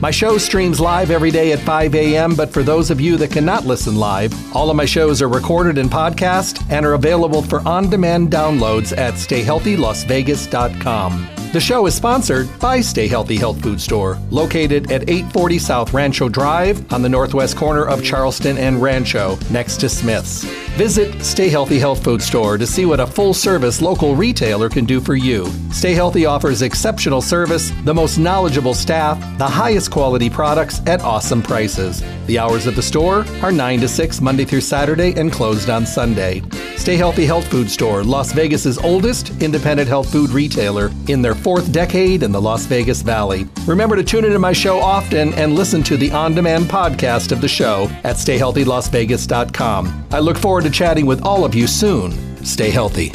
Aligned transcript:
My 0.00 0.12
show 0.12 0.38
streams 0.38 0.78
live 0.78 1.10
every 1.10 1.32
day 1.32 1.50
at 1.50 1.58
5 1.58 1.92
a.m., 1.96 2.36
but 2.36 2.52
for 2.52 2.62
those 2.62 2.92
of 2.92 3.00
you 3.00 3.16
that 3.16 3.32
cannot 3.32 3.66
listen 3.66 3.96
live, 3.96 4.32
all 4.54 4.70
of 4.70 4.76
my 4.76 4.84
shows 4.84 5.20
are 5.20 5.28
recorded 5.28 5.76
in 5.76 5.88
podcast 5.88 6.64
and 6.70 6.86
are 6.86 6.94
available 6.94 7.42
for 7.42 7.66
on 7.66 7.90
demand 7.90 8.30
downloads 8.30 8.96
at 8.96 9.14
stayhealthylasvegas.com. 9.14 11.28
The 11.50 11.60
show 11.60 11.86
is 11.86 11.94
sponsored 11.94 12.46
by 12.58 12.82
Stay 12.82 13.08
Healthy 13.08 13.36
Health 13.36 13.62
Food 13.62 13.80
Store, 13.80 14.18
located 14.30 14.92
at 14.92 15.08
840 15.08 15.58
South 15.58 15.94
Rancho 15.94 16.28
Drive 16.28 16.92
on 16.92 17.00
the 17.00 17.08
northwest 17.08 17.56
corner 17.56 17.86
of 17.86 18.04
Charleston 18.04 18.58
and 18.58 18.82
Rancho, 18.82 19.38
next 19.50 19.78
to 19.78 19.88
Smith's. 19.88 20.44
Visit 20.76 21.24
Stay 21.24 21.48
Healthy 21.48 21.78
Health 21.78 22.04
Food 22.04 22.20
Store 22.20 22.58
to 22.58 22.66
see 22.66 22.84
what 22.84 23.00
a 23.00 23.06
full 23.06 23.32
service 23.32 23.80
local 23.80 24.14
retailer 24.14 24.68
can 24.68 24.84
do 24.84 25.00
for 25.00 25.14
you. 25.14 25.46
Stay 25.72 25.94
Healthy 25.94 26.26
offers 26.26 26.60
exceptional 26.60 27.22
service, 27.22 27.72
the 27.84 27.94
most 27.94 28.18
knowledgeable 28.18 28.74
staff, 28.74 29.18
the 29.38 29.48
highest 29.48 29.90
quality 29.90 30.28
products 30.28 30.82
at 30.86 31.00
awesome 31.00 31.42
prices. 31.42 32.02
The 32.28 32.38
hours 32.38 32.66
at 32.66 32.74
the 32.74 32.82
store 32.82 33.24
are 33.40 33.50
9 33.50 33.80
to 33.80 33.88
6 33.88 34.20
Monday 34.20 34.44
through 34.44 34.60
Saturday 34.60 35.18
and 35.18 35.32
closed 35.32 35.70
on 35.70 35.86
Sunday. 35.86 36.42
Stay 36.76 36.94
Healthy 36.94 37.24
Health 37.24 37.48
Food 37.48 37.70
Store, 37.70 38.04
Las 38.04 38.32
Vegas's 38.32 38.76
oldest 38.76 39.30
independent 39.42 39.88
health 39.88 40.12
food 40.12 40.28
retailer 40.28 40.90
in 41.08 41.22
their 41.22 41.34
fourth 41.34 41.72
decade 41.72 42.22
in 42.22 42.30
the 42.30 42.40
Las 42.40 42.66
Vegas 42.66 43.00
Valley. 43.00 43.48
Remember 43.66 43.96
to 43.96 44.04
tune 44.04 44.26
into 44.26 44.38
my 44.38 44.52
show 44.52 44.78
often 44.78 45.32
and 45.34 45.54
listen 45.54 45.82
to 45.84 45.96
the 45.96 46.12
on 46.12 46.34
demand 46.34 46.66
podcast 46.66 47.32
of 47.32 47.40
the 47.40 47.48
show 47.48 47.88
at 48.04 48.16
stayhealthylasvegas.com. 48.16 50.06
I 50.12 50.18
look 50.18 50.36
forward 50.36 50.64
to 50.64 50.70
chatting 50.70 51.06
with 51.06 51.22
all 51.22 51.46
of 51.46 51.54
you 51.54 51.66
soon. 51.66 52.44
Stay 52.44 52.68
healthy. 52.68 53.10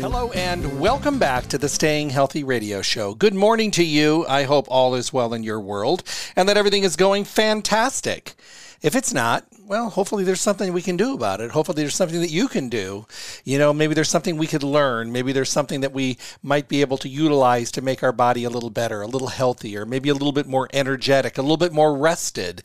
Hello 0.00 0.30
and 0.32 0.80
welcome 0.80 1.18
back 1.18 1.46
to 1.48 1.58
the 1.58 1.68
Staying 1.68 2.08
Healthy 2.08 2.42
Radio 2.42 2.80
Show. 2.80 3.14
Good 3.14 3.34
morning 3.34 3.70
to 3.72 3.84
you. 3.84 4.24
I 4.26 4.44
hope 4.44 4.64
all 4.70 4.94
is 4.94 5.12
well 5.12 5.34
in 5.34 5.42
your 5.42 5.60
world 5.60 6.02
and 6.34 6.48
that 6.48 6.56
everything 6.56 6.84
is 6.84 6.96
going 6.96 7.24
fantastic. 7.24 8.34
If 8.80 8.96
it's 8.96 9.12
not, 9.12 9.44
well, 9.62 9.90
hopefully 9.90 10.24
there's 10.24 10.40
something 10.40 10.72
we 10.72 10.80
can 10.80 10.96
do 10.96 11.12
about 11.12 11.42
it. 11.42 11.50
Hopefully 11.50 11.82
there's 11.82 11.94
something 11.94 12.22
that 12.22 12.30
you 12.30 12.48
can 12.48 12.70
do. 12.70 13.04
You 13.44 13.58
know, 13.58 13.74
maybe 13.74 13.92
there's 13.92 14.08
something 14.08 14.38
we 14.38 14.46
could 14.46 14.62
learn. 14.62 15.12
Maybe 15.12 15.32
there's 15.32 15.50
something 15.50 15.82
that 15.82 15.92
we 15.92 16.16
might 16.42 16.66
be 16.66 16.80
able 16.80 16.96
to 16.96 17.08
utilize 17.08 17.70
to 17.72 17.82
make 17.82 18.02
our 18.02 18.12
body 18.12 18.44
a 18.44 18.50
little 18.50 18.70
better, 18.70 19.02
a 19.02 19.06
little 19.06 19.28
healthier, 19.28 19.84
maybe 19.84 20.08
a 20.08 20.14
little 20.14 20.32
bit 20.32 20.46
more 20.46 20.70
energetic, 20.72 21.36
a 21.36 21.42
little 21.42 21.58
bit 21.58 21.74
more 21.74 21.94
rested. 21.94 22.62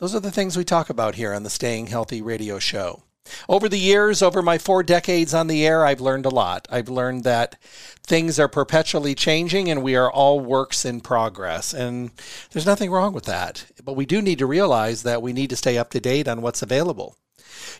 Those 0.00 0.16
are 0.16 0.20
the 0.20 0.32
things 0.32 0.56
we 0.56 0.64
talk 0.64 0.90
about 0.90 1.14
here 1.14 1.32
on 1.32 1.44
the 1.44 1.48
Staying 1.48 1.86
Healthy 1.86 2.22
Radio 2.22 2.58
Show. 2.58 3.04
Over 3.48 3.68
the 3.68 3.78
years, 3.78 4.22
over 4.22 4.42
my 4.42 4.58
four 4.58 4.82
decades 4.82 5.34
on 5.34 5.46
the 5.46 5.66
air, 5.66 5.84
I've 5.84 6.00
learned 6.00 6.26
a 6.26 6.30
lot. 6.30 6.66
I've 6.70 6.88
learned 6.88 7.24
that 7.24 7.56
things 8.02 8.38
are 8.38 8.48
perpetually 8.48 9.14
changing 9.14 9.70
and 9.70 9.82
we 9.82 9.96
are 9.96 10.10
all 10.10 10.40
works 10.40 10.84
in 10.84 11.00
progress. 11.00 11.74
And 11.74 12.10
there's 12.52 12.66
nothing 12.66 12.90
wrong 12.90 13.12
with 13.12 13.24
that. 13.24 13.66
But 13.84 13.94
we 13.94 14.06
do 14.06 14.22
need 14.22 14.38
to 14.38 14.46
realize 14.46 15.02
that 15.02 15.22
we 15.22 15.32
need 15.32 15.50
to 15.50 15.56
stay 15.56 15.76
up 15.78 15.90
to 15.90 16.00
date 16.00 16.28
on 16.28 16.42
what's 16.42 16.62
available. 16.62 17.16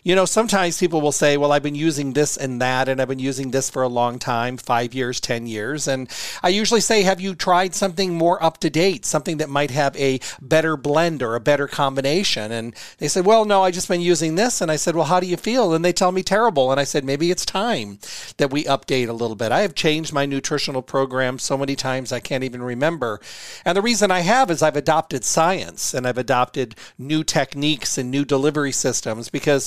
You 0.03 0.15
know, 0.15 0.25
sometimes 0.25 0.79
people 0.79 1.01
will 1.01 1.11
say, 1.11 1.37
well, 1.37 1.51
I've 1.51 1.63
been 1.63 1.75
using 1.75 2.13
this 2.13 2.37
and 2.37 2.61
that, 2.61 2.87
and 2.87 3.01
I've 3.01 3.07
been 3.07 3.19
using 3.19 3.51
this 3.51 3.69
for 3.69 3.83
a 3.83 3.87
long 3.87 4.19
time 4.19 4.57
five 4.57 4.93
years, 4.93 5.19
10 5.19 5.47
years. 5.47 5.87
And 5.87 6.09
I 6.43 6.49
usually 6.49 6.81
say, 6.81 7.03
have 7.03 7.21
you 7.21 7.35
tried 7.35 7.75
something 7.75 8.13
more 8.13 8.41
up 8.43 8.59
to 8.59 8.69
date, 8.69 9.05
something 9.05 9.37
that 9.37 9.49
might 9.49 9.71
have 9.71 9.95
a 9.95 10.19
better 10.41 10.77
blend 10.77 11.21
or 11.21 11.35
a 11.35 11.39
better 11.39 11.67
combination? 11.67 12.51
And 12.51 12.75
they 12.97 13.07
said, 13.07 13.25
well, 13.25 13.45
no, 13.45 13.63
i 13.63 13.71
just 13.71 13.87
been 13.87 14.01
using 14.01 14.35
this. 14.35 14.61
And 14.61 14.71
I 14.71 14.75
said, 14.75 14.95
well, 14.95 15.05
how 15.05 15.19
do 15.19 15.27
you 15.27 15.37
feel? 15.37 15.73
And 15.73 15.83
they 15.83 15.93
tell 15.93 16.11
me 16.11 16.23
terrible. 16.23 16.71
And 16.71 16.79
I 16.79 16.83
said, 16.83 17.03
maybe 17.03 17.31
it's 17.31 17.45
time 17.45 17.99
that 18.37 18.51
we 18.51 18.63
update 18.65 19.09
a 19.09 19.13
little 19.13 19.35
bit. 19.35 19.51
I 19.51 19.61
have 19.61 19.75
changed 19.75 20.13
my 20.13 20.25
nutritional 20.25 20.81
program 20.81 21.39
so 21.39 21.57
many 21.57 21.75
times 21.75 22.11
I 22.11 22.19
can't 22.19 22.43
even 22.43 22.61
remember. 22.61 23.19
And 23.65 23.77
the 23.77 23.81
reason 23.81 24.11
I 24.11 24.21
have 24.21 24.49
is 24.51 24.61
I've 24.61 24.75
adopted 24.75 25.23
science 25.23 25.93
and 25.93 26.07
I've 26.07 26.17
adopted 26.17 26.75
new 26.97 27.23
techniques 27.23 27.97
and 27.97 28.09
new 28.09 28.25
delivery 28.25 28.71
systems 28.71 29.29
because 29.29 29.66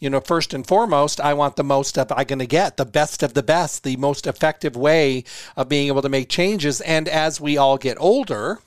you 0.00 0.10
know, 0.10 0.20
first 0.20 0.52
and 0.52 0.66
foremost, 0.66 1.20
I 1.20 1.34
want 1.34 1.56
the 1.56 1.64
most 1.64 1.96
of 1.98 2.12
I'm 2.12 2.26
going 2.26 2.38
to 2.38 2.46
get, 2.46 2.76
the 2.76 2.84
best 2.84 3.22
of 3.22 3.34
the 3.34 3.42
best, 3.42 3.82
the 3.82 3.96
most 3.96 4.26
effective 4.26 4.76
way 4.76 5.24
of 5.56 5.68
being 5.68 5.88
able 5.88 6.02
to 6.02 6.08
make 6.08 6.28
changes. 6.28 6.80
And 6.82 7.08
as 7.08 7.40
we 7.40 7.56
all 7.56 7.78
get 7.78 7.96
older, 7.98 8.58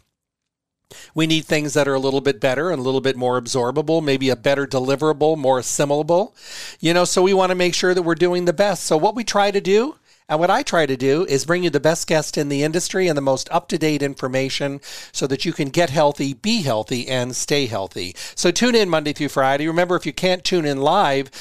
we 1.13 1.27
need 1.27 1.45
things 1.45 1.75
that 1.75 1.87
are 1.87 1.93
a 1.93 1.99
little 1.99 2.21
bit 2.21 2.41
better 2.41 2.71
and 2.71 2.79
a 2.79 2.83
little 2.83 3.01
bit 3.01 3.15
more 3.15 3.39
absorbable, 3.39 4.03
maybe 4.03 4.29
a 4.29 4.35
better 4.35 4.65
deliverable, 4.65 5.37
more 5.37 5.59
assimilable. 5.59 6.35
You 6.79 6.95
know, 6.95 7.05
so 7.05 7.21
we 7.21 7.33
want 7.33 7.51
to 7.51 7.55
make 7.55 7.75
sure 7.75 7.93
that 7.93 8.01
we're 8.01 8.15
doing 8.15 8.45
the 8.45 8.53
best. 8.53 8.85
So 8.85 8.97
what 8.97 9.15
we 9.15 9.23
try 9.23 9.51
to 9.51 9.61
do 9.61 9.97
and 10.29 10.39
what 10.39 10.49
I 10.49 10.63
try 10.63 10.85
to 10.85 10.95
do 10.95 11.25
is 11.25 11.45
bring 11.45 11.63
you 11.63 11.69
the 11.69 11.79
best 11.79 12.07
guest 12.07 12.37
in 12.37 12.49
the 12.49 12.63
industry 12.63 13.07
and 13.07 13.17
the 13.17 13.21
most 13.21 13.49
up 13.51 13.67
to 13.69 13.77
date 13.77 14.01
information 14.01 14.79
so 15.11 15.27
that 15.27 15.43
you 15.43 15.51
can 15.51 15.69
get 15.69 15.89
healthy, 15.89 16.33
be 16.33 16.61
healthy, 16.61 17.07
and 17.07 17.35
stay 17.35 17.65
healthy. 17.65 18.15
So 18.35 18.51
tune 18.51 18.75
in 18.75 18.89
Monday 18.89 19.13
through 19.13 19.29
Friday. 19.29 19.67
Remember, 19.67 19.95
if 19.95 20.05
you 20.05 20.13
can't 20.13 20.43
tune 20.43 20.65
in 20.65 20.79
live, 20.79 21.31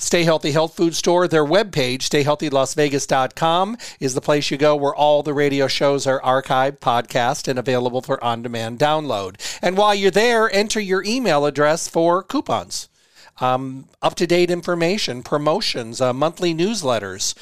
Stay 0.00 0.24
Healthy 0.24 0.52
Health 0.52 0.74
Food 0.74 0.94
Store, 0.94 1.28
their 1.28 1.44
webpage, 1.44 2.08
stayhealthylasvegas.com, 2.08 3.76
is 4.00 4.14
the 4.14 4.22
place 4.22 4.50
you 4.50 4.56
go 4.56 4.74
where 4.74 4.94
all 4.94 5.22
the 5.22 5.34
radio 5.34 5.68
shows 5.68 6.06
are 6.06 6.22
archived, 6.22 6.78
podcast, 6.78 7.46
and 7.46 7.58
available 7.58 8.00
for 8.00 8.22
on 8.24 8.40
demand 8.40 8.78
download. 8.78 9.36
And 9.60 9.76
while 9.76 9.94
you're 9.94 10.10
there, 10.10 10.50
enter 10.50 10.80
your 10.80 11.04
email 11.04 11.44
address 11.44 11.86
for 11.86 12.22
coupons. 12.22 12.89
Um, 13.40 13.86
up 14.02 14.14
to 14.16 14.26
date 14.26 14.50
information, 14.50 15.22
promotions, 15.22 16.00
uh, 16.00 16.12
monthly 16.12 16.54
newsletters 16.54 17.34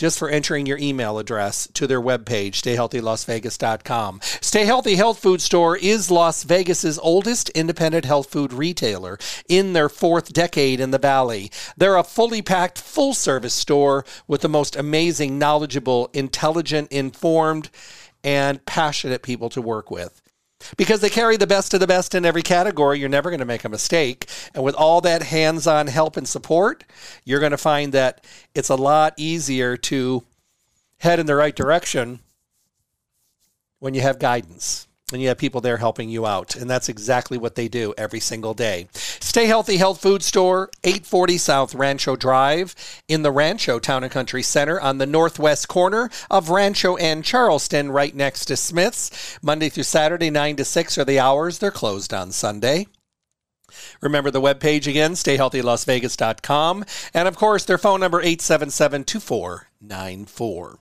just 0.00 0.18
for 0.18 0.30
entering 0.30 0.64
your 0.64 0.78
email 0.78 1.18
address 1.18 1.68
to 1.74 1.86
their 1.86 2.00
webpage, 2.00 2.54
stayhealthylasvegas.com. 2.54 4.20
Stay 4.22 4.64
Healthy 4.64 4.94
Health 4.94 5.18
Food 5.18 5.42
Store 5.42 5.76
is 5.76 6.10
Las 6.10 6.42
Vegas's 6.42 6.98
oldest 6.98 7.50
independent 7.50 8.06
health 8.06 8.30
food 8.30 8.54
retailer 8.54 9.18
in 9.46 9.74
their 9.74 9.90
fourth 9.90 10.32
decade 10.32 10.80
in 10.80 10.90
the 10.90 10.98
valley. 10.98 11.50
They're 11.76 11.98
a 11.98 12.02
fully 12.02 12.40
packed, 12.40 12.78
full 12.78 13.12
service 13.12 13.52
store 13.52 14.06
with 14.26 14.40
the 14.40 14.48
most 14.48 14.74
amazing, 14.74 15.38
knowledgeable, 15.38 16.08
intelligent, 16.14 16.90
informed, 16.90 17.68
and 18.24 18.64
passionate 18.64 19.22
people 19.22 19.50
to 19.50 19.60
work 19.60 19.90
with 19.90 20.22
because 20.76 21.00
they 21.00 21.10
carry 21.10 21.36
the 21.36 21.46
best 21.46 21.74
of 21.74 21.80
the 21.80 21.86
best 21.86 22.14
in 22.14 22.24
every 22.24 22.42
category. 22.42 22.98
You're 22.98 23.08
never 23.08 23.30
going 23.30 23.40
to 23.40 23.46
make 23.46 23.64
a 23.64 23.68
mistake. 23.68 24.26
And 24.54 24.64
with 24.64 24.74
all 24.74 25.00
that 25.02 25.22
hands 25.22 25.66
on 25.66 25.86
help 25.86 26.16
and 26.16 26.28
support, 26.28 26.84
you're 27.24 27.40
going 27.40 27.50
to 27.52 27.58
find 27.58 27.92
that 27.92 28.24
it's 28.54 28.68
a 28.68 28.76
lot 28.76 29.14
easier 29.16 29.76
to 29.76 30.24
head 30.98 31.18
in 31.18 31.26
the 31.26 31.36
right 31.36 31.56
direction 31.56 32.20
when 33.78 33.94
you 33.94 34.02
have 34.02 34.18
guidance 34.18 34.86
and 35.12 35.20
you 35.20 35.28
have 35.28 35.38
people 35.38 35.60
there 35.60 35.76
helping 35.76 36.08
you 36.08 36.26
out. 36.26 36.56
And 36.56 36.68
that's 36.68 36.88
exactly 36.88 37.38
what 37.38 37.54
they 37.54 37.68
do 37.68 37.94
every 37.96 38.20
single 38.20 38.54
day. 38.54 38.88
Stay 38.92 39.46
Healthy 39.46 39.76
Health 39.76 40.00
Food 40.00 40.22
Store, 40.22 40.70
840 40.84 41.38
South 41.38 41.74
Rancho 41.74 42.16
Drive 42.16 42.74
in 43.08 43.22
the 43.22 43.32
Rancho 43.32 43.78
Town 43.78 44.04
and 44.04 44.12
Country 44.12 44.42
Center 44.42 44.80
on 44.80 44.98
the 44.98 45.06
northwest 45.06 45.68
corner 45.68 46.10
of 46.30 46.50
Rancho 46.50 46.96
and 46.96 47.24
Charleston, 47.24 47.90
right 47.90 48.14
next 48.14 48.46
to 48.46 48.56
Smith's. 48.56 49.38
Monday 49.42 49.68
through 49.68 49.84
Saturday, 49.84 50.30
9 50.30 50.56
to 50.56 50.64
6 50.64 50.98
are 50.98 51.04
the 51.04 51.18
hours. 51.18 51.58
They're 51.58 51.70
closed 51.70 52.12
on 52.12 52.32
Sunday. 52.32 52.86
Remember 54.00 54.30
the 54.30 54.40
webpage 54.40 54.86
again, 54.86 55.12
stayhealthylasvegas.com. 55.12 56.84
And 57.14 57.28
of 57.28 57.36
course, 57.36 57.64
their 57.64 57.78
phone 57.78 58.00
number, 58.00 58.20
877 58.20 59.04
2494. 59.80 60.78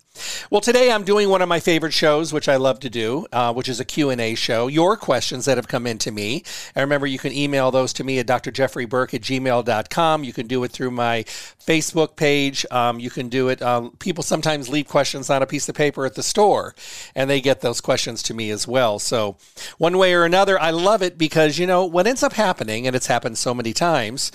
Well, 0.51 0.59
today 0.59 0.91
I'm 0.91 1.05
doing 1.05 1.29
one 1.29 1.41
of 1.41 1.47
my 1.47 1.61
favorite 1.61 1.93
shows, 1.93 2.33
which 2.33 2.49
I 2.49 2.57
love 2.57 2.81
to 2.81 2.89
do, 2.89 3.27
uh, 3.31 3.53
which 3.53 3.69
is 3.69 3.79
a 3.79 3.85
Q&A 3.85 4.35
show. 4.35 4.67
Your 4.67 4.97
questions 4.97 5.45
that 5.45 5.57
have 5.57 5.69
come 5.69 5.87
in 5.87 5.97
to 5.99 6.11
me. 6.11 6.43
And 6.75 6.83
remember, 6.83 7.07
you 7.07 7.17
can 7.17 7.31
email 7.31 7.71
those 7.71 7.93
to 7.93 8.03
me 8.03 8.19
at 8.19 8.27
drjeffreyburke 8.27 9.13
at 9.13 9.21
gmail.com. 9.21 10.23
You 10.25 10.33
can 10.33 10.47
do 10.47 10.63
it 10.65 10.71
through 10.71 10.91
my 10.91 11.23
Facebook 11.23 12.17
page. 12.17 12.65
Um, 12.71 12.99
you 12.99 13.09
can 13.09 13.29
do 13.29 13.47
it. 13.47 13.61
Um, 13.61 13.91
people 13.99 14.23
sometimes 14.23 14.67
leave 14.67 14.87
questions 14.89 15.29
on 15.29 15.41
a 15.41 15.47
piece 15.47 15.69
of 15.69 15.75
paper 15.75 16.05
at 16.05 16.15
the 16.15 16.23
store, 16.23 16.75
and 17.15 17.29
they 17.29 17.39
get 17.39 17.61
those 17.61 17.79
questions 17.79 18.21
to 18.23 18.33
me 18.33 18.49
as 18.51 18.67
well. 18.67 18.99
So 18.99 19.37
one 19.77 19.97
way 19.97 20.13
or 20.13 20.25
another, 20.25 20.59
I 20.59 20.71
love 20.71 21.01
it 21.01 21.17
because, 21.17 21.57
you 21.57 21.67
know, 21.67 21.85
what 21.85 22.05
ends 22.05 22.23
up 22.23 22.33
happening, 22.33 22.85
and 22.85 22.97
it's 22.97 23.07
happened 23.07 23.37
so 23.37 23.53
many 23.53 23.71
times, 23.71 24.31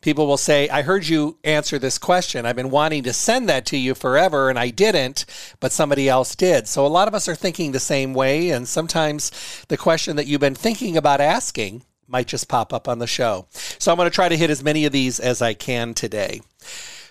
people 0.00 0.26
will 0.26 0.36
say, 0.36 0.68
I 0.68 0.82
heard 0.82 1.06
you 1.06 1.38
answer 1.44 1.78
this 1.78 1.98
question. 1.98 2.46
I've 2.46 2.56
been 2.56 2.70
wanting 2.70 3.02
to 3.04 3.12
send 3.12 3.48
that 3.48 3.66
to 3.66 3.76
you 3.76 3.94
forever 3.94 4.50
and 4.50 4.58
I 4.58 4.70
didn't, 4.70 5.24
but 5.60 5.72
somebody 5.72 6.08
else 6.08 6.34
did. 6.34 6.68
So 6.68 6.86
a 6.86 6.88
lot 6.88 7.08
of 7.08 7.14
us 7.14 7.28
are 7.28 7.34
thinking 7.34 7.72
the 7.72 7.80
same 7.80 8.14
way. 8.14 8.50
And 8.50 8.68
sometimes 8.68 9.64
the 9.68 9.76
question 9.76 10.16
that 10.16 10.26
you've 10.26 10.40
been 10.40 10.54
thinking 10.54 10.96
about 10.96 11.20
asking 11.20 11.82
might 12.08 12.28
just 12.28 12.48
pop 12.48 12.72
up 12.72 12.88
on 12.88 12.98
the 12.98 13.06
show. 13.06 13.46
So 13.50 13.90
I'm 13.90 13.96
going 13.96 14.08
to 14.08 14.14
try 14.14 14.28
to 14.28 14.36
hit 14.36 14.50
as 14.50 14.62
many 14.62 14.84
of 14.84 14.92
these 14.92 15.18
as 15.18 15.42
I 15.42 15.54
can 15.54 15.94
today. 15.94 16.40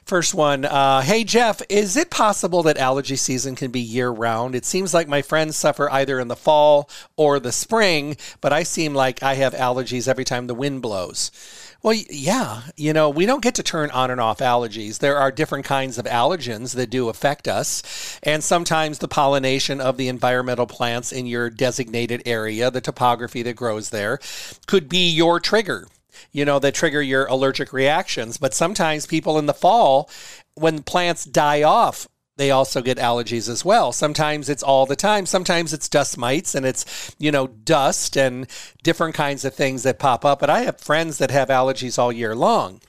First 0.05 0.35
one, 0.35 0.65
uh, 0.65 1.01
hey 1.01 1.23
Jeff, 1.23 1.63
is 1.67 1.97
it 1.97 2.11
possible 2.11 2.61
that 2.63 2.77
allergy 2.77 3.15
season 3.15 3.55
can 3.55 3.71
be 3.71 3.79
year 3.79 4.11
round? 4.11 4.53
It 4.53 4.63
seems 4.63 4.93
like 4.93 5.07
my 5.07 5.23
friends 5.23 5.57
suffer 5.57 5.91
either 5.91 6.19
in 6.19 6.27
the 6.27 6.35
fall 6.35 6.87
or 7.17 7.39
the 7.39 7.51
spring, 7.51 8.15
but 8.39 8.53
I 8.53 8.61
seem 8.61 8.93
like 8.93 9.23
I 9.23 9.33
have 9.33 9.55
allergies 9.55 10.07
every 10.07 10.23
time 10.23 10.45
the 10.45 10.53
wind 10.53 10.83
blows. 10.83 11.31
Well, 11.85 11.93
yeah, 12.09 12.63
you 12.75 12.93
know, 12.93 13.11
we 13.11 13.27
don't 13.27 13.43
get 13.43 13.53
to 13.55 13.61
turn 13.61 13.91
on 13.91 14.09
and 14.09 14.19
off 14.19 14.39
allergies. 14.39 14.97
There 14.97 15.17
are 15.17 15.31
different 15.31 15.65
kinds 15.65 15.99
of 15.99 16.05
allergens 16.05 16.73
that 16.73 16.89
do 16.89 17.09
affect 17.09 17.47
us. 17.47 18.19
And 18.23 18.43
sometimes 18.43 18.97
the 18.97 19.07
pollination 19.07 19.79
of 19.79 19.95
the 19.95 20.07
environmental 20.07 20.65
plants 20.65 21.11
in 21.11 21.27
your 21.27 21.51
designated 21.51 22.23
area, 22.25 22.71
the 22.71 22.81
topography 22.81 23.43
that 23.43 23.55
grows 23.55 23.91
there, 23.91 24.19
could 24.65 24.89
be 24.89 25.07
your 25.07 25.39
trigger 25.39 25.87
you 26.31 26.45
know, 26.45 26.59
that 26.59 26.73
trigger 26.73 27.01
your 27.01 27.25
allergic 27.27 27.71
reactions. 27.71 28.37
But 28.37 28.53
sometimes 28.53 29.05
people 29.05 29.37
in 29.37 29.45
the 29.45 29.53
fall, 29.53 30.09
when 30.55 30.81
plants 30.81 31.23
die 31.25 31.61
off, 31.61 32.07
they 32.37 32.51
also 32.51 32.81
get 32.81 32.97
allergies 32.97 33.47
as 33.47 33.63
well. 33.63 33.91
Sometimes 33.91 34.49
it's 34.49 34.63
all 34.63 34.85
the 34.85 34.95
time. 34.95 35.25
Sometimes 35.25 35.73
it's 35.73 35.87
dust 35.87 36.17
mites 36.17 36.53
and 36.53 36.65
it's, 36.65 37.15
you 37.17 37.31
know, 37.31 37.47
dust 37.47 38.17
and 38.17 38.47
different 38.83 39.15
kinds 39.15 39.45
of 39.45 39.53
things 39.53 39.83
that 39.83 39.99
pop 39.99 40.25
up. 40.25 40.39
But 40.39 40.49
I 40.49 40.61
have 40.61 40.79
friends 40.79 41.17
that 41.19 41.31
have 41.31 41.47
allergies 41.47 41.97
all 41.97 42.11
year 42.11 42.35
long. 42.35 42.81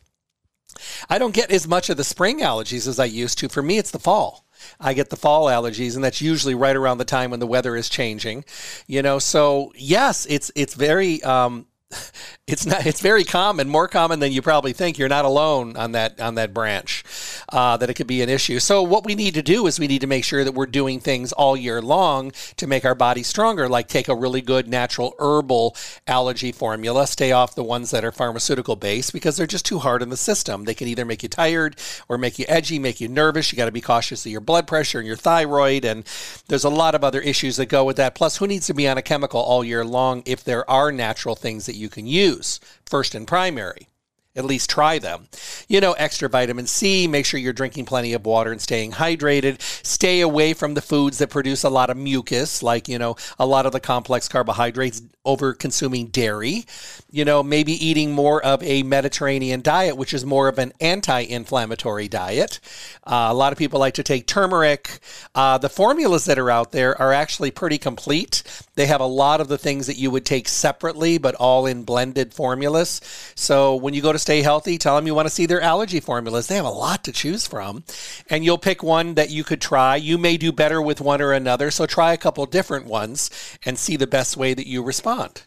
I 1.09 1.19
don't 1.19 1.35
get 1.35 1.51
as 1.51 1.69
much 1.69 1.89
of 1.91 1.97
the 1.97 2.05
spring 2.05 2.41
allergies 2.41 2.87
as 2.87 2.99
I 2.99 3.05
used 3.05 3.39
to. 3.39 3.49
For 3.49 3.63
me, 3.63 3.79
it's 3.79 3.93
the 3.93 3.99
fall. 3.99 4.45
I 4.81 4.95
get 4.95 5.11
the 5.11 5.17
fall 5.17 5.47
allergies, 5.47 5.95
and 5.95 6.05
that's 6.05 6.21
usually 6.21 6.55
right 6.55 6.77
around 6.77 6.99
the 6.99 7.05
time 7.05 7.31
when 7.31 7.41
the 7.41 7.47
weather 7.47 7.77
is 7.77 7.89
changing. 7.89 8.45
You 8.87 9.03
know, 9.03 9.19
so 9.19 9.73
yes, 9.77 10.27
it's 10.29 10.51
it's 10.55 10.75
very 10.75 11.23
um, 11.23 11.67
it's 12.47 12.67
not 12.67 12.87
it's 12.87 13.01
very 13.01 13.25
common 13.25 13.69
more 13.69 13.87
common 13.89 14.19
than 14.19 14.33
you 14.33 14.43
probably 14.43 14.73
think. 14.73 14.99
You're 14.99 15.09
not 15.09 15.25
alone 15.25 15.77
on 15.77 15.93
that 15.93 16.21
on 16.21 16.35
that 16.35 16.53
branch 16.53 17.05
uh, 17.49 17.77
that 17.77 17.89
it 17.89 17.95
could 17.95 18.07
be 18.07 18.23
an 18.23 18.29
issue. 18.29 18.59
So 18.59 18.83
what 18.83 19.05
we 19.05 19.15
need 19.15 19.35
to 19.35 19.43
do 19.43 19.67
is 19.67 19.79
we 19.79 19.87
need 19.87 20.01
to 20.01 20.07
make 20.07 20.25
sure 20.25 20.43
that 20.43 20.53
we're 20.53 20.67
doing 20.67 20.99
things 20.99 21.33
all 21.33 21.57
year 21.57 21.81
long 21.81 22.33
to 22.57 22.67
make 22.67 22.85
our 22.85 22.95
body 22.95 23.23
stronger 23.23 23.69
like 23.69 23.89
take 23.89 24.09
a 24.09 24.15
really 24.15 24.41
good 24.41 24.69
natural 24.69 25.15
herbal 25.19 25.77
allergy 26.07 26.53
formula 26.53 27.07
stay 27.07 27.33
off 27.33 27.55
the 27.55 27.65
ones 27.65 27.91
that 27.91 28.05
are 28.05 28.13
pharmaceutical 28.13 28.75
based 28.75 29.13
because 29.13 29.37
they're 29.37 29.47
just 29.47 29.67
too 29.67 29.79
hard 29.79 30.03
on 30.03 30.09
the 30.09 30.17
system. 30.17 30.65
They 30.65 30.75
can 30.75 30.89
either 30.89 31.05
make 31.05 31.23
you 31.23 31.29
tired 31.29 31.77
or 32.09 32.19
make 32.19 32.39
you 32.39 32.47
edgy 32.49 32.79
make 32.81 33.01
you 33.01 33.09
nervous. 33.09 33.53
You 33.53 33.57
got 33.57 33.67
to 33.67 33.73
be 33.73 33.81
cautious 33.81 34.27
of 34.27 34.33
your 34.33 34.41
blood 34.41 34.67
pressure 34.67 34.99
and 34.99 35.07
your 35.07 35.17
thyroid 35.17 35.85
and 35.85 36.05
there's 36.49 36.65
a 36.65 36.71
lot 36.71 36.97
of 36.97 37.05
other 37.05 37.21
issues 37.21 37.57
that 37.57 37.67
go 37.67 37.85
with 37.85 37.97
that. 37.97 38.17
Plus 38.17 38.37
who 38.39 38.47
needs 38.49 38.67
to 38.67 38.75
be 38.75 38.89
on 38.89 38.99
a 38.99 39.03
chemical 39.03 39.41
all 39.41 39.63
year 39.63 39.85
long 39.85 40.25
if 40.27 40.43
there 40.43 40.69
are 40.69 40.91
natural 40.91 41.37
things 41.37 41.67
that 41.67 41.76
you 41.77 41.89
can 41.89 42.07
use 42.07 42.61
first 42.85 43.15
and 43.15 43.27
primary 43.27 43.89
at 44.37 44.45
least 44.45 44.71
try 44.71 44.99
them. 44.99 45.29
You 45.69 45.81
know, 45.81 45.93
extra 45.93 46.29
vitamin 46.29 46.67
C, 46.67 47.09
make 47.09 47.27
sure 47.27 47.41
you're 47.41 47.53
drinking 47.53 47.87
plenty 47.87 48.13
of 48.13 48.25
water 48.27 48.53
and 48.53 48.61
staying 48.61 48.93
hydrated. 48.93 49.61
Stay 49.85 50.21
away 50.21 50.53
from 50.53 50.75
the 50.75 50.83
foods 50.83 51.19
that 51.19 51.31
produce 51.31 51.65
a 51.65 51.71
lot 51.71 51.91
of 51.91 51.97
mucus, 51.97 52.63
like, 52.63 52.89
you 52.89 52.99
know, 52.99 53.17
a 53.39 53.47
lot 53.47 53.67
of 53.67 53.73
the 53.73 53.81
complex 53.81 54.29
carbohydrates, 54.29 55.03
over 55.27 55.53
consuming 55.53 56.07
dairy. 56.07 56.65
You 57.11 57.25
know, 57.25 57.43
maybe 57.43 57.73
eating 57.73 58.13
more 58.13 58.43
of 58.43 58.63
a 58.63 58.83
Mediterranean 58.83 59.61
diet, 59.61 59.97
which 59.97 60.15
is 60.15 60.25
more 60.25 60.49
of 60.49 60.59
an 60.59 60.73
anti 60.81 61.21
inflammatory 61.21 62.09
diet. 62.09 62.61
Uh, 63.05 63.29
a 63.31 63.35
lot 63.35 63.53
of 63.53 63.59
people 63.59 63.81
like 63.81 63.95
to 63.95 64.03
take 64.03 64.27
turmeric. 64.27 65.01
Uh, 65.35 65.59
the 65.59 65.69
formulas 65.69 66.25
that 66.27 66.39
are 66.39 66.51
out 66.51 66.73
there 66.73 67.01
are 67.01 67.13
actually 67.13 67.51
pretty 67.51 67.79
complete. 67.79 68.43
They 68.77 68.87
have 68.87 69.01
a 69.01 69.07
lot 69.07 69.41
of 69.41 69.49
the 69.49 69.59
things 69.59 69.87
that 69.89 69.97
you 69.97 70.11
would 70.11 70.25
take 70.25 70.49
separately, 70.49 71.19
but 71.19 71.35
all 71.35 71.67
in 71.67 71.83
blended 71.83 72.33
formulas. 72.33 73.01
So 73.35 73.75
when 73.75 73.95
you 73.95 74.03
go 74.03 74.13
to 74.13 74.19
stay 74.27 74.43
healthy, 74.43 74.77
tell 74.77 74.97
them 74.97 75.07
you 75.07 75.15
want 75.15 75.27
to 75.27 75.35
see 75.35 75.47
their 75.47 75.61
allergy 75.61 76.01
formulas. 76.01 76.49
They 76.49 76.57
have 76.57 76.65
a 76.65 76.69
lot 76.71 77.05
to 77.05 77.13
choose 77.13 77.47
from. 77.47 77.85
And 78.29 78.45
you'll 78.45 78.59
pick 78.59 78.83
one 78.83 79.15
that 79.15 79.31
you 79.31 79.45
could 79.45 79.61
try. 79.61 79.95
You 79.95 80.19
may 80.19 80.37
do 80.37 80.51
better 80.51 80.83
with 80.83 81.01
one 81.01 81.23
or 81.23 81.33
another. 81.33 81.71
So 81.71 81.87
try 81.87 82.13
a 82.13 82.17
couple 82.17 82.45
different 82.47 82.87
ones 82.87 83.31
and 83.65 83.79
see 83.79 83.97
the 83.97 84.09
best 84.09 84.37
way 84.37 84.53
that 84.53 84.67
you 84.67 84.83
respond 84.83 85.45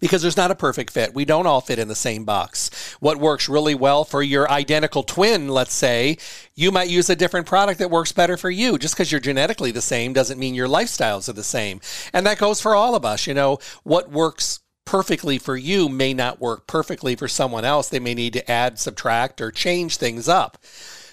because 0.00 0.22
there's 0.22 0.36
not 0.36 0.50
a 0.50 0.56
perfect 0.56 0.92
fit. 0.92 1.14
We 1.14 1.24
don't 1.24 1.46
all 1.46 1.60
fit 1.60 1.78
in 1.78 1.86
the 1.86 1.94
same 1.94 2.24
box. 2.24 2.96
What 2.98 3.18
works 3.18 3.48
really 3.48 3.76
well 3.76 4.02
for 4.02 4.20
your 4.20 4.50
identical 4.50 5.04
twin, 5.04 5.46
let's 5.48 5.72
say, 5.72 6.18
you 6.56 6.72
might 6.72 6.88
use 6.88 7.08
a 7.08 7.14
different 7.14 7.46
product 7.46 7.78
that 7.78 7.92
works 7.92 8.10
better 8.10 8.36
for 8.36 8.50
you. 8.50 8.76
Just 8.76 8.94
because 8.94 9.12
you're 9.12 9.20
genetically 9.20 9.70
the 9.70 9.80
same 9.80 10.12
doesn't 10.12 10.40
mean 10.40 10.56
your 10.56 10.66
lifestyles 10.66 11.28
are 11.28 11.34
the 11.34 11.44
same. 11.44 11.80
And 12.12 12.26
that 12.26 12.38
goes 12.38 12.60
for 12.60 12.74
all 12.74 12.96
of 12.96 13.04
us. 13.04 13.28
You 13.28 13.34
know, 13.34 13.60
what 13.84 14.10
works 14.10 14.58
perfectly 14.86 15.36
for 15.36 15.56
you 15.56 15.90
may 15.90 16.14
not 16.14 16.40
work 16.40 16.66
perfectly 16.66 17.14
for 17.14 17.28
someone 17.28 17.66
else. 17.66 17.90
They 17.90 18.00
may 18.00 18.14
need 18.14 18.32
to 18.32 18.50
add, 18.50 18.78
subtract, 18.78 19.42
or 19.42 19.50
change 19.50 19.98
things 19.98 20.26
up. 20.28 20.56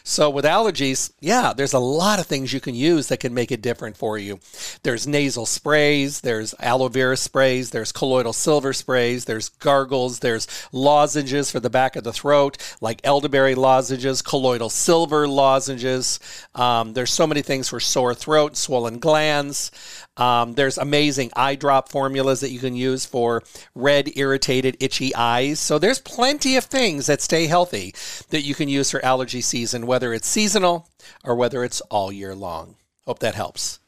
So 0.05 0.29
with 0.29 0.43
allergies, 0.43 1.13
yeah, 1.21 1.53
there's 1.55 1.71
a 1.71 1.79
lot 1.79 2.19
of 2.19 2.25
things 2.25 2.51
you 2.51 2.59
can 2.59 2.75
use 2.75 3.07
that 3.07 3.21
can 3.21 3.33
make 3.33 3.53
it 3.53 3.61
different 3.61 3.95
for 3.95 4.17
you. 4.17 4.39
There's 4.83 5.07
nasal 5.07 5.45
sprays, 5.45 6.19
there's 6.19 6.53
aloe 6.59 6.89
vera 6.89 7.15
sprays, 7.15 7.69
there's 7.69 7.93
colloidal 7.93 8.33
silver 8.33 8.73
sprays, 8.73 9.23
there's 9.23 9.47
gargles, 9.47 10.19
there's 10.19 10.45
lozenges 10.73 11.49
for 11.49 11.61
the 11.61 11.69
back 11.69 11.95
of 11.95 12.03
the 12.03 12.11
throat, 12.11 12.57
like 12.81 12.99
elderberry 13.05 13.55
lozenges, 13.55 14.21
colloidal 14.21 14.69
silver 14.69 15.25
lozenges. 15.25 16.19
Um, 16.53 16.91
there's 16.91 17.13
so 17.13 17.25
many 17.25 17.41
things 17.41 17.69
for 17.69 17.79
sore 17.79 18.13
throat, 18.13 18.57
swollen 18.57 18.99
glands. 18.99 19.71
Um, 20.15 20.53
there's 20.53 20.77
amazing 20.77 21.31
eye 21.35 21.55
drop 21.55 21.89
formulas 21.89 22.41
that 22.41 22.51
you 22.51 22.59
can 22.59 22.75
use 22.75 23.05
for 23.05 23.41
red, 23.73 24.15
irritated, 24.15 24.77
itchy 24.79 25.13
eyes. 25.15 25.59
So 25.59 25.79
there's 25.79 25.99
plenty 25.99 26.55
of 26.55 26.65
things 26.65 27.07
that 27.07 27.21
stay 27.21 27.47
healthy 27.47 27.95
that 28.29 28.43
you 28.43 28.53
can 28.53 28.69
use 28.69 28.91
for 28.91 29.03
allergy 29.03 29.41
season, 29.41 29.87
whether 29.87 30.13
it's 30.13 30.27
seasonal 30.27 30.87
or 31.23 31.35
whether 31.35 31.63
it's 31.63 31.81
all 31.81 32.11
year 32.11 32.35
long. 32.35 32.75
Hope 33.05 33.19
that 33.19 33.35
helps. 33.35 33.79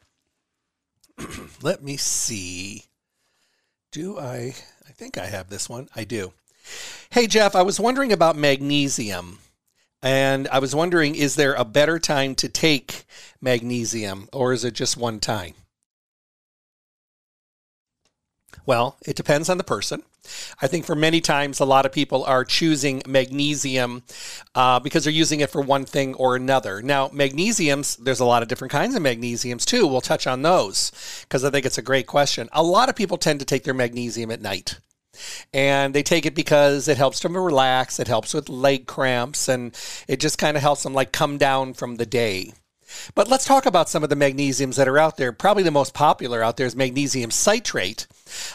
Let 1.62 1.84
me 1.84 1.96
see. 1.98 2.86
Do 3.92 4.18
I? 4.18 4.56
I 4.88 4.92
think 4.92 5.18
I 5.18 5.28
have 5.28 5.50
this 5.50 5.70
one. 5.70 5.90
I 5.96 6.04
do. 6.04 6.34
Hey, 7.12 7.28
Jeff, 7.28 7.56
I 7.56 7.62
was 7.62 7.80
wondering 7.80 8.12
about 8.12 8.36
magnesium. 8.36 9.40
And 10.02 10.48
I 10.50 10.60
was 10.60 10.76
wondering, 10.76 11.16
is 11.16 11.36
there 11.36 11.54
a 11.54 11.66
better 11.66 11.98
time 11.98 12.36
to 12.36 12.50
take 12.50 13.06
magnesium 13.42 14.28
or 14.34 14.54
is 14.54 14.64
it 14.64 14.74
just 14.74 14.98
one 14.98 15.20
time? 15.20 15.54
Well, 18.66 18.98
it 19.06 19.16
depends 19.16 19.50
on 19.50 19.58
the 19.58 19.64
person. 19.64 20.04
I 20.62 20.68
think 20.68 20.86
for 20.86 20.96
many 20.96 21.22
times, 21.22 21.60
a 21.60 21.66
lot 21.66 21.86
of 21.86 21.92
people 21.92 22.24
are 22.24 22.44
choosing 22.44 23.04
magnesium 23.08 24.04
uh, 24.56 24.80
because 24.80 25.04
they're 25.04 25.14
using 25.14 25.40
it 25.40 25.52
for 25.52 25.62
one 25.62 25.86
thing 25.86 26.16
or 26.16 26.36
another. 26.36 26.82
Now, 26.82 27.10
magnesiums, 27.10 27.98
there's 27.98 28.20
a 28.20 28.26
lot 28.26 28.42
of 28.42 28.50
different 28.50 28.72
kinds 28.72 28.96
of 28.96 29.04
magnesiums 29.04 29.66
too. 29.66 29.86
We'll 29.86 30.02
touch 30.02 30.26
on 30.26 30.42
those 30.42 30.92
because 31.22 31.44
I 31.44 31.52
think 31.52 31.66
it's 31.66 31.78
a 31.78 31.84
great 31.84 32.08
question. 32.08 32.50
A 32.54 32.64
lot 32.64 32.90
of 32.90 32.96
people 32.96 33.18
tend 33.18 33.40
to 33.40 33.46
take 33.46 33.64
their 33.64 33.74
magnesium 33.74 34.32
at 34.32 34.42
night. 34.42 34.80
And 35.54 35.94
they 35.96 36.04
take 36.04 36.26
it 36.26 36.36
because 36.36 36.90
it 36.90 36.98
helps 36.98 37.22
them 37.22 37.38
relax, 37.38 38.02
it 38.02 38.08
helps 38.10 38.34
with 38.34 38.50
leg 38.50 38.86
cramps, 38.86 39.48
and 39.48 39.74
it 40.10 40.20
just 40.20 40.38
kind 40.38 40.58
of 40.58 40.64
helps 40.64 40.84
them 40.84 40.94
like 40.94 41.14
come 41.14 41.38
down 41.38 41.74
from 41.74 41.96
the 41.96 42.06
day. 42.06 42.52
But 43.14 43.28
let's 43.28 43.46
talk 43.46 43.66
about 43.66 43.90
some 43.90 44.04
of 44.04 44.10
the 44.10 44.16
magnesiums 44.16 44.76
that 44.76 44.88
are 44.88 45.00
out 45.00 45.18
there. 45.18 45.32
Probably 45.32 45.64
the 45.64 45.72
most 45.72 45.94
popular 45.94 46.44
out 46.44 46.58
there 46.58 46.68
is 46.68 46.76
magnesium 46.76 47.32
citrate, 47.32 48.08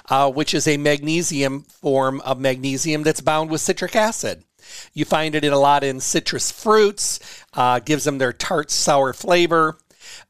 uh, 0.09 0.31
which 0.31 0.55
is 0.55 0.67
a 0.67 0.77
magnesium 0.77 1.63
form 1.63 2.21
of 2.23 2.39
magnesium 2.41 3.03
that's 3.03 3.21
bound 3.21 3.51
with 3.51 3.61
citric 3.61 3.97
acid. 3.97 4.45
You 4.93 5.05
find 5.05 5.35
it 5.35 5.45
in 5.45 5.53
a 5.53 5.59
lot 5.59 5.85
in 5.85 6.01
citrus 6.01 6.51
fruits, 6.51 7.19
uh, 7.55 7.81
gives 7.81 8.05
them 8.05 8.19
their 8.19 8.33
tart, 8.33 8.71
sour 8.71 9.13
flavor. 9.13 9.79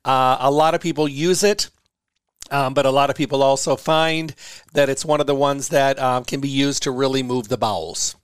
Uh, 0.04 0.36
a 0.40 0.50
lot 0.50 0.74
of 0.74 0.80
people 0.80 1.08
use 1.08 1.42
it. 1.42 1.68
Um, 2.52 2.74
but 2.74 2.84
a 2.84 2.90
lot 2.90 3.10
of 3.10 3.16
people 3.16 3.44
also 3.44 3.76
find 3.76 4.34
that 4.72 4.88
it's 4.88 5.04
one 5.04 5.20
of 5.20 5.28
the 5.28 5.36
ones 5.36 5.68
that 5.68 6.00
um, 6.00 6.24
can 6.24 6.40
be 6.40 6.48
used 6.48 6.82
to 6.82 6.90
really 6.90 7.22
move 7.22 7.46
the 7.46 7.56
bowels. 7.56 8.16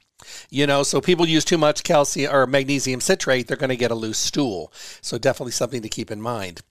You 0.50 0.66
know, 0.66 0.82
so 0.82 1.00
people 1.00 1.26
use 1.26 1.44
too 1.44 1.58
much 1.58 1.82
calcium 1.82 2.34
or 2.34 2.46
magnesium 2.46 3.00
citrate, 3.00 3.46
they're 3.46 3.56
going 3.56 3.70
to 3.70 3.76
get 3.76 3.90
a 3.90 3.94
loose 3.94 4.18
stool. 4.18 4.72
So 5.00 5.18
definitely 5.18 5.52
something 5.52 5.82
to 5.82 5.88
keep 5.88 6.10
in 6.10 6.20
mind. 6.20 6.62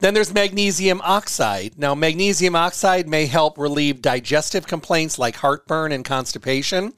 Then 0.00 0.14
there's 0.14 0.34
magnesium 0.34 1.00
oxide. 1.04 1.78
Now, 1.78 1.94
magnesium 1.94 2.56
oxide 2.56 3.08
may 3.08 3.26
help 3.26 3.58
relieve 3.58 4.02
digestive 4.02 4.66
complaints 4.66 5.18
like 5.18 5.36
heartburn 5.36 5.92
and 5.92 6.04
constipation, 6.04 6.94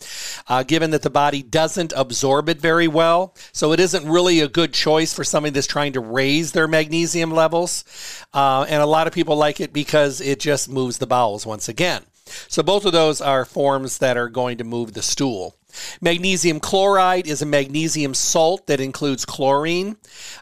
uh, 0.49 0.63
given 0.63 0.91
that 0.93 1.03
the 1.03 1.11
body 1.11 1.43
doesn't 1.43 1.93
absorb 1.97 2.49
it 2.49 2.61
very 2.61 2.89
well. 2.89 3.35
So, 3.53 3.73
it 3.73 3.81
isn't 3.81 4.09
really 4.09 4.41
a 4.41 4.49
good 4.49 4.73
choice 4.73 5.13
for 5.13 5.25
somebody 5.25 5.53
that's 5.53 5.67
trying 5.67 5.93
to 5.95 6.01
raise 6.01 6.53
their 6.53 6.69
magnesium 6.69 7.33
levels. 7.33 7.85
Uh, 8.33 8.65
and 8.69 8.83
a 8.83 8.87
lot 8.87 9.07
of 9.07 9.13
people 9.13 9.37
like 9.37 9.61
it 9.61 9.73
because 9.73 10.21
it 10.21 10.41
just 10.41 10.69
moves 10.69 10.99
the 10.99 11.07
bowels 11.07 11.45
once 11.45 11.69
again. 11.69 12.05
So 12.49 12.63
both 12.63 12.85
of 12.85 12.93
those 12.93 13.21
are 13.21 13.45
forms 13.45 13.99
that 13.99 14.17
are 14.17 14.29
going 14.29 14.59
to 14.59 14.65
move 14.65 14.93
the 14.93 15.03
stool. 15.03 15.57
Magnesium 16.01 16.61
chloride 16.61 17.27
is 17.27 17.43
a 17.43 17.47
magnesium 17.47 18.15
salt 18.15 18.67
that 18.67 18.81
includes 18.81 19.25
chlorine. 19.25 19.97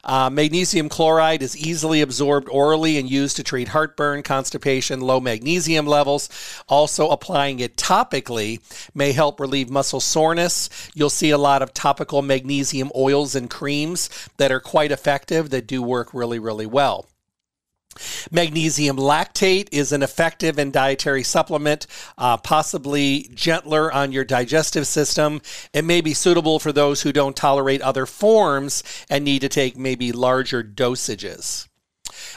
Uh, 0.04 0.30
magnesium 0.30 0.88
chloride 0.88 1.42
is 1.42 1.56
easily 1.56 2.00
absorbed 2.00 2.49
orally 2.49 2.99
and 2.99 3.11
used 3.11 3.37
to 3.37 3.42
treat 3.42 3.68
heartburn, 3.68 4.23
constipation, 4.23 5.00
low 5.00 5.20
magnesium 5.20 5.87
levels. 5.87 6.28
Also, 6.68 7.08
applying 7.08 7.61
it 7.61 7.76
topically 7.76 8.61
may 8.94 9.12
help 9.12 9.40
relieve 9.40 9.70
muscle 9.70 10.00
soreness. 10.00 10.68
You'll 10.94 11.11
see 11.11 11.30
a 11.30 11.38
lot 11.38 11.62
of 11.62 11.75
topical 11.75 12.23
magnesium 12.23 12.90
oils 12.97 13.35
and 13.35 13.50
creams 13.50 14.11
that 14.37 14.52
are 14.52 14.61
quite 14.61 14.92
effective 14.92 15.50
that 15.50 15.66
do 15.66 15.82
work 15.82 16.14
really, 16.14 16.38
really 16.38 16.66
well. 16.66 17.06
Magnesium 18.30 18.96
lactate 18.96 19.68
is 19.72 19.92
an 19.92 20.02
effective 20.02 20.58
and 20.58 20.72
dietary 20.72 21.22
supplement, 21.22 21.87
uh, 22.16 22.37
possibly 22.37 23.30
gentler 23.34 23.92
on 23.92 24.12
your 24.12 24.25
digestive 24.25 24.87
system. 24.87 25.40
It 25.72 25.84
may 25.84 26.00
be 26.00 26.14
suitable 26.14 26.58
for 26.58 26.72
those 26.72 27.02
who 27.02 27.12
don't 27.12 27.37
tolerate 27.37 27.82
other 27.82 28.06
forms 28.06 28.82
and 29.08 29.25
need 29.25 29.40
to 29.40 29.48
take 29.48 29.76
maybe 29.76 30.12
larger 30.12 30.64
dosages. 30.64 31.67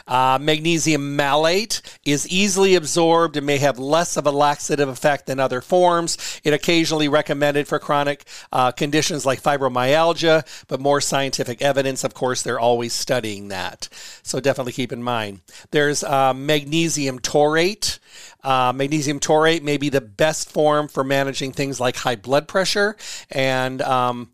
Uh, 0.08 0.38
magnesium 0.42 1.16
malate 1.16 1.82
is 2.06 2.28
easily 2.28 2.76
absorbed 2.76 3.38
and 3.38 3.46
may 3.46 3.58
have 3.58 3.80
less 3.80 4.18
of 4.18 4.26
a 4.28 4.32
laxative 4.32 4.90
effect 4.90 5.28
than 5.28 5.40
other 5.40 5.62
forms. 5.62 6.40
It 6.44 6.54
occasionally 6.54 7.08
recommended 7.08 7.68
for 7.68 7.80
chronic 7.80 8.26
uh, 8.52 8.72
conditions 8.72 9.26
like 9.26 9.42
fibromyalgia, 9.42 10.66
but 10.68 10.80
more 10.80 11.02
scientific 11.02 11.62
evidence, 11.62 12.04
of 12.04 12.14
course, 12.14 12.42
they're 12.42 12.60
always 12.60 12.94
studying 12.94 13.48
that. 13.50 13.90
So 14.24 14.40
definitely 14.40 14.74
keep 14.74 14.92
in 14.92 15.04
mind. 15.04 15.42
There's 15.72 16.04
uh, 16.04 16.34
magnesium 16.34 17.20
taurate. 17.20 18.00
Uh, 18.44 18.74
magnesium 18.76 19.20
taurate 19.20 19.64
may 19.64 19.78
be 19.78 19.90
the 19.90 20.02
best 20.02 20.52
form 20.52 20.88
for 20.88 21.04
managing 21.04 21.52
things 21.52 21.80
like 21.80 21.96
high 21.96 22.16
blood 22.16 22.48
pressure 22.48 22.96
and, 23.30 23.82
um, 23.82 24.32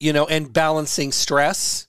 you 0.00 0.12
know, 0.12 0.26
and 0.26 0.52
balancing 0.52 1.12
stress. 1.12 1.86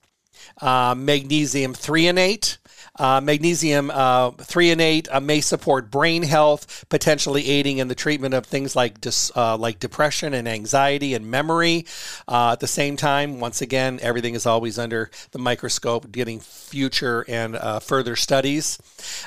Uh, 0.61 0.93
magnesium 0.97 1.73
threonate 1.73 2.57
uh, 2.99 3.21
magnesium 3.21 3.89
uh, 3.89 4.31
threonate 4.31 5.07
uh, 5.11 5.19
may 5.19 5.39
support 5.39 5.89
brain 5.89 6.21
health, 6.23 6.85
potentially 6.89 7.47
aiding 7.47 7.77
in 7.77 7.87
the 7.87 7.95
treatment 7.95 8.33
of 8.33 8.45
things 8.45 8.75
like 8.75 8.99
dis, 8.99 9.31
uh, 9.35 9.57
like 9.57 9.79
depression 9.79 10.33
and 10.33 10.47
anxiety 10.47 11.13
and 11.13 11.31
memory. 11.31 11.85
Uh, 12.27 12.51
at 12.51 12.59
the 12.59 12.67
same 12.67 12.97
time, 12.97 13.39
once 13.39 13.61
again, 13.61 13.99
everything 14.01 14.35
is 14.35 14.45
always 14.45 14.77
under 14.77 15.09
the 15.31 15.39
microscope, 15.39 16.11
getting 16.11 16.39
future 16.41 17.25
and 17.29 17.55
uh, 17.55 17.79
further 17.79 18.15
studies. 18.15 18.77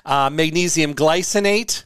magnesium 0.07 0.95
glycinate. 0.95 1.85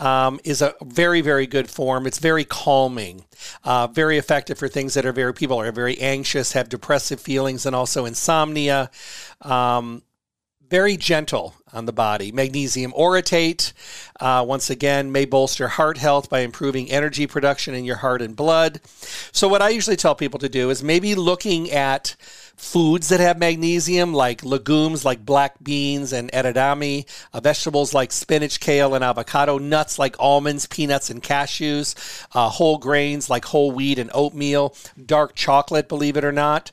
Um, 0.00 0.40
is 0.42 0.60
a 0.60 0.74
very, 0.82 1.20
very 1.20 1.46
good 1.46 1.70
form. 1.70 2.08
It's 2.08 2.18
very 2.18 2.44
calming, 2.44 3.26
uh, 3.62 3.86
very 3.86 4.18
effective 4.18 4.58
for 4.58 4.66
things 4.66 4.94
that 4.94 5.06
are 5.06 5.12
very, 5.12 5.32
people 5.32 5.60
are 5.60 5.70
very 5.70 5.96
anxious, 6.00 6.50
have 6.50 6.68
depressive 6.68 7.20
feelings, 7.20 7.64
and 7.64 7.76
also 7.76 8.04
insomnia. 8.04 8.90
Um, 9.40 10.02
very 10.74 10.96
gentle 10.96 11.54
on 11.72 11.84
the 11.84 11.92
body. 11.92 12.32
Magnesium 12.32 12.92
orotate, 12.94 13.72
uh, 14.18 14.44
once 14.44 14.70
again, 14.70 15.12
may 15.12 15.24
bolster 15.24 15.68
heart 15.68 15.98
health 15.98 16.28
by 16.28 16.40
improving 16.40 16.90
energy 16.90 17.28
production 17.28 17.76
in 17.76 17.84
your 17.84 17.98
heart 17.98 18.20
and 18.20 18.34
blood. 18.34 18.80
So, 19.30 19.46
what 19.46 19.62
I 19.62 19.68
usually 19.68 19.94
tell 19.94 20.16
people 20.16 20.40
to 20.40 20.48
do 20.48 20.70
is 20.70 20.82
maybe 20.82 21.14
looking 21.14 21.70
at 21.70 22.16
foods 22.56 23.08
that 23.08 23.20
have 23.20 23.38
magnesium, 23.38 24.12
like 24.12 24.44
legumes 24.44 25.04
like 25.04 25.24
black 25.24 25.62
beans 25.62 26.12
and 26.12 26.30
edamame, 26.32 27.06
uh, 27.32 27.40
vegetables 27.40 27.92
like 27.92 28.12
spinach, 28.12 28.60
kale, 28.60 28.94
and 28.94 29.04
avocado, 29.04 29.58
nuts 29.58 29.98
like 29.98 30.16
almonds, 30.18 30.66
peanuts, 30.66 31.10
and 31.10 31.22
cashews, 31.22 31.94
uh, 32.34 32.48
whole 32.48 32.78
grains 32.78 33.28
like 33.28 33.44
whole 33.46 33.72
wheat 33.72 33.98
and 33.98 34.10
oatmeal, 34.14 34.74
dark 35.04 35.34
chocolate, 35.34 35.88
believe 35.88 36.16
it 36.16 36.24
or 36.24 36.32
not. 36.32 36.70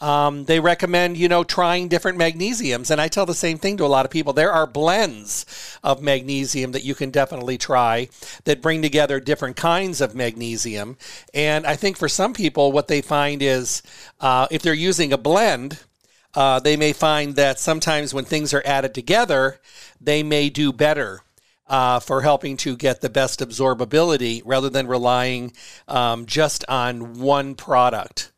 Um, 0.00 0.44
they 0.44 0.60
recommend, 0.60 1.16
you 1.16 1.28
know, 1.28 1.44
trying 1.44 1.88
different 1.88 2.18
magnesiums. 2.18 2.90
And 2.90 3.00
I 3.00 3.08
tell 3.08 3.26
the 3.26 3.34
same 3.34 3.58
thing 3.58 3.76
to 3.78 3.84
a 3.84 3.86
lot 3.86 4.04
of 4.04 4.10
people. 4.10 4.32
There 4.32 4.52
are 4.52 4.66
blends 4.66 5.46
of 5.82 6.02
magnesium 6.02 6.72
that 6.72 6.84
you 6.84 6.94
can 6.94 7.10
definitely 7.10 7.58
try 7.58 8.08
that 8.44 8.60
bring 8.60 8.82
together 8.82 9.20
different 9.20 9.56
kinds 9.56 10.00
of 10.00 10.14
magnesium. 10.14 10.96
And 11.32 11.66
I 11.66 11.76
think 11.76 11.96
for 11.96 12.08
some 12.08 12.34
people, 12.34 12.70
what 12.70 12.88
they 12.88 13.00
find 13.00 13.42
is 13.42 13.82
uh, 14.20 14.46
if 14.50 14.62
they're 14.62 14.74
using 14.74 15.12
a 15.12 15.18
blend, 15.24 15.80
uh, 16.34 16.60
they 16.60 16.76
may 16.76 16.92
find 16.92 17.34
that 17.34 17.58
sometimes 17.58 18.14
when 18.14 18.24
things 18.24 18.54
are 18.54 18.62
added 18.64 18.94
together, 18.94 19.60
they 20.00 20.22
may 20.22 20.48
do 20.48 20.72
better. 20.72 21.22
Uh, 21.66 21.98
for 21.98 22.20
helping 22.20 22.58
to 22.58 22.76
get 22.76 23.00
the 23.00 23.08
best 23.08 23.40
absorbability 23.40 24.42
rather 24.44 24.68
than 24.68 24.86
relying 24.86 25.50
um, 25.88 26.26
just 26.26 26.62
on 26.68 27.18
one 27.18 27.54
product. 27.54 28.30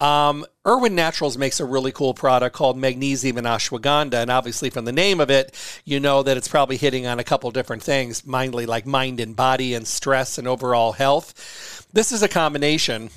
Um, 0.00 0.46
Irwin 0.66 0.94
Naturals 0.94 1.36
makes 1.36 1.60
a 1.60 1.64
really 1.64 1.92
cool 1.92 2.14
product 2.14 2.54
called 2.54 2.78
Magnesium 2.78 3.36
and 3.36 3.46
Ashwagandha. 3.46 4.14
And 4.14 4.30
obviously, 4.30 4.70
from 4.70 4.84
the 4.84 4.92
name 4.92 5.20
of 5.20 5.30
it, 5.30 5.54
you 5.84 5.98
know 6.00 6.22
that 6.22 6.36
it's 6.36 6.48
probably 6.48 6.76
hitting 6.76 7.06
on 7.06 7.18
a 7.18 7.24
couple 7.24 7.50
different 7.50 7.82
things, 7.82 8.26
mainly 8.26 8.66
like 8.66 8.86
mind 8.86 9.20
and 9.20 9.34
body 9.34 9.74
and 9.74 9.86
stress 9.86 10.38
and 10.38 10.46
overall 10.46 10.92
health. 10.92 11.86
This 11.92 12.12
is 12.12 12.22
a 12.22 12.28
combination 12.28 13.10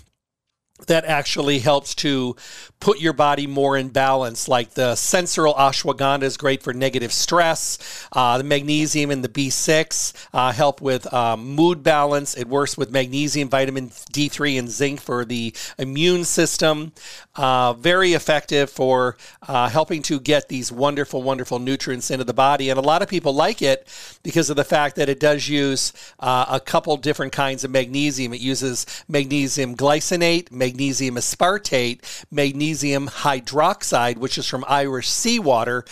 that 0.88 1.06
actually 1.06 1.60
helps 1.60 1.94
to 1.94 2.36
put 2.82 3.00
your 3.00 3.14
body 3.14 3.48
more 3.48 3.78
in 3.78 3.90
balance. 3.90 4.48
Like 4.50 4.72
the 4.72 4.94
Sensoril 4.94 5.56
ashwagandha 5.56 6.24
is 6.24 6.36
great 6.36 6.62
for 6.62 6.74
negative 6.74 7.14
stress. 7.14 7.78
Uh, 8.12 8.40
the 8.40 8.44
magnesium 8.44 9.12
and 9.12 9.24
the 9.24 9.30
B6 9.30 10.14
uh, 10.34 10.52
help 10.52 10.82
with 10.82 11.12
um, 11.14 11.56
mood 11.56 11.84
balance. 11.84 12.36
It 12.36 12.48
works 12.48 12.78
with 12.78 12.92
magnesium, 12.92 13.48
vitamin 13.48 13.90
D3, 13.90 14.60
and 14.60 14.70
zinc 14.70 15.00
for 15.00 15.24
the 15.24 15.54
immune 15.78 16.26
system. 16.26 16.92
Uh, 17.36 17.74
very 17.74 18.14
effective 18.14 18.70
for 18.70 19.16
uh, 19.48 19.70
helping 19.70 20.02
to 20.02 20.20
get 20.20 20.50
these 20.50 20.72
wonderful, 20.72 21.22
wonderful 21.22 21.60
nutrients 21.60 22.10
into 22.10 22.26
the 22.26 22.34
body. 22.34 22.70
And 22.70 22.80
a 22.80 22.82
lot 22.82 23.02
of 23.02 23.08
people 23.08 23.34
like 23.34 23.62
it 23.62 23.88
because 24.24 24.50
of 24.50 24.56
the 24.56 24.64
fact 24.64 24.96
that 24.96 25.08
it 25.08 25.20
does 25.20 25.48
use 25.48 25.94
uh, 26.20 26.46
a 26.50 26.60
couple 26.60 26.98
different 26.98 27.32
kinds 27.32 27.64
of 27.64 27.70
magnesium. 27.70 28.34
It 28.34 28.42
uses 28.42 28.88
magnesium 29.08 29.76
glycinate, 29.76 30.52
magnesium 30.52 31.16
aspartate, 31.16 32.26
magnesium 32.32 32.71
hydroxide, 32.74 34.18
which 34.18 34.38
is 34.38 34.48
from 34.48 34.66
Irish 34.68 35.10
seawater, 35.10 35.86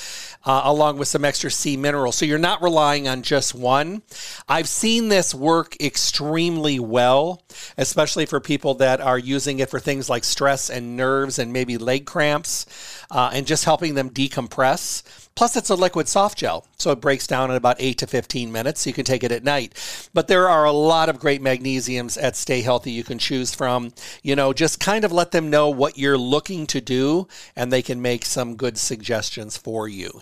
uh, 0.45 0.61
along 0.63 0.97
with 0.97 1.07
some 1.07 1.25
extra 1.25 1.51
sea 1.51 1.77
minerals. 1.77 2.15
So 2.15 2.25
you're 2.25 2.37
not 2.37 2.61
relying 2.61 3.07
on 3.07 3.21
just 3.21 3.53
one. 3.53 4.01
I've 4.47 4.69
seen 4.69 5.09
this 5.09 5.35
work 5.35 5.75
extremely 5.81 6.79
well, 6.79 7.43
especially 7.77 8.25
for 8.25 8.39
people 8.39 8.75
that 8.75 9.01
are 9.01 9.19
using 9.19 9.59
it 9.59 9.69
for 9.69 9.79
things 9.79 10.09
like 10.09 10.23
stress 10.23 10.69
and 10.69 10.95
nerves 10.95 11.39
and 11.39 11.53
maybe 11.53 11.77
leg 11.77 12.05
cramps 12.05 12.65
uh, 13.11 13.31
and 13.33 13.45
just 13.45 13.65
helping 13.65 13.95
them 13.95 14.09
decompress. 14.09 15.03
Plus, 15.35 15.55
it's 15.55 15.69
a 15.69 15.75
liquid 15.75 16.09
soft 16.09 16.37
gel, 16.37 16.67
so 16.77 16.91
it 16.91 16.99
breaks 16.99 17.25
down 17.25 17.49
in 17.49 17.55
about 17.55 17.77
8 17.79 17.97
to 17.99 18.07
15 18.07 18.51
minutes. 18.51 18.81
So 18.81 18.89
you 18.89 18.93
can 18.93 19.05
take 19.05 19.23
it 19.23 19.31
at 19.31 19.43
night. 19.43 19.73
But 20.13 20.27
there 20.27 20.49
are 20.49 20.65
a 20.65 20.71
lot 20.71 21.07
of 21.07 21.19
great 21.19 21.41
magnesiums 21.41 22.21
at 22.21 22.35
Stay 22.35 22.61
Healthy 22.61 22.91
you 22.91 23.05
can 23.05 23.19
choose 23.19 23.55
from. 23.55 23.93
You 24.21 24.35
know, 24.35 24.51
just 24.51 24.79
kind 24.79 25.05
of 25.05 25.13
let 25.13 25.31
them 25.31 25.49
know 25.49 25.69
what 25.69 25.97
you're 25.97 26.17
looking 26.17 26.67
to 26.67 26.81
do, 26.81 27.27
and 27.55 27.71
they 27.71 27.81
can 27.81 28.01
make 28.01 28.25
some 28.25 28.57
good 28.57 28.77
suggestions 28.77 29.55
for 29.55 29.87
you. 29.87 30.21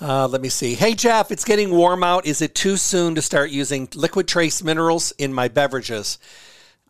Uh, 0.00 0.26
let 0.26 0.40
me 0.40 0.48
see. 0.48 0.74
Hey, 0.74 0.94
Jeff, 0.94 1.30
it's 1.30 1.44
getting 1.44 1.70
warm 1.70 2.02
out. 2.02 2.26
Is 2.26 2.42
it 2.42 2.54
too 2.54 2.76
soon 2.76 3.14
to 3.14 3.22
start 3.22 3.50
using 3.50 3.88
liquid 3.94 4.26
trace 4.26 4.62
minerals 4.62 5.12
in 5.12 5.32
my 5.32 5.48
beverages? 5.48 6.18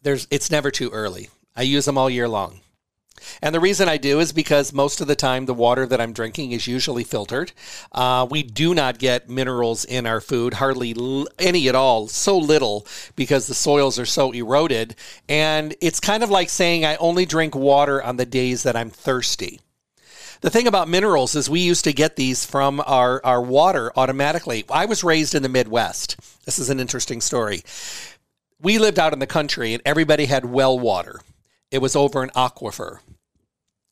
There's, 0.02 0.26
it's 0.30 0.50
never 0.50 0.70
too 0.70 0.90
early. 0.90 1.28
I 1.54 1.62
use 1.62 1.84
them 1.84 1.98
all 1.98 2.10
year 2.10 2.28
long. 2.28 2.60
And 3.40 3.54
the 3.54 3.60
reason 3.60 3.88
I 3.88 3.96
do 3.96 4.20
is 4.20 4.32
because 4.32 4.72
most 4.72 5.00
of 5.00 5.06
the 5.06 5.14
time 5.14 5.46
the 5.46 5.54
water 5.54 5.86
that 5.86 6.00
I'm 6.00 6.12
drinking 6.12 6.52
is 6.52 6.66
usually 6.66 7.04
filtered. 7.04 7.52
Uh, 7.92 8.26
we 8.28 8.42
do 8.42 8.74
not 8.74 8.98
get 8.98 9.30
minerals 9.30 9.84
in 9.84 10.06
our 10.06 10.20
food, 10.20 10.54
hardly 10.54 10.94
l- 10.96 11.26
any 11.38 11.68
at 11.68 11.74
all, 11.74 12.08
so 12.08 12.36
little 12.36 12.86
because 13.16 13.46
the 13.46 13.54
soils 13.54 13.98
are 13.98 14.06
so 14.06 14.32
eroded. 14.32 14.96
And 15.28 15.74
it's 15.80 16.00
kind 16.00 16.22
of 16.22 16.30
like 16.30 16.50
saying 16.50 16.84
I 16.84 16.96
only 16.96 17.26
drink 17.26 17.54
water 17.54 18.02
on 18.02 18.16
the 18.16 18.26
days 18.26 18.62
that 18.64 18.76
I'm 18.76 18.90
thirsty. 18.90 19.60
The 20.40 20.50
thing 20.50 20.66
about 20.66 20.88
minerals 20.88 21.34
is 21.34 21.48
we 21.48 21.60
used 21.60 21.84
to 21.84 21.92
get 21.92 22.16
these 22.16 22.44
from 22.44 22.82
our, 22.86 23.24
our 23.24 23.40
water 23.40 23.92
automatically. 23.96 24.64
I 24.68 24.84
was 24.84 25.02
raised 25.02 25.34
in 25.34 25.42
the 25.42 25.48
Midwest. 25.48 26.16
This 26.44 26.58
is 26.58 26.68
an 26.68 26.80
interesting 26.80 27.22
story. 27.22 27.62
We 28.60 28.78
lived 28.78 28.98
out 28.98 29.14
in 29.14 29.20
the 29.20 29.26
country 29.26 29.72
and 29.72 29.82
everybody 29.86 30.26
had 30.26 30.44
well 30.44 30.78
water. 30.78 31.20
It 31.74 31.82
was 31.82 31.96
over 31.96 32.22
an 32.22 32.30
aquifer 32.30 33.00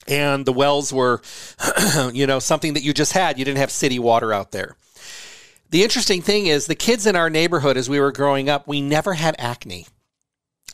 and 0.07 0.45
the 0.47 0.53
wells 0.53 0.93
were, 0.93 1.21
you 2.13 2.27
know, 2.27 2.39
something 2.39 2.75
that 2.75 2.83
you 2.83 2.93
just 2.93 3.13
had. 3.13 3.39
You 3.39 3.45
didn't 3.45 3.59
have 3.59 3.71
city 3.71 3.99
water 3.99 4.33
out 4.33 4.53
there. 4.53 4.77
The 5.71 5.83
interesting 5.83 6.21
thing 6.21 6.47
is, 6.47 6.67
the 6.67 6.75
kids 6.75 7.07
in 7.07 7.17
our 7.17 7.31
neighborhood 7.31 7.77
as 7.77 7.89
we 7.89 7.99
were 7.99 8.13
growing 8.13 8.49
up, 8.49 8.69
we 8.69 8.81
never 8.81 9.15
had 9.15 9.37
acne. 9.39 9.87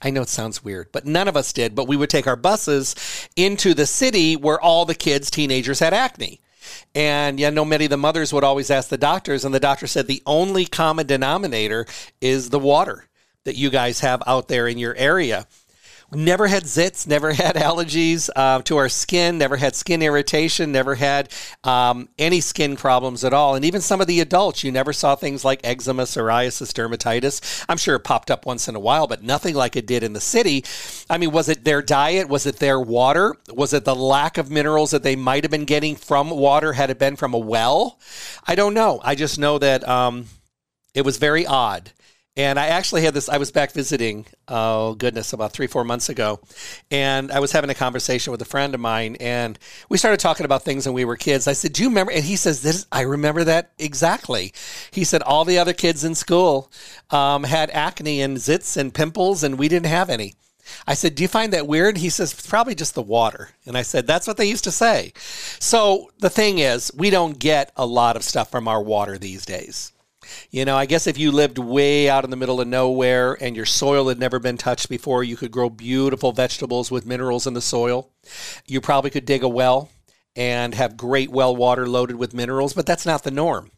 I 0.02 0.10
know 0.10 0.22
it 0.22 0.28
sounds 0.28 0.64
weird, 0.64 0.90
but 0.92 1.06
none 1.06 1.28
of 1.28 1.36
us 1.36 1.52
did. 1.52 1.74
But 1.74 1.88
we 1.88 1.96
would 1.96 2.10
take 2.10 2.26
our 2.26 2.36
buses 2.36 2.94
into 3.36 3.74
the 3.74 3.86
city 3.86 4.36
where 4.36 4.60
all 4.60 4.84
the 4.84 4.94
kids, 4.94 5.30
teenagers, 5.30 5.80
had 5.80 5.94
acne. 5.94 6.40
And 6.94 7.38
yeah, 7.40 7.50
know 7.50 7.64
many 7.64 7.84
of 7.84 7.90
the 7.90 7.96
mothers 7.96 8.32
would 8.32 8.44
always 8.44 8.70
ask 8.70 8.88
the 8.88 8.98
doctors, 8.98 9.44
and 9.44 9.54
the 9.54 9.60
doctor 9.60 9.86
said 9.86 10.06
the 10.06 10.22
only 10.26 10.66
common 10.66 11.06
denominator 11.06 11.86
is 12.20 12.50
the 12.50 12.58
water 12.58 13.06
that 13.44 13.56
you 13.56 13.70
guys 13.70 14.00
have 14.00 14.22
out 14.26 14.48
there 14.48 14.68
in 14.68 14.78
your 14.78 14.94
area 14.96 15.46
never 16.12 16.46
had 16.46 16.64
zits, 16.64 17.06
never 17.06 17.32
had 17.32 17.54
allergies 17.56 18.30
uh, 18.34 18.62
to 18.62 18.76
our 18.76 18.88
skin, 18.88 19.38
never 19.38 19.56
had 19.56 19.74
skin 19.74 20.02
irritation, 20.02 20.72
never 20.72 20.94
had 20.94 21.32
um, 21.64 22.08
any 22.18 22.40
skin 22.40 22.76
problems 22.76 23.24
at 23.24 23.32
all. 23.32 23.54
And 23.54 23.64
even 23.64 23.80
some 23.80 24.00
of 24.00 24.06
the 24.06 24.20
adults, 24.20 24.64
you 24.64 24.72
never 24.72 24.92
saw 24.92 25.14
things 25.16 25.44
like 25.44 25.60
eczema, 25.64 26.04
psoriasis, 26.04 26.72
dermatitis. 26.72 27.64
I'm 27.68 27.76
sure 27.76 27.96
it 27.96 28.04
popped 28.04 28.30
up 28.30 28.46
once 28.46 28.68
in 28.68 28.74
a 28.74 28.80
while, 28.80 29.06
but 29.06 29.22
nothing 29.22 29.54
like 29.54 29.76
it 29.76 29.86
did 29.86 30.02
in 30.02 30.12
the 30.12 30.20
city. 30.20 30.64
I 31.10 31.18
mean, 31.18 31.30
was 31.30 31.48
it 31.48 31.64
their 31.64 31.82
diet? 31.82 32.28
Was 32.28 32.46
it 32.46 32.56
their 32.56 32.80
water? 32.80 33.36
Was 33.52 33.72
it 33.72 33.84
the 33.84 33.96
lack 33.96 34.38
of 34.38 34.50
minerals 34.50 34.90
that 34.92 35.02
they 35.02 35.16
might 35.16 35.44
have 35.44 35.50
been 35.50 35.64
getting 35.64 35.96
from 35.96 36.30
water 36.30 36.72
had 36.72 36.90
it 36.90 36.98
been 36.98 37.16
from 37.16 37.34
a 37.34 37.38
well? 37.38 37.98
I 38.46 38.54
don't 38.54 38.74
know. 38.74 39.00
I 39.02 39.14
just 39.14 39.38
know 39.38 39.58
that 39.58 39.86
um, 39.86 40.26
it 40.94 41.04
was 41.04 41.18
very 41.18 41.46
odd. 41.46 41.92
And 42.38 42.56
I 42.56 42.68
actually 42.68 43.02
had 43.02 43.14
this, 43.14 43.28
I 43.28 43.38
was 43.38 43.50
back 43.50 43.72
visiting, 43.72 44.24
oh 44.46 44.94
goodness, 44.94 45.32
about 45.32 45.52
three, 45.52 45.66
four 45.66 45.82
months 45.82 46.08
ago. 46.08 46.38
And 46.88 47.32
I 47.32 47.40
was 47.40 47.50
having 47.50 47.68
a 47.68 47.74
conversation 47.74 48.30
with 48.30 48.40
a 48.40 48.44
friend 48.44 48.76
of 48.76 48.80
mine. 48.80 49.16
And 49.18 49.58
we 49.88 49.98
started 49.98 50.20
talking 50.20 50.44
about 50.46 50.62
things 50.62 50.86
when 50.86 50.94
we 50.94 51.04
were 51.04 51.16
kids. 51.16 51.48
I 51.48 51.52
said, 51.52 51.72
Do 51.72 51.82
you 51.82 51.88
remember? 51.88 52.12
And 52.12 52.22
he 52.22 52.36
says, 52.36 52.62
this, 52.62 52.86
I 52.92 53.00
remember 53.00 53.42
that 53.42 53.72
exactly. 53.76 54.52
He 54.92 55.02
said, 55.02 55.20
All 55.22 55.44
the 55.44 55.58
other 55.58 55.72
kids 55.72 56.04
in 56.04 56.14
school 56.14 56.70
um, 57.10 57.42
had 57.42 57.70
acne 57.70 58.22
and 58.22 58.36
zits 58.36 58.76
and 58.76 58.94
pimples, 58.94 59.42
and 59.42 59.58
we 59.58 59.66
didn't 59.66 59.86
have 59.86 60.08
any. 60.08 60.34
I 60.86 60.94
said, 60.94 61.16
Do 61.16 61.24
you 61.24 61.28
find 61.28 61.52
that 61.52 61.66
weird? 61.66 61.96
He 61.96 62.08
says, 62.08 62.32
It's 62.32 62.46
probably 62.46 62.76
just 62.76 62.94
the 62.94 63.02
water. 63.02 63.50
And 63.66 63.76
I 63.76 63.82
said, 63.82 64.06
That's 64.06 64.28
what 64.28 64.36
they 64.36 64.48
used 64.48 64.62
to 64.62 64.70
say. 64.70 65.12
So 65.58 66.12
the 66.20 66.30
thing 66.30 66.60
is, 66.60 66.92
we 66.94 67.10
don't 67.10 67.36
get 67.36 67.72
a 67.76 67.84
lot 67.84 68.14
of 68.14 68.22
stuff 68.22 68.48
from 68.48 68.68
our 68.68 68.80
water 68.80 69.18
these 69.18 69.44
days. 69.44 69.92
You 70.50 70.64
know, 70.64 70.76
I 70.76 70.86
guess 70.86 71.06
if 71.06 71.18
you 71.18 71.30
lived 71.30 71.58
way 71.58 72.08
out 72.08 72.24
in 72.24 72.30
the 72.30 72.36
middle 72.36 72.60
of 72.60 72.68
nowhere 72.68 73.36
and 73.40 73.56
your 73.56 73.66
soil 73.66 74.08
had 74.08 74.18
never 74.18 74.38
been 74.38 74.56
touched 74.56 74.88
before, 74.88 75.24
you 75.24 75.36
could 75.36 75.50
grow 75.50 75.70
beautiful 75.70 76.32
vegetables 76.32 76.90
with 76.90 77.06
minerals 77.06 77.46
in 77.46 77.54
the 77.54 77.60
soil. 77.60 78.10
You 78.66 78.80
probably 78.80 79.10
could 79.10 79.24
dig 79.24 79.42
a 79.42 79.48
well 79.48 79.90
and 80.36 80.74
have 80.74 80.96
great 80.96 81.30
well 81.30 81.54
water 81.54 81.86
loaded 81.86 82.16
with 82.16 82.34
minerals, 82.34 82.72
but 82.72 82.86
that's 82.86 83.06
not 83.06 83.24
the 83.24 83.30
norm. 83.30 83.70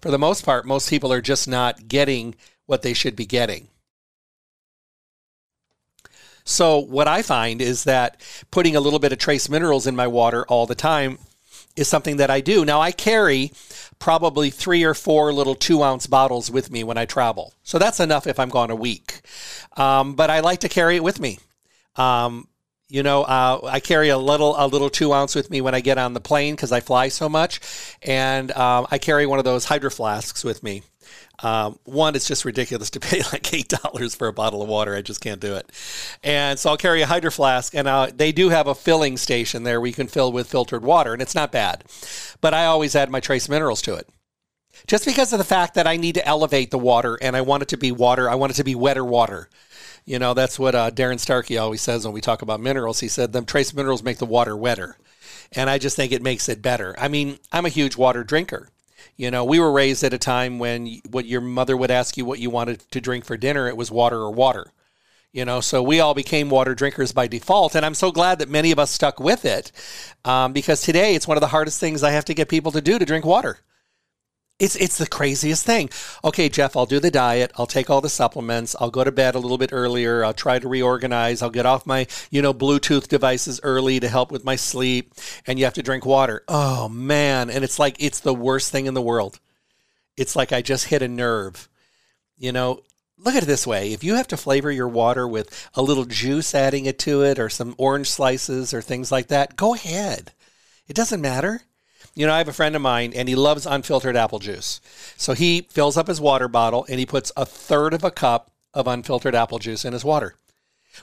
For 0.00 0.10
the 0.10 0.18
most 0.18 0.44
part, 0.44 0.66
most 0.66 0.88
people 0.88 1.12
are 1.12 1.20
just 1.20 1.48
not 1.48 1.88
getting 1.88 2.34
what 2.66 2.82
they 2.82 2.94
should 2.94 3.16
be 3.16 3.26
getting. 3.26 3.68
So, 6.44 6.78
what 6.78 7.08
I 7.08 7.22
find 7.22 7.60
is 7.60 7.84
that 7.84 8.20
putting 8.52 8.76
a 8.76 8.80
little 8.80 9.00
bit 9.00 9.10
of 9.12 9.18
trace 9.18 9.48
minerals 9.48 9.86
in 9.86 9.96
my 9.96 10.06
water 10.06 10.46
all 10.46 10.66
the 10.66 10.76
time 10.76 11.18
is 11.76 11.88
something 11.88 12.16
that 12.16 12.30
I 12.30 12.40
do. 12.40 12.64
Now, 12.64 12.80
I 12.80 12.92
carry 12.92 13.52
probably 13.98 14.50
three 14.50 14.84
or 14.84 14.94
four 14.94 15.32
little 15.32 15.54
two 15.54 15.82
ounce 15.82 16.06
bottles 16.06 16.50
with 16.50 16.70
me 16.70 16.84
when 16.84 16.98
I 16.98 17.04
travel. 17.04 17.54
So 17.62 17.78
that's 17.78 18.00
enough 18.00 18.26
if 18.26 18.38
I'm 18.40 18.48
gone 18.48 18.70
a 18.70 18.76
week. 18.76 19.20
Um, 19.76 20.14
but 20.14 20.30
I 20.30 20.40
like 20.40 20.60
to 20.60 20.68
carry 20.68 20.96
it 20.96 21.04
with 21.04 21.20
me. 21.20 21.38
Um, 21.96 22.48
you 22.88 23.02
know, 23.02 23.22
uh, 23.24 23.60
I 23.64 23.80
carry 23.80 24.10
a 24.10 24.18
little 24.18 24.54
a 24.56 24.66
little 24.66 24.90
two 24.90 25.12
ounce 25.12 25.34
with 25.34 25.50
me 25.50 25.60
when 25.60 25.74
I 25.74 25.80
get 25.80 25.98
on 25.98 26.14
the 26.14 26.20
plane 26.20 26.54
because 26.54 26.70
I 26.70 26.80
fly 26.80 27.08
so 27.08 27.28
much, 27.28 27.60
and 28.02 28.52
um, 28.52 28.86
I 28.90 28.98
carry 28.98 29.26
one 29.26 29.40
of 29.40 29.44
those 29.44 29.64
hydro 29.64 29.90
flasks 29.90 30.44
with 30.44 30.62
me. 30.62 30.82
Um, 31.42 31.78
one, 31.84 32.14
it's 32.14 32.26
just 32.26 32.44
ridiculous 32.44 32.90
to 32.90 33.00
pay 33.00 33.22
like 33.32 33.52
eight 33.52 33.68
dollars 33.68 34.14
for 34.14 34.28
a 34.28 34.32
bottle 34.32 34.62
of 34.62 34.68
water. 34.68 34.94
I 34.94 35.02
just 35.02 35.20
can't 35.20 35.40
do 35.40 35.54
it. 35.54 35.70
And 36.22 36.58
so 36.58 36.70
I'll 36.70 36.76
carry 36.76 37.02
a 37.02 37.06
hydro 37.06 37.30
flask, 37.30 37.74
and 37.74 37.86
uh, 37.88 38.10
they 38.14 38.32
do 38.32 38.48
have 38.48 38.66
a 38.66 38.74
filling 38.74 39.16
station 39.16 39.62
there 39.62 39.80
where 39.80 39.88
you 39.88 39.94
can 39.94 40.08
fill 40.08 40.32
with 40.32 40.48
filtered 40.48 40.82
water, 40.82 41.12
and 41.12 41.22
it's 41.22 41.34
not 41.34 41.52
bad. 41.52 41.84
But 42.40 42.54
I 42.54 42.66
always 42.66 42.96
add 42.96 43.10
my 43.10 43.20
trace 43.20 43.48
minerals 43.48 43.82
to 43.82 43.94
it, 43.94 44.08
just 44.86 45.04
because 45.04 45.32
of 45.32 45.38
the 45.38 45.44
fact 45.44 45.74
that 45.74 45.86
I 45.86 45.96
need 45.96 46.14
to 46.14 46.26
elevate 46.26 46.70
the 46.70 46.78
water, 46.78 47.18
and 47.20 47.36
I 47.36 47.42
want 47.42 47.62
it 47.62 47.68
to 47.70 47.76
be 47.76 47.92
water. 47.92 48.30
I 48.30 48.34
want 48.34 48.52
it 48.52 48.56
to 48.56 48.64
be 48.64 48.74
wetter 48.74 49.04
water. 49.04 49.48
You 50.04 50.20
know, 50.20 50.34
that's 50.34 50.58
what 50.58 50.76
uh, 50.76 50.90
Darren 50.92 51.18
Starkey 51.18 51.58
always 51.58 51.82
says 51.82 52.04
when 52.04 52.14
we 52.14 52.20
talk 52.20 52.40
about 52.40 52.60
minerals. 52.60 53.00
He 53.00 53.08
said, 53.08 53.32
"Them 53.32 53.44
trace 53.44 53.74
minerals 53.74 54.02
make 54.02 54.18
the 54.18 54.26
water 54.26 54.56
wetter," 54.56 54.96
and 55.52 55.68
I 55.68 55.78
just 55.78 55.96
think 55.96 56.12
it 56.12 56.22
makes 56.22 56.48
it 56.48 56.62
better. 56.62 56.94
I 56.96 57.08
mean, 57.08 57.38
I'm 57.52 57.66
a 57.66 57.70
huge 57.70 57.96
water 57.96 58.22
drinker. 58.22 58.70
You 59.16 59.30
know, 59.30 59.44
we 59.44 59.58
were 59.58 59.72
raised 59.72 60.04
at 60.04 60.14
a 60.14 60.18
time 60.18 60.58
when 60.58 61.00
what 61.10 61.26
your 61.26 61.40
mother 61.40 61.76
would 61.76 61.90
ask 61.90 62.16
you 62.16 62.24
what 62.24 62.38
you 62.38 62.50
wanted 62.50 62.80
to 62.90 63.00
drink 63.00 63.24
for 63.24 63.36
dinner, 63.36 63.68
it 63.68 63.76
was 63.76 63.90
water 63.90 64.18
or 64.18 64.32
water. 64.32 64.72
You 65.32 65.44
know, 65.44 65.60
so 65.60 65.82
we 65.82 66.00
all 66.00 66.14
became 66.14 66.48
water 66.48 66.74
drinkers 66.74 67.12
by 67.12 67.26
default. 67.28 67.74
And 67.74 67.84
I'm 67.84 67.94
so 67.94 68.10
glad 68.10 68.38
that 68.38 68.48
many 68.48 68.72
of 68.72 68.78
us 68.78 68.90
stuck 68.90 69.20
with 69.20 69.44
it 69.44 69.70
um, 70.24 70.52
because 70.54 70.80
today 70.80 71.14
it's 71.14 71.28
one 71.28 71.36
of 71.36 71.42
the 71.42 71.48
hardest 71.48 71.78
things 71.78 72.02
I 72.02 72.12
have 72.12 72.24
to 72.26 72.34
get 72.34 72.48
people 72.48 72.72
to 72.72 72.80
do 72.80 72.98
to 72.98 73.04
drink 73.04 73.26
water. 73.26 73.58
It's 74.58 74.74
it's 74.76 74.96
the 74.96 75.06
craziest 75.06 75.66
thing. 75.66 75.90
Okay, 76.24 76.48
Jeff, 76.48 76.76
I'll 76.76 76.86
do 76.86 76.98
the 76.98 77.10
diet. 77.10 77.52
I'll 77.56 77.66
take 77.66 77.90
all 77.90 78.00
the 78.00 78.08
supplements. 78.08 78.74
I'll 78.80 78.90
go 78.90 79.04
to 79.04 79.12
bed 79.12 79.34
a 79.34 79.38
little 79.38 79.58
bit 79.58 79.68
earlier. 79.70 80.24
I'll 80.24 80.32
try 80.32 80.58
to 80.58 80.66
reorganize. 80.66 81.42
I'll 81.42 81.50
get 81.50 81.66
off 81.66 81.84
my, 81.84 82.06
you 82.30 82.40
know, 82.40 82.54
Bluetooth 82.54 83.06
devices 83.06 83.60
early 83.62 84.00
to 84.00 84.08
help 84.08 84.32
with 84.32 84.46
my 84.46 84.56
sleep. 84.56 85.12
And 85.46 85.58
you 85.58 85.66
have 85.66 85.74
to 85.74 85.82
drink 85.82 86.06
water. 86.06 86.42
Oh 86.48 86.88
man, 86.88 87.50
and 87.50 87.64
it's 87.64 87.78
like 87.78 87.96
it's 87.98 88.20
the 88.20 88.32
worst 88.32 88.72
thing 88.72 88.86
in 88.86 88.94
the 88.94 89.02
world. 89.02 89.40
It's 90.16 90.34
like 90.34 90.52
I 90.52 90.62
just 90.62 90.86
hit 90.86 91.02
a 91.02 91.08
nerve. 91.08 91.68
You 92.38 92.52
know, 92.52 92.80
look 93.18 93.34
at 93.34 93.42
it 93.42 93.46
this 93.46 93.66
way. 93.66 93.92
If 93.92 94.02
you 94.02 94.14
have 94.14 94.28
to 94.28 94.38
flavor 94.38 94.70
your 94.70 94.88
water 94.88 95.28
with 95.28 95.68
a 95.74 95.82
little 95.82 96.06
juice 96.06 96.54
adding 96.54 96.86
it 96.86 96.98
to 97.00 97.22
it 97.22 97.38
or 97.38 97.50
some 97.50 97.74
orange 97.76 98.08
slices 98.08 98.72
or 98.72 98.80
things 98.80 99.12
like 99.12 99.28
that, 99.28 99.56
go 99.56 99.74
ahead. 99.74 100.32
It 100.88 100.96
doesn't 100.96 101.20
matter. 101.20 101.60
You 102.14 102.26
know, 102.26 102.32
I 102.32 102.38
have 102.38 102.48
a 102.48 102.52
friend 102.52 102.74
of 102.74 102.82
mine 102.82 103.12
and 103.14 103.28
he 103.28 103.34
loves 103.34 103.66
unfiltered 103.66 104.16
apple 104.16 104.38
juice. 104.38 104.80
So 105.16 105.34
he 105.34 105.66
fills 105.70 105.96
up 105.96 106.06
his 106.06 106.20
water 106.20 106.48
bottle 106.48 106.86
and 106.88 106.98
he 106.98 107.06
puts 107.06 107.30
a 107.36 107.44
third 107.44 107.92
of 107.92 108.04
a 108.04 108.10
cup 108.10 108.50
of 108.72 108.86
unfiltered 108.86 109.34
apple 109.34 109.58
juice 109.58 109.84
in 109.84 109.92
his 109.92 110.04
water. 110.04 110.34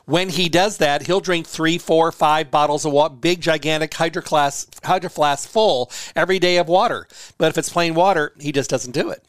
When 0.05 0.29
he 0.29 0.49
does 0.49 0.77
that, 0.77 1.03
he'll 1.03 1.19
drink 1.19 1.45
three, 1.45 1.77
four, 1.77 2.11
five 2.11 2.49
bottles 2.49 2.85
of 2.85 2.91
water, 2.91 3.13
big, 3.15 3.41
gigantic 3.41 3.93
hydro 3.93 4.21
flask 4.23 5.49
full 5.49 5.91
every 6.15 6.39
day 6.39 6.57
of 6.57 6.67
water. 6.67 7.07
But 7.37 7.49
if 7.49 7.57
it's 7.57 7.69
plain 7.69 7.93
water, 7.93 8.33
he 8.39 8.51
just 8.51 8.69
doesn't 8.69 8.91
do 8.91 9.09
it. 9.09 9.23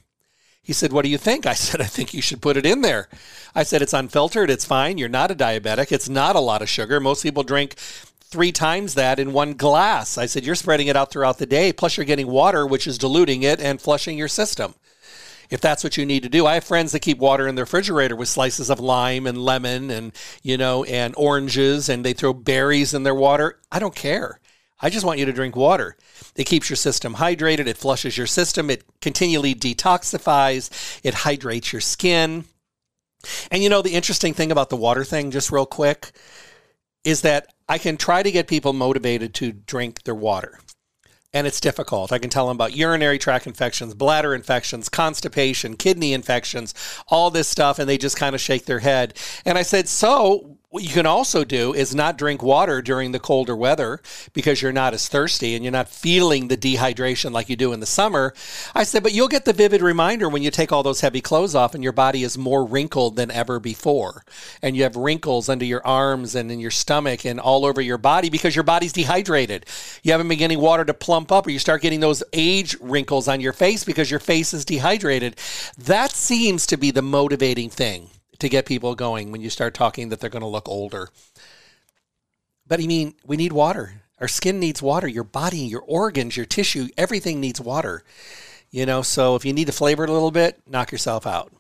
He 0.63 0.73
said, 0.73 0.93
What 0.93 1.03
do 1.05 1.11
you 1.11 1.19
think? 1.19 1.47
I 1.47 1.55
said, 1.55 1.81
I 1.81 1.85
think 1.85 2.15
you 2.15 2.23
should 2.23 2.41
put 2.41 2.57
it 2.57 2.67
in 2.67 2.81
there. 2.81 3.09
I 3.55 3.63
said, 3.63 3.83
It's 3.83 3.93
unfiltered. 3.93 4.51
It's 4.51 4.65
fine. 4.65 4.99
You're 4.99 5.09
not 5.09 5.31
a 5.31 5.35
diabetic. 5.35 5.93
It's 5.93 6.09
not 6.09 6.37
a 6.37 6.41
lot 6.41 6.63
of 6.63 6.69
sugar. 6.69 6.99
Most 6.99 7.23
people 7.23 7.43
drink 7.43 7.77
three 8.35 8.51
times 8.51 8.95
that 8.95 9.21
in 9.21 9.33
one 9.33 9.55
glass. 9.55 10.19
I 10.19 10.27
said, 10.27 10.45
You're 10.45 10.57
spreading 10.57 10.89
it 10.89 10.97
out 10.97 11.13
throughout 11.13 11.39
the 11.39 11.47
day, 11.47 11.73
plus 11.73 11.97
you're 11.97 12.05
getting 12.05 12.27
water, 12.27 12.67
which 12.67 12.89
is 12.89 12.99
diluting 12.99 13.45
it 13.45 13.61
and 13.61 13.81
flushing 13.81 14.19
your 14.19 14.27
system. 14.27 14.75
If 15.51 15.61
that's 15.61 15.85
what 15.85 15.97
you 15.97 16.05
need 16.05 16.25
to 16.25 16.29
do. 16.29 16.45
I 16.45 16.55
have 16.55 16.65
friends 16.65 16.91
that 16.91 16.99
keep 16.99 17.19
water 17.19 17.47
in 17.47 17.55
their 17.55 17.63
refrigerator 17.63 18.17
with 18.17 18.29
slices 18.29 18.71
of 18.71 18.81
lime 18.81 19.29
and 19.29 19.39
lemon 19.39 19.89
and, 19.89 20.13
you 20.43 20.57
know, 20.57 20.83
and 20.83 21.15
oranges, 21.17 21.89
and 21.89 22.05
they 22.05 22.13
throw 22.13 22.33
berries 22.33 22.93
in 22.93 23.05
their 23.05 23.15
water. 23.15 23.61
I 23.71 23.79
don't 23.79 23.95
care. 23.95 24.41
I 24.81 24.91
just 24.91 25.07
want 25.07 25.21
you 25.21 25.27
to 25.27 25.33
drink 25.33 25.55
water. 25.55 25.97
It 26.35 26.45
keeps 26.45 26.69
your 26.69 26.77
system 26.77 27.15
hydrated, 27.15 27.69
it 27.69 27.77
flushes 27.77 28.19
your 28.19 28.27
system, 28.27 28.69
it 28.69 28.83
continually 29.01 29.55
detoxifies, 29.55 31.01
it 31.05 31.15
hydrates 31.15 31.73
your 31.73 31.81
skin. 31.81 32.47
And 33.53 33.63
you 33.63 33.69
know, 33.69 33.81
the 33.81 33.95
interesting 33.95 34.35
thing 34.35 34.51
about 34.51 34.71
the 34.71 34.77
water 34.77 35.05
thing, 35.05 35.31
just 35.31 35.53
real 35.53 35.67
quick, 35.67 36.11
is 37.05 37.21
that 37.23 37.53
I 37.69 37.79
can 37.79 37.97
try 37.97 38.23
to 38.23 38.31
get 38.31 38.49
people 38.49 38.73
motivated 38.73 39.35
to 39.35 39.53
drink 39.53 40.03
their 40.05 40.15
water. 40.15 40.59
And 41.33 41.49
it's 41.49 41.61
difficult. 41.61 42.13
I 42.13 42.19
can 42.19 42.31
tell 42.31 42.47
them 42.47 42.57
about 42.57 42.77
urinary 42.77 43.19
tract 43.19 43.49
infections, 43.49 43.93
bladder 43.95 44.35
infections, 44.35 44.89
constipation, 44.89 45.77
kidney 45.77 46.13
infections, 46.13 46.75
all 47.09 47.31
this 47.31 47.49
stuff, 47.49 47.81
and 47.81 47.89
they 47.89 47.99
just 47.99 48.17
kind 48.17 48.37
of 48.37 48.41
shake 48.41 48.67
their 48.67 48.79
head. 48.79 49.15
And 49.45 49.59
I 49.59 49.63
said, 49.63 49.89
So, 49.89 50.59
what 50.75 50.83
you 50.83 50.89
can 50.89 51.07
also 51.07 51.45
do 51.45 51.73
is 51.73 51.95
not 51.95 52.19
drink 52.19 52.43
water 52.43 52.83
during 52.83 53.13
the 53.13 53.21
colder 53.21 53.55
weather 53.55 54.01
because 54.33 54.61
you're 54.61 54.73
not 54.73 54.93
as 54.93 55.07
thirsty 55.07 55.55
and 55.55 55.65
you're 55.65 55.71
not 55.71 55.89
feeling 55.89 56.49
the 56.49 56.57
dehydration 56.57 57.31
like 57.31 57.49
you 57.49 57.55
do 57.55 57.73
in 57.73 57.79
the 57.79 57.87
summer. 57.87 58.35
I 58.75 58.83
said, 58.83 59.05
but 59.05 59.13
you'll 59.13 59.29
get 59.29 59.45
the 59.45 59.53
vivid 59.53 59.83
reminder 59.83 60.29
when 60.29 60.43
you 60.43 60.51
take 60.51 60.73
all 60.73 60.83
those 60.83 61.01
heavy 61.01 61.21
clothes 61.21 61.55
off 61.55 61.77
and 61.77 61.85
your 61.85 61.93
body 61.93 62.25
is 62.25 62.37
more 62.37 62.67
wrinkled 62.67 63.15
than 63.15 63.31
ever 63.31 63.61
before. 63.61 64.25
And 64.63 64.77
you 64.77 64.83
have 64.83 64.97
wrinkles 64.97 65.49
under 65.49 65.65
your 65.65 65.87
arms 65.87 66.35
and 66.35 66.51
in 66.51 66.59
your 66.59 66.73
stomach 66.73 67.25
and 67.25 67.39
all 67.39 67.65
over 67.65 67.81
your 67.81 67.97
body 67.97 68.29
because 68.29 68.57
your 68.57 68.65
body's 68.65 68.93
dehydrated. 68.93 69.67
You 70.03 70.11
haven't 70.11 70.27
been 70.27 70.39
getting 70.39 70.59
water 70.59 70.85
to 70.87 70.93
plump 70.93 71.31
up 71.31 71.47
or 71.47 71.51
you 71.51 71.61
start 71.61 71.83
getting 71.83 72.01
those 72.01 72.25
age 72.33 72.77
wrinkles 72.81 73.29
on 73.29 73.41
your 73.41 73.53
face 73.53 73.85
because 73.85 74.11
your 74.11 74.19
face 74.19 74.53
is 74.53 74.65
dehydrated. 74.65 75.37
That 75.79 76.11
seems 76.11 76.67
to 76.67 76.77
be 76.77 76.91
the 76.91 77.01
motivating 77.01 77.71
thing 77.71 78.11
to 78.45 78.49
get 78.49 78.67
people 78.67 78.95
going 78.95 79.33
when 79.33 79.41
you 79.41 79.51
start 79.51 79.75
talking 79.75 80.09
that 80.09 80.21
they're 80.21 80.31
going 80.31 80.43
to 80.43 80.47
look 80.47 80.69
older. 80.69 81.09
But 82.67 82.81
I 82.81 82.87
mean, 82.87 83.15
we 83.27 83.37
need 83.37 83.53
water. 83.53 84.03
Our 84.21 84.29
skin 84.29 84.61
needs 84.61 84.81
water. 84.81 85.09
Your 85.09 85.25
body, 85.25 85.59
your 85.59 85.83
organs, 85.83 86.37
your 86.37 86.47
tissue, 86.47 86.89
everything 86.97 87.41
needs 87.41 87.61
water. 87.61 88.05
You 88.71 88.87
know, 88.87 89.03
so 89.03 89.37
if 89.37 89.45
you 89.45 89.53
need 89.53 89.67
to 89.67 89.73
flavor 89.73 90.05
it 90.05 90.11
a 90.11 90.13
little 90.13 90.31
bit, 90.31 90.61
knock 90.67 90.93
yourself 90.93 91.27
out. 91.27 91.53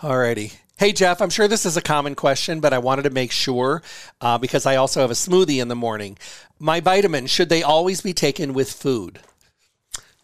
Alrighty. 0.00 0.54
Hey, 0.76 0.92
Jeff, 0.92 1.22
I'm 1.22 1.30
sure 1.30 1.46
this 1.46 1.64
is 1.64 1.76
a 1.76 1.82
common 1.82 2.14
question, 2.14 2.60
but 2.60 2.72
I 2.72 2.78
wanted 2.78 3.02
to 3.02 3.10
make 3.10 3.30
sure 3.30 3.82
uh, 4.20 4.38
because 4.38 4.66
I 4.66 4.76
also 4.76 5.00
have 5.00 5.10
a 5.10 5.14
smoothie 5.14 5.62
in 5.62 5.68
the 5.68 5.76
morning. 5.76 6.18
My 6.58 6.80
vitamins, 6.80 7.30
should 7.30 7.48
they 7.48 7.62
always 7.62 8.00
be 8.00 8.12
taken 8.12 8.52
with 8.52 8.72
food? 8.72 9.20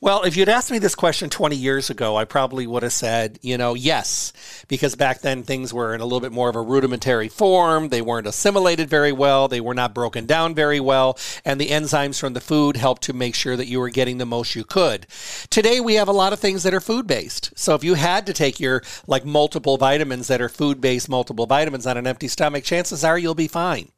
Well, 0.01 0.23
if 0.23 0.37
you'd 0.37 0.49
asked 0.49 0.71
me 0.71 0.79
this 0.79 0.95
question 0.95 1.29
20 1.29 1.57
years 1.57 1.91
ago, 1.91 2.15
I 2.15 2.25
probably 2.25 2.69
would 2.69 2.85
have 2.85 2.93
said, 2.93 3.41
you 3.43 3.59
know, 3.59 3.75
yes, 3.75 4.33
because 4.69 4.95
back 4.95 5.23
then 5.23 5.43
things 5.43 5.75
were 5.75 5.93
in 5.93 6.01
a 6.01 6.05
little 6.05 6.21
bit 6.21 6.31
more 6.31 6.49
of 6.49 6.55
a 6.55 6.63
rudimentary 6.63 7.27
form. 7.27 7.89
They 7.89 8.01
weren't 8.01 8.29
assimilated 8.29 8.89
very 8.89 9.11
well. 9.11 9.49
They 9.49 9.61
were 9.61 9.75
not 9.75 9.95
broken 9.95 10.25
down 10.25 10.55
very 10.55 10.79
well. 10.79 11.19
And 11.45 11.61
the 11.61 11.71
enzymes 11.71 12.21
from 12.21 12.35
the 12.35 12.41
food 12.41 12.77
helped 12.77 13.03
to 13.03 13.13
make 13.13 13.35
sure 13.35 13.57
that 13.57 13.67
you 13.67 13.81
were 13.81 13.91
getting 13.91 14.19
the 14.19 14.25
most 14.25 14.55
you 14.55 14.63
could. 14.63 15.09
Today, 15.51 15.81
we 15.81 15.95
have 15.95 16.09
a 16.09 16.13
lot 16.13 16.33
of 16.33 16.39
things 16.39 16.63
that 16.63 16.75
are 16.75 16.81
food 16.81 17.09
based. 17.09 17.51
So 17.57 17.75
if 17.75 17.83
you 17.83 17.95
had 17.95 18.25
to 18.27 18.33
take 18.33 18.61
your 18.61 18.85
like 19.09 19.25
multiple 19.25 19.79
vitamins 19.79 20.29
that 20.29 20.41
are 20.41 20.49
food 20.49 20.81
based 20.81 21.09
multiple 21.09 21.47
vitamins 21.47 21.89
on 21.89 21.97
an 21.97 22.07
empty 22.07 22.29
stomach, 22.29 22.63
chances 22.63 23.03
are 23.03 23.19
you'll 23.19 23.35
be 23.35 23.49
fine. 23.49 23.91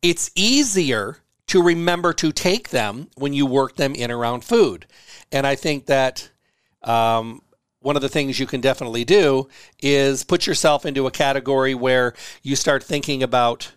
It's 0.00 0.30
easier 0.34 1.18
to 1.52 1.62
remember 1.62 2.14
to 2.14 2.32
take 2.32 2.70
them 2.70 3.10
when 3.14 3.34
you 3.34 3.44
work 3.44 3.76
them 3.76 3.94
in 3.94 4.10
around 4.10 4.42
food. 4.42 4.86
And 5.30 5.46
I 5.46 5.54
think 5.54 5.84
that 5.84 6.30
um, 6.82 7.42
one 7.80 7.94
of 7.94 8.00
the 8.00 8.08
things 8.08 8.40
you 8.40 8.46
can 8.46 8.62
definitely 8.62 9.04
do 9.04 9.50
is 9.78 10.24
put 10.24 10.46
yourself 10.46 10.86
into 10.86 11.06
a 11.06 11.10
category 11.10 11.74
where 11.74 12.14
you 12.42 12.56
start 12.56 12.82
thinking 12.82 13.22
about, 13.22 13.70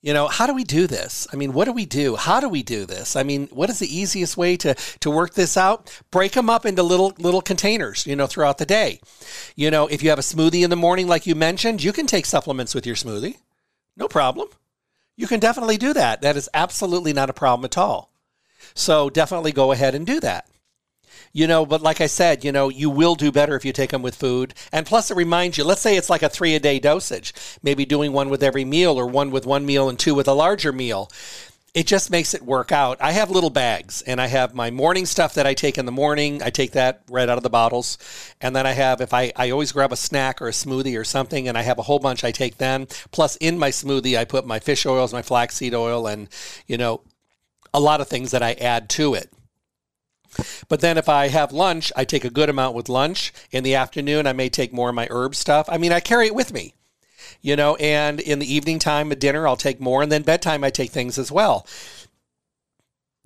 you 0.00 0.14
know, 0.14 0.28
how 0.28 0.46
do 0.46 0.54
we 0.54 0.64
do 0.64 0.86
this? 0.86 1.26
I 1.30 1.36
mean, 1.36 1.52
what 1.52 1.66
do 1.66 1.72
we 1.72 1.84
do? 1.84 2.16
How 2.16 2.40
do 2.40 2.48
we 2.48 2.62
do 2.62 2.86
this? 2.86 3.16
I 3.16 3.22
mean, 3.22 3.48
what 3.48 3.68
is 3.68 3.80
the 3.80 3.94
easiest 3.94 4.38
way 4.38 4.56
to 4.56 4.74
to 5.00 5.10
work 5.10 5.34
this 5.34 5.58
out? 5.58 5.92
Break 6.10 6.32
them 6.32 6.48
up 6.48 6.64
into 6.64 6.82
little 6.82 7.12
little 7.18 7.42
containers, 7.42 8.06
you 8.06 8.16
know, 8.16 8.26
throughout 8.26 8.56
the 8.56 8.64
day. 8.64 8.98
You 9.56 9.70
know, 9.70 9.88
if 9.88 10.02
you 10.02 10.08
have 10.08 10.18
a 10.18 10.22
smoothie 10.22 10.64
in 10.64 10.70
the 10.70 10.76
morning 10.76 11.06
like 11.06 11.26
you 11.26 11.34
mentioned, 11.34 11.84
you 11.84 11.92
can 11.92 12.06
take 12.06 12.24
supplements 12.24 12.74
with 12.74 12.86
your 12.86 12.96
smoothie. 12.96 13.36
No 13.94 14.08
problem 14.08 14.48
you 15.16 15.26
can 15.26 15.40
definitely 15.40 15.76
do 15.76 15.92
that. 15.92 16.22
That 16.22 16.36
is 16.36 16.48
absolutely 16.54 17.12
not 17.12 17.30
a 17.30 17.34
problem 17.34 17.64
at 17.64 17.78
all. 17.78 18.10
So 18.74 19.10
definitely 19.10 19.52
go 19.52 19.72
ahead 19.72 19.94
and 19.94 20.06
do 20.06 20.20
that. 20.20 20.48
You 21.32 21.48
know, 21.48 21.66
but 21.66 21.82
like 21.82 22.00
I 22.00 22.06
said, 22.06 22.44
you 22.44 22.52
know, 22.52 22.68
you 22.68 22.88
will 22.88 23.16
do 23.16 23.32
better 23.32 23.56
if 23.56 23.64
you 23.64 23.72
take 23.72 23.90
them 23.90 24.02
with 24.02 24.14
food. 24.14 24.54
And 24.70 24.86
plus, 24.86 25.10
it 25.10 25.16
reminds 25.16 25.58
you, 25.58 25.64
let's 25.64 25.80
say 25.80 25.96
it's 25.96 26.10
like 26.10 26.22
a 26.22 26.28
three 26.28 26.54
a 26.54 26.60
day 26.60 26.78
dosage, 26.78 27.34
maybe 27.62 27.84
doing 27.84 28.12
one 28.12 28.30
with 28.30 28.42
every 28.42 28.64
meal 28.64 28.98
or 28.98 29.06
one 29.06 29.32
with 29.32 29.44
one 29.44 29.66
meal 29.66 29.88
and 29.88 29.98
two 29.98 30.14
with 30.14 30.28
a 30.28 30.32
larger 30.32 30.72
meal 30.72 31.10
it 31.74 31.88
just 31.88 32.08
makes 32.08 32.34
it 32.34 32.42
work 32.42 32.70
out. 32.70 32.98
I 33.00 33.10
have 33.10 33.30
little 33.30 33.50
bags 33.50 34.00
and 34.02 34.20
I 34.20 34.28
have 34.28 34.54
my 34.54 34.70
morning 34.70 35.06
stuff 35.06 35.34
that 35.34 35.46
I 35.46 35.54
take 35.54 35.76
in 35.76 35.86
the 35.86 35.92
morning. 35.92 36.40
I 36.40 36.50
take 36.50 36.70
that 36.72 37.02
right 37.10 37.28
out 37.28 37.36
of 37.36 37.42
the 37.42 37.50
bottles. 37.50 37.98
And 38.40 38.54
then 38.54 38.64
I 38.64 38.72
have, 38.72 39.00
if 39.00 39.12
I, 39.12 39.32
I 39.34 39.50
always 39.50 39.72
grab 39.72 39.92
a 39.92 39.96
snack 39.96 40.40
or 40.40 40.46
a 40.46 40.52
smoothie 40.52 40.98
or 40.98 41.02
something 41.02 41.48
and 41.48 41.58
I 41.58 41.62
have 41.62 41.78
a 41.78 41.82
whole 41.82 41.98
bunch 41.98 42.22
I 42.22 42.30
take 42.30 42.58
then. 42.58 42.86
Plus 43.10 43.34
in 43.36 43.58
my 43.58 43.70
smoothie, 43.70 44.16
I 44.16 44.24
put 44.24 44.46
my 44.46 44.60
fish 44.60 44.86
oils, 44.86 45.12
my 45.12 45.22
flaxseed 45.22 45.74
oil, 45.74 46.06
and, 46.06 46.28
you 46.68 46.78
know, 46.78 47.00
a 47.74 47.80
lot 47.80 48.00
of 48.00 48.06
things 48.06 48.30
that 48.30 48.42
I 48.42 48.52
add 48.52 48.88
to 48.90 49.14
it. 49.14 49.32
But 50.68 50.80
then 50.80 50.96
if 50.96 51.08
I 51.08 51.26
have 51.26 51.50
lunch, 51.50 51.92
I 51.96 52.04
take 52.04 52.24
a 52.24 52.30
good 52.30 52.48
amount 52.48 52.76
with 52.76 52.88
lunch. 52.88 53.32
In 53.50 53.64
the 53.64 53.74
afternoon, 53.74 54.28
I 54.28 54.32
may 54.32 54.48
take 54.48 54.72
more 54.72 54.90
of 54.90 54.94
my 54.94 55.08
herb 55.10 55.34
stuff. 55.34 55.66
I 55.68 55.78
mean, 55.78 55.92
I 55.92 55.98
carry 55.98 56.26
it 56.26 56.34
with 56.36 56.52
me 56.52 56.74
you 57.44 57.56
know, 57.56 57.76
and 57.76 58.20
in 58.20 58.38
the 58.38 58.52
evening 58.52 58.78
time 58.78 59.12
at 59.12 59.20
dinner, 59.20 59.46
I'll 59.46 59.54
take 59.54 59.78
more. 59.78 60.02
And 60.02 60.10
then 60.10 60.22
bedtime, 60.22 60.64
I 60.64 60.70
take 60.70 60.90
things 60.90 61.18
as 61.18 61.30
well. 61.30 61.66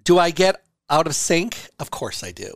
Do 0.03 0.19
I 0.19 0.33
get 0.33 0.61
out 0.91 1.07
of 1.07 1.15
sync? 1.15 1.69
Of 1.79 1.93
course 1.93 2.25
I 2.25 2.33
do. 2.33 2.53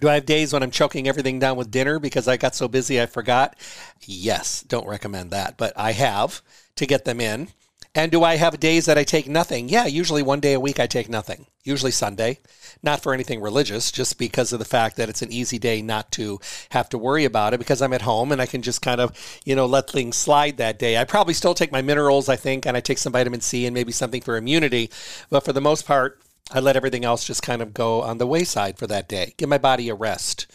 Do 0.00 0.08
I 0.08 0.14
have 0.14 0.26
days 0.26 0.52
when 0.52 0.64
I'm 0.64 0.72
choking 0.72 1.06
everything 1.06 1.38
down 1.38 1.56
with 1.56 1.70
dinner 1.70 2.00
because 2.00 2.26
I 2.26 2.36
got 2.36 2.56
so 2.56 2.66
busy 2.66 3.00
I 3.00 3.06
forgot? 3.06 3.54
Yes, 4.00 4.62
don't 4.62 4.88
recommend 4.88 5.30
that, 5.30 5.56
but 5.56 5.72
I 5.76 5.92
have 5.92 6.42
to 6.74 6.84
get 6.84 7.04
them 7.04 7.20
in. 7.20 7.50
And 7.92 8.12
do 8.12 8.22
I 8.22 8.36
have 8.36 8.60
days 8.60 8.86
that 8.86 8.96
I 8.96 9.02
take 9.02 9.28
nothing? 9.28 9.68
Yeah, 9.68 9.86
usually 9.86 10.22
one 10.22 10.38
day 10.38 10.52
a 10.52 10.60
week 10.60 10.78
I 10.78 10.86
take 10.86 11.08
nothing, 11.08 11.46
usually 11.64 11.90
Sunday. 11.90 12.38
Not 12.84 13.02
for 13.02 13.12
anything 13.12 13.40
religious, 13.40 13.90
just 13.90 14.16
because 14.16 14.52
of 14.52 14.60
the 14.60 14.64
fact 14.64 14.96
that 14.96 15.08
it's 15.08 15.22
an 15.22 15.32
easy 15.32 15.58
day 15.58 15.82
not 15.82 16.12
to 16.12 16.38
have 16.70 16.88
to 16.90 16.98
worry 16.98 17.24
about 17.24 17.52
it 17.52 17.58
because 17.58 17.82
I'm 17.82 17.92
at 17.92 18.02
home 18.02 18.30
and 18.30 18.40
I 18.40 18.46
can 18.46 18.62
just 18.62 18.80
kind 18.80 19.00
of, 19.00 19.12
you 19.44 19.56
know, 19.56 19.66
let 19.66 19.90
things 19.90 20.16
slide 20.16 20.56
that 20.58 20.78
day. 20.78 20.98
I 20.98 21.04
probably 21.04 21.34
still 21.34 21.52
take 21.52 21.72
my 21.72 21.82
minerals, 21.82 22.28
I 22.28 22.36
think, 22.36 22.64
and 22.64 22.76
I 22.76 22.80
take 22.80 22.98
some 22.98 23.12
vitamin 23.12 23.40
C 23.40 23.66
and 23.66 23.74
maybe 23.74 23.90
something 23.90 24.22
for 24.22 24.36
immunity. 24.36 24.88
But 25.28 25.44
for 25.44 25.52
the 25.52 25.60
most 25.60 25.84
part, 25.84 26.20
I 26.52 26.60
let 26.60 26.76
everything 26.76 27.04
else 27.04 27.24
just 27.24 27.42
kind 27.42 27.60
of 27.60 27.74
go 27.74 28.02
on 28.02 28.18
the 28.18 28.26
wayside 28.26 28.78
for 28.78 28.86
that 28.86 29.08
day. 29.08 29.34
Give 29.36 29.48
my 29.48 29.58
body 29.58 29.88
a 29.88 29.94
rest. 29.94 30.46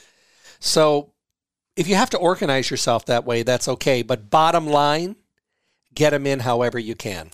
So 0.62 1.12
if 1.76 1.90
you 1.90 1.96
have 1.96 2.10
to 2.12 2.18
organize 2.18 2.72
yourself 2.72 3.06
that 3.06 3.26
way, 3.26 3.44
that's 3.44 3.68
okay. 3.68 4.04
But 4.04 4.30
bottom 4.30 4.68
line, 4.68 5.18
get 5.96 6.12
them 6.12 6.28
in 6.28 6.42
however 6.42 6.78
you 6.78 6.96
can. 6.96 7.32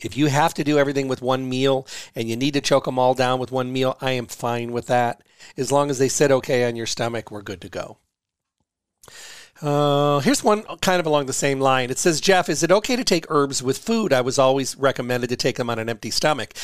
If 0.00 0.16
you 0.16 0.26
have 0.26 0.54
to 0.54 0.64
do 0.64 0.78
everything 0.78 1.08
with 1.08 1.22
one 1.22 1.48
meal 1.48 1.86
and 2.14 2.28
you 2.28 2.36
need 2.36 2.54
to 2.54 2.60
choke 2.60 2.84
them 2.84 2.98
all 2.98 3.14
down 3.14 3.38
with 3.38 3.52
one 3.52 3.72
meal, 3.72 3.96
I 4.00 4.12
am 4.12 4.26
fine 4.26 4.72
with 4.72 4.86
that. 4.86 5.22
As 5.56 5.70
long 5.70 5.90
as 5.90 5.98
they 5.98 6.08
sit 6.08 6.30
okay 6.30 6.66
on 6.66 6.76
your 6.76 6.86
stomach, 6.86 7.30
we're 7.30 7.42
good 7.42 7.60
to 7.62 7.68
go. 7.68 7.98
Uh, 9.62 10.18
here's 10.20 10.42
one 10.42 10.62
kind 10.80 10.98
of 10.98 11.06
along 11.06 11.26
the 11.26 11.32
same 11.32 11.60
line. 11.60 11.90
It 11.90 11.98
says, 11.98 12.20
Jeff, 12.20 12.48
is 12.48 12.62
it 12.62 12.72
okay 12.72 12.96
to 12.96 13.04
take 13.04 13.26
herbs 13.28 13.62
with 13.62 13.78
food? 13.78 14.12
I 14.12 14.20
was 14.20 14.38
always 14.38 14.76
recommended 14.76 15.28
to 15.28 15.36
take 15.36 15.56
them 15.56 15.70
on 15.70 15.78
an 15.78 15.88
empty 15.88 16.10
stomach. 16.10 16.54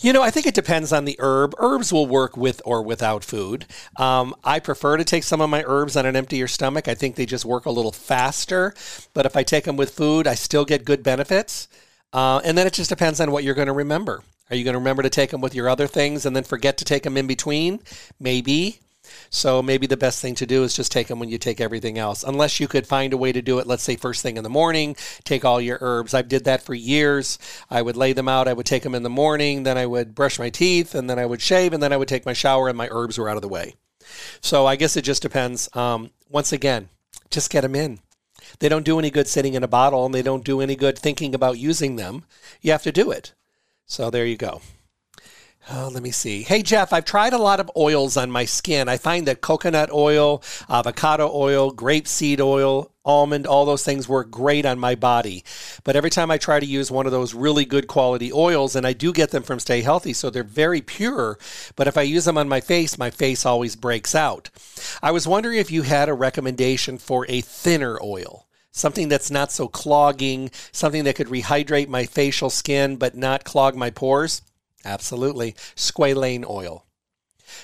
You 0.00 0.12
know, 0.12 0.22
I 0.22 0.30
think 0.30 0.46
it 0.46 0.54
depends 0.54 0.92
on 0.92 1.04
the 1.04 1.16
herb. 1.18 1.54
Herbs 1.58 1.92
will 1.92 2.06
work 2.06 2.36
with 2.36 2.62
or 2.64 2.82
without 2.82 3.22
food. 3.22 3.66
Um, 3.96 4.34
I 4.44 4.60
prefer 4.60 4.96
to 4.96 5.04
take 5.04 5.24
some 5.24 5.40
of 5.40 5.50
my 5.50 5.62
herbs 5.66 5.96
on 5.96 6.06
an 6.06 6.16
emptier 6.16 6.48
stomach. 6.48 6.88
I 6.88 6.94
think 6.94 7.16
they 7.16 7.26
just 7.26 7.44
work 7.44 7.66
a 7.66 7.70
little 7.70 7.92
faster. 7.92 8.74
But 9.12 9.26
if 9.26 9.36
I 9.36 9.42
take 9.42 9.64
them 9.64 9.76
with 9.76 9.90
food, 9.90 10.26
I 10.26 10.34
still 10.34 10.64
get 10.64 10.84
good 10.84 11.02
benefits. 11.02 11.68
Uh, 12.12 12.40
and 12.44 12.56
then 12.56 12.66
it 12.66 12.72
just 12.72 12.88
depends 12.88 13.20
on 13.20 13.30
what 13.30 13.44
you're 13.44 13.54
going 13.54 13.66
to 13.66 13.72
remember. 13.72 14.22
Are 14.50 14.56
you 14.56 14.64
going 14.64 14.72
to 14.72 14.78
remember 14.78 15.02
to 15.02 15.10
take 15.10 15.30
them 15.30 15.42
with 15.42 15.54
your 15.54 15.68
other 15.68 15.86
things 15.86 16.24
and 16.24 16.34
then 16.34 16.44
forget 16.44 16.78
to 16.78 16.84
take 16.84 17.02
them 17.02 17.18
in 17.18 17.26
between? 17.26 17.80
Maybe. 18.18 18.80
So 19.30 19.62
maybe 19.62 19.86
the 19.86 19.96
best 19.96 20.20
thing 20.20 20.34
to 20.36 20.46
do 20.46 20.64
is 20.64 20.74
just 20.74 20.92
take 20.92 21.08
them 21.08 21.18
when 21.18 21.28
you 21.28 21.38
take 21.38 21.60
everything 21.60 21.98
else. 21.98 22.24
Unless 22.24 22.60
you 22.60 22.68
could 22.68 22.86
find 22.86 23.12
a 23.12 23.16
way 23.16 23.32
to 23.32 23.42
do 23.42 23.58
it, 23.58 23.66
let's 23.66 23.82
say 23.82 23.96
first 23.96 24.22
thing 24.22 24.36
in 24.36 24.44
the 24.44 24.50
morning, 24.50 24.96
take 25.24 25.44
all 25.44 25.60
your 25.60 25.78
herbs. 25.80 26.14
I've 26.14 26.28
did 26.28 26.44
that 26.44 26.62
for 26.62 26.74
years. 26.74 27.38
I 27.70 27.82
would 27.82 27.96
lay 27.96 28.12
them 28.12 28.28
out, 28.28 28.48
I 28.48 28.52
would 28.52 28.66
take 28.66 28.82
them 28.82 28.94
in 28.94 29.02
the 29.02 29.10
morning, 29.10 29.62
then 29.62 29.78
I 29.78 29.86
would 29.86 30.14
brush 30.14 30.38
my 30.38 30.50
teeth, 30.50 30.94
and 30.94 31.08
then 31.08 31.18
I 31.18 31.26
would 31.26 31.40
shave, 31.40 31.72
and 31.72 31.82
then 31.82 31.92
I 31.92 31.96
would 31.96 32.08
take 32.08 32.26
my 32.26 32.32
shower, 32.32 32.68
and 32.68 32.78
my 32.78 32.88
herbs 32.90 33.18
were 33.18 33.28
out 33.28 33.36
of 33.36 33.42
the 33.42 33.48
way. 33.48 33.74
So 34.40 34.66
I 34.66 34.76
guess 34.76 34.96
it 34.96 35.02
just 35.02 35.22
depends. 35.22 35.74
Um, 35.76 36.10
once 36.28 36.52
again, 36.52 36.88
just 37.30 37.50
get 37.50 37.60
them 37.62 37.74
in. 37.74 38.00
They 38.60 38.68
don't 38.68 38.84
do 38.84 38.98
any 38.98 39.10
good 39.10 39.28
sitting 39.28 39.54
in 39.54 39.62
a 39.62 39.68
bottle, 39.68 40.06
and 40.06 40.14
they 40.14 40.22
don't 40.22 40.44
do 40.44 40.60
any 40.60 40.76
good 40.76 40.98
thinking 40.98 41.34
about 41.34 41.58
using 41.58 41.96
them. 41.96 42.24
You 42.60 42.72
have 42.72 42.82
to 42.84 42.92
do 42.92 43.10
it. 43.10 43.34
So 43.86 44.10
there 44.10 44.26
you 44.26 44.36
go. 44.36 44.60
Oh, 45.70 45.90
let 45.92 46.02
me 46.02 46.12
see. 46.12 46.44
Hey, 46.44 46.62
Jeff, 46.62 46.94
I've 46.94 47.04
tried 47.04 47.34
a 47.34 47.38
lot 47.38 47.60
of 47.60 47.70
oils 47.76 48.16
on 48.16 48.30
my 48.30 48.46
skin. 48.46 48.88
I 48.88 48.96
find 48.96 49.26
that 49.26 49.42
coconut 49.42 49.92
oil, 49.92 50.42
avocado 50.66 51.30
oil, 51.30 51.70
grapeseed 51.74 52.40
oil, 52.40 52.90
almond, 53.04 53.46
all 53.46 53.66
those 53.66 53.84
things 53.84 54.08
work 54.08 54.30
great 54.30 54.64
on 54.64 54.78
my 54.78 54.94
body. 54.94 55.44
But 55.84 55.94
every 55.94 56.08
time 56.08 56.30
I 56.30 56.38
try 56.38 56.58
to 56.58 56.64
use 56.64 56.90
one 56.90 57.04
of 57.04 57.12
those 57.12 57.34
really 57.34 57.66
good 57.66 57.86
quality 57.86 58.32
oils, 58.32 58.76
and 58.76 58.86
I 58.86 58.94
do 58.94 59.12
get 59.12 59.30
them 59.30 59.42
from 59.42 59.60
Stay 59.60 59.82
Healthy, 59.82 60.14
so 60.14 60.30
they're 60.30 60.42
very 60.42 60.80
pure, 60.80 61.38
but 61.76 61.86
if 61.86 61.98
I 61.98 62.02
use 62.02 62.24
them 62.24 62.38
on 62.38 62.48
my 62.48 62.62
face, 62.62 62.96
my 62.96 63.10
face 63.10 63.44
always 63.44 63.76
breaks 63.76 64.14
out. 64.14 64.48
I 65.02 65.10
was 65.10 65.28
wondering 65.28 65.58
if 65.58 65.70
you 65.70 65.82
had 65.82 66.08
a 66.08 66.14
recommendation 66.14 66.96
for 66.96 67.26
a 67.28 67.42
thinner 67.42 67.98
oil 68.02 68.46
something 68.70 69.08
that's 69.08 69.30
not 69.30 69.50
so 69.50 69.66
clogging, 69.66 70.48
something 70.70 71.02
that 71.02 71.16
could 71.16 71.26
rehydrate 71.26 71.88
my 71.88 72.06
facial 72.06 72.48
skin 72.48 72.94
but 72.94 73.16
not 73.16 73.42
clog 73.42 73.74
my 73.74 73.90
pores. 73.90 74.40
Absolutely. 74.84 75.52
Squalane 75.76 76.48
oil. 76.48 76.84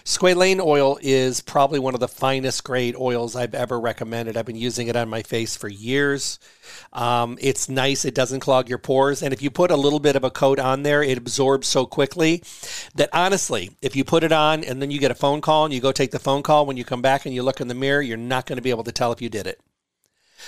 Squalane 0.04 0.60
oil 0.60 0.98
is 1.02 1.40
probably 1.40 1.78
one 1.78 1.94
of 1.94 2.00
the 2.00 2.08
finest 2.08 2.64
grade 2.64 2.96
oils 2.96 3.36
I've 3.36 3.54
ever 3.54 3.78
recommended. 3.78 4.36
I've 4.36 4.46
been 4.46 4.56
using 4.56 4.88
it 4.88 4.96
on 4.96 5.08
my 5.08 5.22
face 5.22 5.56
for 5.56 5.68
years. 5.68 6.38
Um, 6.92 7.38
it's 7.40 7.68
nice, 7.68 8.04
it 8.04 8.14
doesn't 8.14 8.40
clog 8.40 8.68
your 8.68 8.78
pores. 8.78 9.22
And 9.22 9.32
if 9.32 9.42
you 9.42 9.50
put 9.50 9.70
a 9.70 9.76
little 9.76 10.00
bit 10.00 10.16
of 10.16 10.24
a 10.24 10.30
coat 10.30 10.58
on 10.58 10.82
there, 10.82 11.02
it 11.02 11.18
absorbs 11.18 11.68
so 11.68 11.86
quickly 11.86 12.42
that 12.94 13.10
honestly, 13.12 13.70
if 13.82 13.94
you 13.94 14.04
put 14.04 14.24
it 14.24 14.32
on 14.32 14.64
and 14.64 14.80
then 14.80 14.90
you 14.90 14.98
get 14.98 15.10
a 15.10 15.14
phone 15.14 15.40
call 15.40 15.64
and 15.64 15.74
you 15.74 15.80
go 15.80 15.92
take 15.92 16.10
the 16.10 16.18
phone 16.18 16.42
call, 16.42 16.66
when 16.66 16.76
you 16.76 16.84
come 16.84 17.02
back 17.02 17.26
and 17.26 17.34
you 17.34 17.42
look 17.42 17.60
in 17.60 17.68
the 17.68 17.74
mirror, 17.74 18.02
you're 18.02 18.16
not 18.16 18.46
going 18.46 18.56
to 18.56 18.62
be 18.62 18.70
able 18.70 18.84
to 18.84 18.92
tell 18.92 19.12
if 19.12 19.20
you 19.20 19.28
did 19.28 19.46
it. 19.46 19.60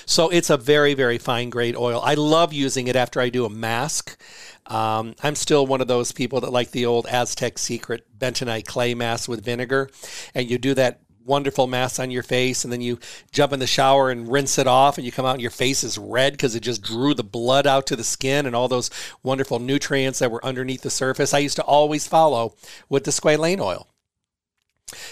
So 0.04 0.28
it's 0.28 0.50
a 0.50 0.56
very, 0.56 0.94
very 0.94 1.18
fine 1.18 1.50
grade 1.50 1.76
oil. 1.76 2.00
I 2.02 2.14
love 2.14 2.52
using 2.52 2.88
it 2.88 2.96
after 2.96 3.20
I 3.20 3.28
do 3.28 3.44
a 3.44 3.50
mask. 3.50 4.20
Um, 4.66 5.14
I'm 5.22 5.34
still 5.34 5.66
one 5.66 5.80
of 5.80 5.88
those 5.88 6.12
people 6.12 6.40
that 6.40 6.52
like 6.52 6.72
the 6.72 6.86
old 6.86 7.06
Aztec 7.06 7.58
Secret 7.58 8.06
bentonite 8.18 8.66
clay 8.66 8.94
mask 8.94 9.28
with 9.28 9.44
vinegar. 9.44 9.90
And 10.34 10.50
you 10.50 10.58
do 10.58 10.74
that 10.74 11.00
wonderful 11.24 11.66
mask 11.66 11.98
on 11.98 12.10
your 12.10 12.22
face 12.22 12.62
and 12.62 12.72
then 12.72 12.80
you 12.80 12.98
jump 13.32 13.52
in 13.52 13.58
the 13.58 13.66
shower 13.66 14.10
and 14.10 14.30
rinse 14.30 14.58
it 14.58 14.66
off 14.66 14.96
and 14.96 15.04
you 15.04 15.10
come 15.10 15.26
out 15.26 15.32
and 15.32 15.42
your 15.42 15.50
face 15.50 15.82
is 15.82 15.98
red 15.98 16.32
because 16.32 16.54
it 16.54 16.60
just 16.60 16.82
drew 16.82 17.14
the 17.14 17.24
blood 17.24 17.66
out 17.66 17.86
to 17.86 17.96
the 17.96 18.04
skin 18.04 18.46
and 18.46 18.54
all 18.54 18.68
those 18.68 18.90
wonderful 19.24 19.58
nutrients 19.58 20.20
that 20.20 20.30
were 20.30 20.44
underneath 20.44 20.82
the 20.82 20.90
surface. 20.90 21.34
I 21.34 21.38
used 21.38 21.56
to 21.56 21.64
always 21.64 22.06
follow 22.06 22.54
with 22.88 23.04
the 23.04 23.10
squalane 23.10 23.60
oil 23.60 23.88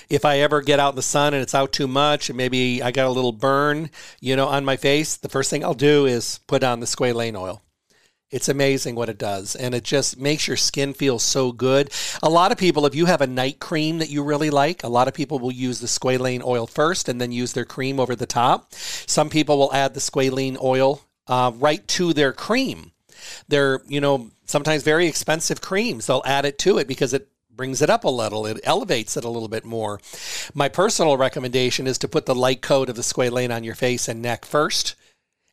if 0.09 0.25
I 0.25 0.39
ever 0.39 0.63
get 0.63 0.81
out 0.81 0.91
in 0.91 0.97
the 0.97 1.03
sun 1.03 1.35
and 1.35 1.43
it's 1.43 1.55
out 1.55 1.73
too 1.73 1.89
much, 1.89 2.29
and 2.29 2.37
maybe 2.37 2.83
I 2.83 2.91
got 2.91 3.07
a 3.07 3.11
little 3.11 3.33
burn, 3.33 3.91
you 4.21 4.37
know, 4.37 4.47
on 4.47 4.65
my 4.65 4.77
face, 4.77 5.17
the 5.17 5.29
first 5.29 5.51
thing 5.51 5.65
I'll 5.65 5.75
do 5.75 6.07
is 6.07 6.41
put 6.47 6.63
on 6.63 6.81
the 6.81 6.87
squalane 6.87 7.37
oil. 7.37 7.63
It's 8.31 8.49
amazing 8.49 8.97
what 8.97 9.09
it 9.09 9.19
does. 9.19 9.55
And 9.55 9.75
it 9.75 9.85
just 9.85 10.19
makes 10.19 10.49
your 10.49 10.57
skin 10.57 10.93
feel 10.93 11.21
so 11.21 11.53
good. 11.53 11.93
A 12.23 12.29
lot 12.29 12.51
of 12.51 12.59
people, 12.59 12.85
if 12.85 12.95
you 12.95 13.07
have 13.07 13.21
a 13.21 13.29
night 13.29 13.61
cream 13.61 13.99
that 13.99 14.11
you 14.11 14.25
really 14.25 14.51
like, 14.51 14.83
a 14.83 14.89
lot 14.89 15.07
of 15.07 15.15
people 15.15 15.39
will 15.39 15.53
use 15.53 15.79
the 15.79 15.87
squalane 15.87 16.45
oil 16.45 16.67
first 16.67 17.09
and 17.09 17.21
then 17.21 17.31
use 17.31 17.53
their 17.53 17.65
cream 17.65 18.01
over 18.01 18.17
the 18.17 18.27
top. 18.27 18.73
Some 18.75 19.31
people 19.31 19.59
will 19.59 19.73
add 19.73 19.95
the 19.95 20.01
squalane 20.01 20.61
oil 20.61 21.03
uh, 21.29 21.53
right 21.55 21.87
to 21.89 22.13
their 22.13 22.33
cream. 22.33 22.91
They're, 23.47 23.83
you 23.87 24.01
know, 24.01 24.31
sometimes 24.47 24.83
very 24.83 25.07
expensive 25.07 25.61
creams. 25.61 26.07
They'll 26.07 26.23
add 26.25 26.45
it 26.45 26.59
to 26.61 26.79
it 26.79 26.89
because 26.89 27.15
it 27.15 27.29
brings 27.57 27.81
it 27.83 27.91
up 27.91 28.05
a 28.05 28.09
little. 28.09 28.47
It 28.47 28.61
elevates 28.65 29.17
it 29.17 29.25
a 29.25 29.29
little 29.29 29.49
bit 29.49 29.65
more. 29.65 30.01
My 30.55 30.69
personal 30.69 31.17
recommendation 31.17 31.87
is 31.87 31.99
to 31.99 32.09
put 32.09 32.27
the 32.27 32.35
light 32.35 32.63
coat 32.63 32.89
of 32.89 32.97
the 32.97 33.03
squalane 33.03 33.55
on 33.55 33.65
your 33.65 33.75
face 33.75 34.09
and 34.09 34.21
neck 34.21 34.45
first 34.45 34.95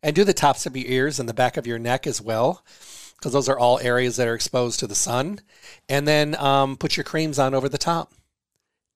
and 0.03 0.15
do 0.15 0.23
the 0.23 0.33
tops 0.33 0.65
of 0.65 0.75
your 0.75 0.87
ears 0.87 1.19
and 1.19 1.29
the 1.29 1.33
back 1.33 1.57
of 1.57 1.67
your 1.67 1.79
neck 1.79 2.07
as 2.07 2.21
well, 2.21 2.63
because 3.15 3.33
those 3.33 3.49
are 3.49 3.59
all 3.59 3.79
areas 3.79 4.15
that 4.15 4.27
are 4.27 4.33
exposed 4.33 4.79
to 4.79 4.87
the 4.87 4.95
sun. 4.95 5.39
And 5.87 6.07
then 6.07 6.35
um, 6.35 6.75
put 6.77 6.97
your 6.97 7.03
creams 7.03 7.37
on 7.37 7.53
over 7.53 7.69
the 7.69 7.77
top. 7.77 8.11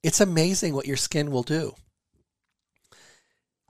It's 0.03 0.21
amazing 0.21 0.73
what 0.73 0.87
your 0.87 0.97
skin 0.97 1.31
will 1.31 1.43
do. 1.43 1.75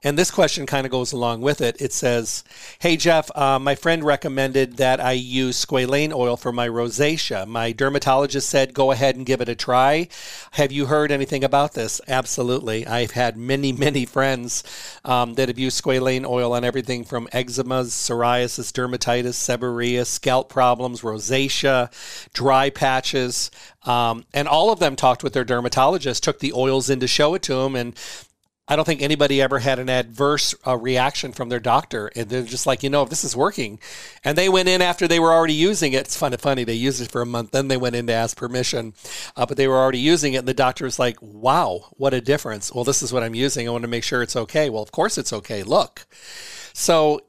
And 0.06 0.16
this 0.16 0.30
question 0.30 0.66
kind 0.66 0.86
of 0.86 0.92
goes 0.92 1.10
along 1.10 1.40
with 1.40 1.60
it. 1.60 1.82
It 1.82 1.92
says, 1.92 2.44
Hey, 2.78 2.96
Jeff, 2.96 3.28
uh, 3.36 3.58
my 3.58 3.74
friend 3.74 4.04
recommended 4.04 4.76
that 4.76 5.00
I 5.00 5.10
use 5.10 5.66
squalane 5.66 6.12
oil 6.14 6.36
for 6.36 6.52
my 6.52 6.68
rosacea. 6.68 7.44
My 7.44 7.72
dermatologist 7.72 8.48
said, 8.48 8.72
go 8.72 8.92
ahead 8.92 9.16
and 9.16 9.26
give 9.26 9.40
it 9.40 9.48
a 9.48 9.56
try. 9.56 10.06
Have 10.52 10.70
you 10.70 10.86
heard 10.86 11.10
anything 11.10 11.42
about 11.42 11.74
this? 11.74 12.00
Absolutely. 12.06 12.86
I've 12.86 13.10
had 13.10 13.36
many, 13.36 13.72
many 13.72 14.06
friends 14.06 14.62
um, 15.04 15.34
that 15.34 15.48
have 15.48 15.58
used 15.58 15.82
squalane 15.82 16.24
oil 16.24 16.52
on 16.52 16.62
everything 16.62 17.02
from 17.02 17.26
eczemas, 17.32 17.86
psoriasis, 17.86 18.70
dermatitis, 18.70 19.34
seborrhea, 19.34 20.06
scalp 20.06 20.48
problems, 20.48 21.00
rosacea, 21.00 21.90
dry 22.32 22.70
patches. 22.70 23.50
Um, 23.82 24.24
and 24.32 24.46
all 24.46 24.70
of 24.70 24.78
them 24.78 24.94
talked 24.94 25.24
with 25.24 25.32
their 25.32 25.44
dermatologist, 25.44 26.22
took 26.22 26.38
the 26.38 26.52
oils 26.52 26.90
in 26.90 27.00
to 27.00 27.08
show 27.08 27.34
it 27.34 27.42
to 27.42 27.54
them, 27.54 27.74
and 27.74 27.94
I 28.68 28.74
don't 28.74 28.84
think 28.84 29.00
anybody 29.00 29.40
ever 29.40 29.60
had 29.60 29.78
an 29.78 29.88
adverse 29.88 30.54
uh, 30.66 30.76
reaction 30.76 31.32
from 31.32 31.48
their 31.48 31.60
doctor. 31.60 32.10
And 32.16 32.28
they're 32.28 32.42
just 32.42 32.66
like, 32.66 32.82
you 32.82 32.90
know, 32.90 33.04
this 33.04 33.22
is 33.22 33.36
working. 33.36 33.78
And 34.24 34.36
they 34.36 34.48
went 34.48 34.68
in 34.68 34.82
after 34.82 35.06
they 35.06 35.20
were 35.20 35.32
already 35.32 35.54
using 35.54 35.92
it. 35.92 36.06
It's 36.06 36.18
kind 36.18 36.34
of 36.34 36.40
funny. 36.40 36.64
They 36.64 36.74
used 36.74 37.00
it 37.00 37.10
for 37.10 37.22
a 37.22 37.26
month. 37.26 37.52
Then 37.52 37.68
they 37.68 37.76
went 37.76 37.94
in 37.94 38.08
to 38.08 38.12
ask 38.12 38.36
permission, 38.36 38.94
uh, 39.36 39.46
but 39.46 39.56
they 39.56 39.68
were 39.68 39.76
already 39.76 40.00
using 40.00 40.34
it. 40.34 40.38
And 40.38 40.48
the 40.48 40.54
doctor 40.54 40.84
was 40.84 40.98
like, 40.98 41.16
wow, 41.20 41.86
what 41.92 42.14
a 42.14 42.20
difference. 42.20 42.74
Well, 42.74 42.84
this 42.84 43.02
is 43.02 43.12
what 43.12 43.22
I'm 43.22 43.34
using. 43.36 43.68
I 43.68 43.72
want 43.72 43.82
to 43.82 43.88
make 43.88 44.04
sure 44.04 44.22
it's 44.22 44.36
okay. 44.36 44.68
Well, 44.68 44.82
of 44.82 44.90
course 44.90 45.16
it's 45.16 45.32
okay. 45.32 45.62
Look. 45.62 46.06
So 46.72 47.20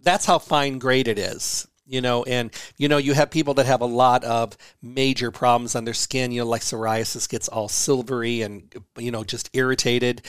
that's 0.00 0.24
how 0.24 0.38
fine 0.38 0.78
grade 0.78 1.08
it 1.08 1.18
is 1.18 1.68
you 1.86 2.00
know 2.00 2.24
and 2.24 2.50
you 2.76 2.88
know 2.88 2.96
you 2.98 3.14
have 3.14 3.30
people 3.30 3.54
that 3.54 3.66
have 3.66 3.80
a 3.80 3.86
lot 3.86 4.24
of 4.24 4.56
major 4.82 5.30
problems 5.30 5.74
on 5.74 5.84
their 5.84 5.94
skin 5.94 6.32
you 6.32 6.40
know 6.40 6.46
like 6.46 6.62
psoriasis 6.62 7.28
gets 7.28 7.48
all 7.48 7.68
silvery 7.68 8.42
and 8.42 8.74
you 8.98 9.10
know 9.10 9.24
just 9.24 9.50
irritated 9.52 10.22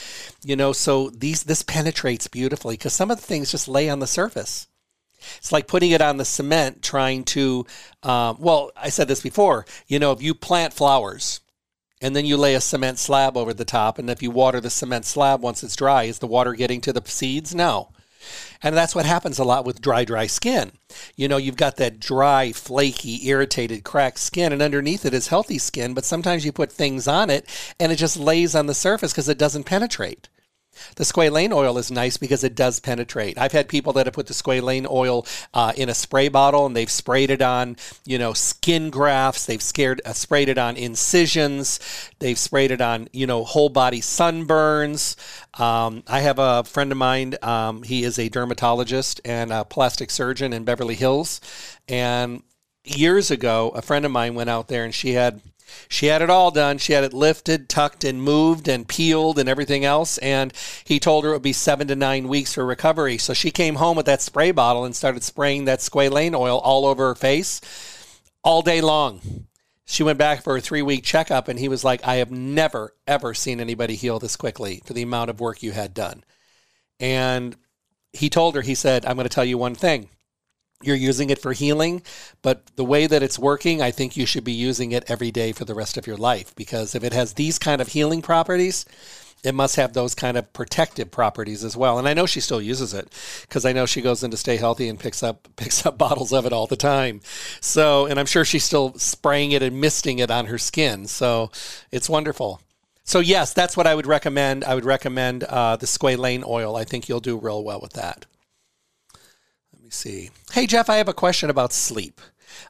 you 0.44 0.56
know 0.56 0.72
so 0.72 1.10
these 1.10 1.42
this 1.44 1.62
penetrates 1.62 2.28
beautifully 2.28 2.74
because 2.74 2.92
some 2.92 3.10
of 3.10 3.18
the 3.18 3.26
things 3.26 3.50
just 3.50 3.68
lay 3.68 3.88
on 3.88 3.98
the 3.98 4.06
surface. 4.06 4.66
It's 5.38 5.50
like 5.50 5.66
putting 5.66 5.90
it 5.90 6.00
on 6.00 6.16
the 6.16 6.24
cement 6.24 6.80
trying 6.80 7.24
to 7.24 7.66
um, 8.04 8.36
well 8.38 8.70
i 8.76 8.88
said 8.88 9.08
this 9.08 9.20
before 9.20 9.66
you 9.88 9.98
know 9.98 10.12
if 10.12 10.22
you 10.22 10.32
plant 10.32 10.72
flowers 10.72 11.40
and 12.00 12.14
then 12.14 12.24
you 12.24 12.36
lay 12.36 12.54
a 12.54 12.60
cement 12.60 13.00
slab 13.00 13.36
over 13.36 13.52
the 13.52 13.64
top 13.64 13.98
and 13.98 14.08
if 14.08 14.22
you 14.22 14.30
water 14.30 14.60
the 14.60 14.70
cement 14.70 15.04
slab 15.04 15.42
once 15.42 15.64
it's 15.64 15.74
dry 15.74 16.04
is 16.04 16.20
the 16.20 16.28
water 16.28 16.54
getting 16.54 16.80
to 16.82 16.92
the 16.92 17.02
seeds? 17.04 17.52
No 17.52 17.90
and 18.62 18.76
that's 18.76 18.94
what 18.94 19.06
happens 19.06 19.38
a 19.38 19.44
lot 19.44 19.64
with 19.64 19.80
dry, 19.80 20.04
dry 20.04 20.26
skin. 20.26 20.72
You 21.16 21.28
know, 21.28 21.36
you've 21.36 21.56
got 21.56 21.76
that 21.76 22.00
dry, 22.00 22.52
flaky, 22.52 23.26
irritated, 23.28 23.84
cracked 23.84 24.18
skin, 24.18 24.52
and 24.52 24.62
underneath 24.62 25.04
it 25.04 25.14
is 25.14 25.28
healthy 25.28 25.58
skin, 25.58 25.94
but 25.94 26.04
sometimes 26.04 26.44
you 26.44 26.52
put 26.52 26.72
things 26.72 27.06
on 27.06 27.30
it 27.30 27.46
and 27.78 27.92
it 27.92 27.96
just 27.96 28.16
lays 28.16 28.54
on 28.54 28.66
the 28.66 28.74
surface 28.74 29.12
because 29.12 29.28
it 29.28 29.38
doesn't 29.38 29.64
penetrate. 29.64 30.28
The 30.96 31.04
squalane 31.04 31.52
oil 31.52 31.78
is 31.78 31.90
nice 31.90 32.16
because 32.16 32.44
it 32.44 32.54
does 32.54 32.80
penetrate. 32.80 33.38
I've 33.38 33.52
had 33.52 33.68
people 33.68 33.92
that 33.94 34.06
have 34.06 34.14
put 34.14 34.26
the 34.26 34.34
squalane 34.34 34.88
oil 34.88 35.26
uh, 35.54 35.72
in 35.76 35.88
a 35.88 35.94
spray 35.94 36.28
bottle 36.28 36.66
and 36.66 36.76
they've 36.76 36.90
sprayed 36.90 37.30
it 37.30 37.42
on, 37.42 37.76
you 38.04 38.18
know, 38.18 38.32
skin 38.32 38.90
grafts. 38.90 39.46
They've 39.46 39.62
scared, 39.62 40.00
uh, 40.04 40.12
sprayed 40.12 40.48
it 40.48 40.58
on 40.58 40.76
incisions. 40.76 41.80
They've 42.18 42.38
sprayed 42.38 42.70
it 42.70 42.80
on, 42.80 43.08
you 43.12 43.26
know, 43.26 43.44
whole 43.44 43.68
body 43.68 44.00
sunburns. 44.00 45.16
Um, 45.60 46.02
I 46.06 46.20
have 46.20 46.38
a 46.38 46.64
friend 46.64 46.92
of 46.92 46.98
mine. 46.98 47.34
Um, 47.42 47.82
he 47.82 48.04
is 48.04 48.18
a 48.18 48.28
dermatologist 48.28 49.20
and 49.24 49.52
a 49.52 49.64
plastic 49.64 50.10
surgeon 50.10 50.52
in 50.52 50.64
Beverly 50.64 50.94
Hills. 50.94 51.40
And 51.88 52.42
years 52.84 53.30
ago, 53.30 53.70
a 53.70 53.82
friend 53.82 54.04
of 54.04 54.10
mine 54.10 54.34
went 54.34 54.50
out 54.50 54.68
there 54.68 54.84
and 54.84 54.94
she 54.94 55.12
had 55.12 55.40
she 55.88 56.06
had 56.06 56.22
it 56.22 56.30
all 56.30 56.50
done. 56.50 56.78
She 56.78 56.92
had 56.92 57.04
it 57.04 57.12
lifted, 57.12 57.68
tucked, 57.68 58.04
and 58.04 58.22
moved, 58.22 58.68
and 58.68 58.88
peeled, 58.88 59.38
and 59.38 59.48
everything 59.48 59.84
else. 59.84 60.18
And 60.18 60.52
he 60.84 61.00
told 61.00 61.24
her 61.24 61.30
it 61.30 61.34
would 61.34 61.42
be 61.42 61.52
seven 61.52 61.88
to 61.88 61.96
nine 61.96 62.28
weeks 62.28 62.54
for 62.54 62.64
recovery. 62.64 63.18
So 63.18 63.34
she 63.34 63.50
came 63.50 63.76
home 63.76 63.96
with 63.96 64.06
that 64.06 64.22
spray 64.22 64.50
bottle 64.50 64.84
and 64.84 64.94
started 64.94 65.22
spraying 65.22 65.64
that 65.64 65.80
squalane 65.80 66.34
oil 66.34 66.58
all 66.58 66.86
over 66.86 67.08
her 67.08 67.14
face 67.14 67.60
all 68.42 68.62
day 68.62 68.80
long. 68.80 69.46
She 69.84 70.02
went 70.02 70.18
back 70.18 70.42
for 70.42 70.56
a 70.56 70.60
three 70.60 70.82
week 70.82 71.02
checkup, 71.02 71.48
and 71.48 71.58
he 71.58 71.68
was 71.68 71.82
like, 71.84 72.06
I 72.06 72.16
have 72.16 72.30
never, 72.30 72.94
ever 73.06 73.32
seen 73.32 73.60
anybody 73.60 73.94
heal 73.94 74.18
this 74.18 74.36
quickly 74.36 74.82
for 74.84 74.92
the 74.92 75.02
amount 75.02 75.30
of 75.30 75.40
work 75.40 75.62
you 75.62 75.72
had 75.72 75.94
done. 75.94 76.24
And 77.00 77.56
he 78.12 78.28
told 78.28 78.54
her, 78.54 78.62
he 78.62 78.74
said, 78.74 79.06
I'm 79.06 79.16
going 79.16 79.28
to 79.28 79.34
tell 79.34 79.44
you 79.44 79.56
one 79.56 79.74
thing 79.74 80.08
you're 80.82 80.96
using 80.96 81.30
it 81.30 81.40
for 81.40 81.52
healing, 81.52 82.02
but 82.42 82.66
the 82.76 82.84
way 82.84 83.06
that 83.06 83.22
it's 83.22 83.38
working, 83.38 83.82
I 83.82 83.90
think 83.90 84.16
you 84.16 84.26
should 84.26 84.44
be 84.44 84.52
using 84.52 84.92
it 84.92 85.04
every 85.08 85.30
day 85.30 85.52
for 85.52 85.64
the 85.64 85.74
rest 85.74 85.96
of 85.96 86.06
your 86.06 86.16
life 86.16 86.54
because 86.54 86.94
if 86.94 87.02
it 87.02 87.12
has 87.12 87.34
these 87.34 87.58
kind 87.58 87.80
of 87.80 87.88
healing 87.88 88.22
properties, 88.22 88.84
it 89.44 89.54
must 89.54 89.76
have 89.76 89.92
those 89.92 90.14
kind 90.14 90.36
of 90.36 90.52
protective 90.52 91.10
properties 91.10 91.64
as 91.64 91.76
well. 91.76 91.98
And 91.98 92.08
I 92.08 92.14
know 92.14 92.26
she 92.26 92.40
still 92.40 92.60
uses 92.60 92.92
it 92.94 93.12
because 93.42 93.64
I 93.64 93.72
know 93.72 93.86
she 93.86 94.02
goes 94.02 94.22
in 94.22 94.30
to 94.30 94.36
stay 94.36 94.56
healthy 94.56 94.88
and 94.88 94.98
picks 94.98 95.22
up 95.22 95.48
picks 95.56 95.84
up 95.86 95.98
bottles 95.98 96.32
of 96.32 96.46
it 96.46 96.52
all 96.52 96.66
the 96.66 96.76
time. 96.76 97.20
So, 97.60 98.06
and 98.06 98.18
I'm 98.18 98.26
sure 98.26 98.44
she's 98.44 98.64
still 98.64 98.94
spraying 98.94 99.52
it 99.52 99.62
and 99.62 99.80
misting 99.80 100.18
it 100.18 100.30
on 100.30 100.46
her 100.46 100.58
skin. 100.58 101.06
So, 101.06 101.50
it's 101.92 102.08
wonderful. 102.08 102.60
So 103.04 103.20
yes, 103.20 103.54
that's 103.54 103.76
what 103.76 103.86
I 103.86 103.94
would 103.94 104.06
recommend. 104.06 104.64
I 104.64 104.74
would 104.74 104.84
recommend 104.84 105.44
uh, 105.44 105.76
the 105.76 105.86
squalane 105.86 106.46
oil. 106.46 106.76
I 106.76 106.84
think 106.84 107.08
you'll 107.08 107.20
do 107.20 107.38
real 107.38 107.64
well 107.64 107.80
with 107.80 107.94
that 107.94 108.26
me 109.88 109.92
see. 109.92 110.30
Hey, 110.52 110.66
Jeff, 110.66 110.90
I 110.90 110.96
have 110.96 111.08
a 111.08 111.14
question 111.14 111.48
about 111.48 111.72
sleep. 111.72 112.20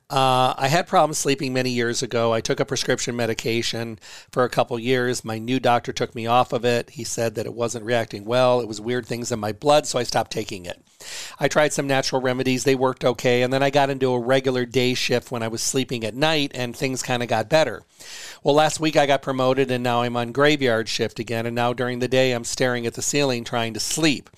Uh, 0.09 0.55
I 0.57 0.69
had 0.69 0.87
problems 0.87 1.19
sleeping 1.19 1.53
many 1.53 1.71
years 1.71 2.01
ago. 2.01 2.33
I 2.33 2.41
took 2.41 2.61
a 2.61 2.65
prescription 2.65 3.17
medication 3.17 3.99
for 4.31 4.45
a 4.45 4.49
couple 4.49 4.79
years. 4.79 5.25
My 5.25 5.39
new 5.39 5.59
doctor 5.59 5.93
took 5.93 6.15
me 6.15 6.29
off 6.29 6.53
of 6.53 6.65
it. 6.65 6.91
He 6.91 7.03
said 7.03 7.35
that 7.35 7.47
it 7.47 7.55
wasn't 7.55 7.85
reacting 7.85 8.25
well. 8.25 8.61
It 8.61 8.69
was 8.69 8.81
weird 8.81 9.05
things 9.05 9.33
in 9.33 9.41
my 9.41 9.51
blood, 9.51 9.87
so 9.87 9.99
I 9.99 10.05
stopped 10.05 10.31
taking 10.31 10.65
it. 10.65 10.81
I 11.41 11.49
tried 11.49 11.73
some 11.73 11.89
natural 11.89 12.21
remedies. 12.21 12.63
They 12.63 12.77
worked 12.77 13.05
okay. 13.05 13.43
And 13.43 13.53
then 13.53 13.65
I 13.65 13.71
got 13.71 13.91
into 13.91 14.13
a 14.13 14.21
regular 14.21 14.65
day 14.65 14.95
shift 14.95 15.33
when 15.33 15.43
I 15.43 15.49
was 15.49 15.63
sleeping 15.63 16.05
at 16.05 16.15
night, 16.15 16.53
and 16.55 16.77
things 16.77 17.03
kind 17.03 17.23
of 17.23 17.29
got 17.29 17.49
better. 17.49 17.83
Well, 18.45 18.55
last 18.55 18.79
week 18.79 18.97
I 18.97 19.07
got 19.07 19.23
promoted, 19.23 19.73
and 19.73 19.83
now 19.83 20.03
I'm 20.03 20.17
on 20.17 20.31
graveyard 20.31 20.89
shift 20.89 21.19
again. 21.19 21.47
And 21.47 21.57
now 21.57 21.73
during 21.73 21.99
the 21.99 22.07
day, 22.07 22.31
I'm 22.31 22.45
staring 22.45 22.87
at 22.87 22.95
the 22.95 23.03
ceiling 23.03 23.43
trying 23.43 23.75
to 23.75 23.81
sleep. 23.81 24.31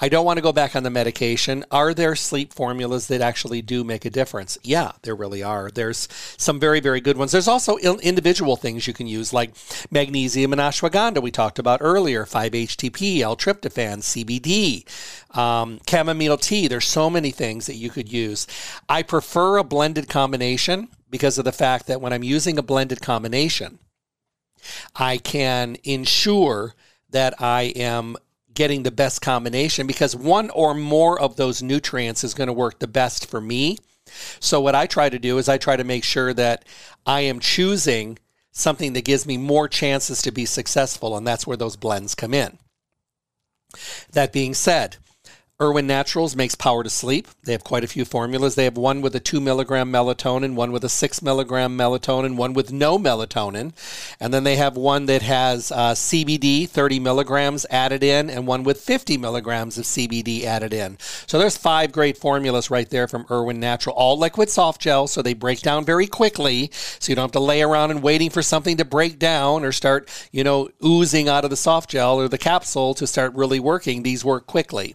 I 0.00 0.08
don't 0.08 0.24
want 0.24 0.36
to 0.36 0.42
go 0.42 0.52
back 0.52 0.76
on 0.76 0.84
the 0.84 0.90
medication. 0.90 1.64
Are 1.70 1.92
there 1.92 2.14
sleep 2.14 2.52
formulas 2.52 3.08
that 3.08 3.20
actually 3.20 3.62
do 3.62 3.82
make 3.82 4.04
a 4.04 4.10
difference? 4.10 4.56
Yeah, 4.62 4.92
there 5.02 5.16
really 5.16 5.42
are. 5.42 5.70
There's 5.70 6.08
some 6.36 6.60
very, 6.60 6.78
very 6.78 7.00
good 7.00 7.16
ones. 7.16 7.32
There's 7.32 7.48
also 7.48 7.76
individual 7.78 8.56
things 8.56 8.86
you 8.86 8.92
can 8.92 9.08
use, 9.08 9.32
like 9.32 9.50
magnesium 9.90 10.52
and 10.52 10.60
ashwagandha, 10.60 11.20
we 11.20 11.30
talked 11.30 11.58
about 11.58 11.80
earlier, 11.82 12.24
5-HTP, 12.24 13.20
L-tryptophan, 13.20 13.98
CBD, 13.98 15.36
um, 15.36 15.80
chamomile 15.88 16.36
tea. 16.36 16.68
There's 16.68 16.86
so 16.86 17.10
many 17.10 17.32
things 17.32 17.66
that 17.66 17.74
you 17.74 17.90
could 17.90 18.12
use. 18.12 18.46
I 18.88 19.02
prefer 19.02 19.56
a 19.56 19.64
blended 19.64 20.08
combination 20.08 20.88
because 21.10 21.38
of 21.38 21.44
the 21.44 21.52
fact 21.52 21.86
that 21.86 22.00
when 22.00 22.12
I'm 22.12 22.22
using 22.22 22.58
a 22.58 22.62
blended 22.62 23.00
combination, 23.00 23.78
I 24.94 25.18
can 25.18 25.76
ensure 25.84 26.74
that 27.10 27.40
I 27.40 27.72
am 27.76 28.16
getting 28.58 28.82
the 28.82 28.90
best 28.90 29.22
combination 29.22 29.86
because 29.86 30.16
one 30.16 30.50
or 30.50 30.74
more 30.74 31.18
of 31.20 31.36
those 31.36 31.62
nutrients 31.62 32.24
is 32.24 32.34
going 32.34 32.48
to 32.48 32.52
work 32.52 32.80
the 32.80 32.88
best 32.88 33.30
for 33.30 33.40
me. 33.40 33.78
So, 34.40 34.60
what 34.60 34.74
I 34.74 34.86
try 34.86 35.08
to 35.08 35.18
do 35.18 35.38
is 35.38 35.48
I 35.48 35.58
try 35.58 35.76
to 35.76 35.84
make 35.84 36.02
sure 36.02 36.34
that 36.34 36.64
I 37.06 37.20
am 37.20 37.38
choosing 37.38 38.18
something 38.50 38.94
that 38.94 39.04
gives 39.04 39.26
me 39.26 39.36
more 39.36 39.68
chances 39.68 40.22
to 40.22 40.32
be 40.32 40.44
successful, 40.44 41.16
and 41.16 41.24
that's 41.24 41.46
where 41.46 41.56
those 41.56 41.76
blends 41.76 42.16
come 42.16 42.34
in. 42.34 42.58
That 44.10 44.32
being 44.32 44.54
said, 44.54 44.96
Irwin 45.60 45.88
Naturals 45.88 46.36
makes 46.36 46.54
Power 46.54 46.84
to 46.84 46.88
Sleep. 46.88 47.26
They 47.42 47.50
have 47.50 47.64
quite 47.64 47.82
a 47.82 47.88
few 47.88 48.04
formulas. 48.04 48.54
They 48.54 48.62
have 48.62 48.76
one 48.76 49.00
with 49.00 49.16
a 49.16 49.20
2 49.20 49.40
milligram 49.40 49.90
melatonin, 49.90 50.54
one 50.54 50.70
with 50.70 50.84
a 50.84 50.88
6 50.88 51.20
milligram 51.20 51.76
melatonin, 51.76 52.26
and 52.26 52.38
one 52.38 52.52
with 52.52 52.70
no 52.70 52.96
melatonin. 52.96 53.72
And 54.20 54.32
then 54.32 54.44
they 54.44 54.54
have 54.54 54.76
one 54.76 55.06
that 55.06 55.22
has 55.22 55.72
uh, 55.72 55.94
CBD, 55.94 56.68
30 56.68 57.00
milligrams 57.00 57.66
added 57.70 58.04
in, 58.04 58.30
and 58.30 58.46
one 58.46 58.62
with 58.62 58.80
50 58.80 59.18
milligrams 59.18 59.76
of 59.78 59.84
CBD 59.84 60.44
added 60.44 60.72
in. 60.72 60.96
So 61.26 61.40
there's 61.40 61.56
five 61.56 61.90
great 61.90 62.16
formulas 62.16 62.70
right 62.70 62.88
there 62.88 63.08
from 63.08 63.26
Irwin 63.28 63.58
Natural, 63.58 63.96
all 63.96 64.16
liquid 64.16 64.50
soft 64.50 64.80
gel, 64.80 65.08
so 65.08 65.22
they 65.22 65.34
break 65.34 65.60
down 65.60 65.84
very 65.84 66.06
quickly. 66.06 66.70
So 67.00 67.10
you 67.10 67.16
don't 67.16 67.24
have 67.24 67.32
to 67.32 67.40
lay 67.40 67.62
around 67.62 67.90
and 67.90 68.00
waiting 68.00 68.30
for 68.30 68.42
something 68.42 68.76
to 68.76 68.84
break 68.84 69.18
down 69.18 69.64
or 69.64 69.72
start, 69.72 70.08
you 70.30 70.44
know, 70.44 70.68
oozing 70.84 71.28
out 71.28 71.42
of 71.42 71.50
the 71.50 71.56
soft 71.56 71.90
gel 71.90 72.20
or 72.20 72.28
the 72.28 72.38
capsule 72.38 72.94
to 72.94 73.08
start 73.08 73.34
really 73.34 73.58
working. 73.58 74.04
These 74.04 74.24
work 74.24 74.46
quickly. 74.46 74.94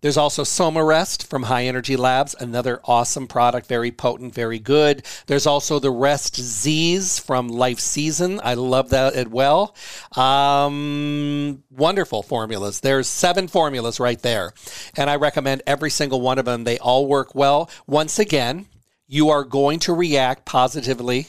There's 0.00 0.16
also 0.16 0.44
Somarest 0.44 1.28
from 1.28 1.44
High 1.44 1.64
Energy 1.64 1.96
Labs, 1.96 2.34
another 2.38 2.80
awesome 2.84 3.26
product, 3.26 3.66
very 3.66 3.90
potent, 3.90 4.34
very 4.34 4.58
good. 4.58 5.04
There's 5.26 5.46
also 5.46 5.78
the 5.78 5.90
Rest 5.90 6.36
Z's 6.36 7.18
from 7.18 7.48
Life 7.48 7.80
Season. 7.80 8.40
I 8.42 8.54
love 8.54 8.90
that 8.90 9.14
as 9.14 9.26
well. 9.26 9.74
Um, 10.16 11.62
wonderful 11.70 12.22
formulas. 12.22 12.80
There's 12.80 13.08
seven 13.08 13.48
formulas 13.48 14.00
right 14.00 14.20
there, 14.20 14.52
and 14.96 15.10
I 15.10 15.16
recommend 15.16 15.62
every 15.66 15.90
single 15.90 16.20
one 16.20 16.38
of 16.38 16.44
them. 16.44 16.64
They 16.64 16.78
all 16.78 17.06
work 17.06 17.34
well. 17.34 17.70
Once 17.86 18.18
again, 18.18 18.66
you 19.06 19.30
are 19.30 19.44
going 19.44 19.80
to 19.80 19.92
react 19.92 20.44
positively 20.44 21.28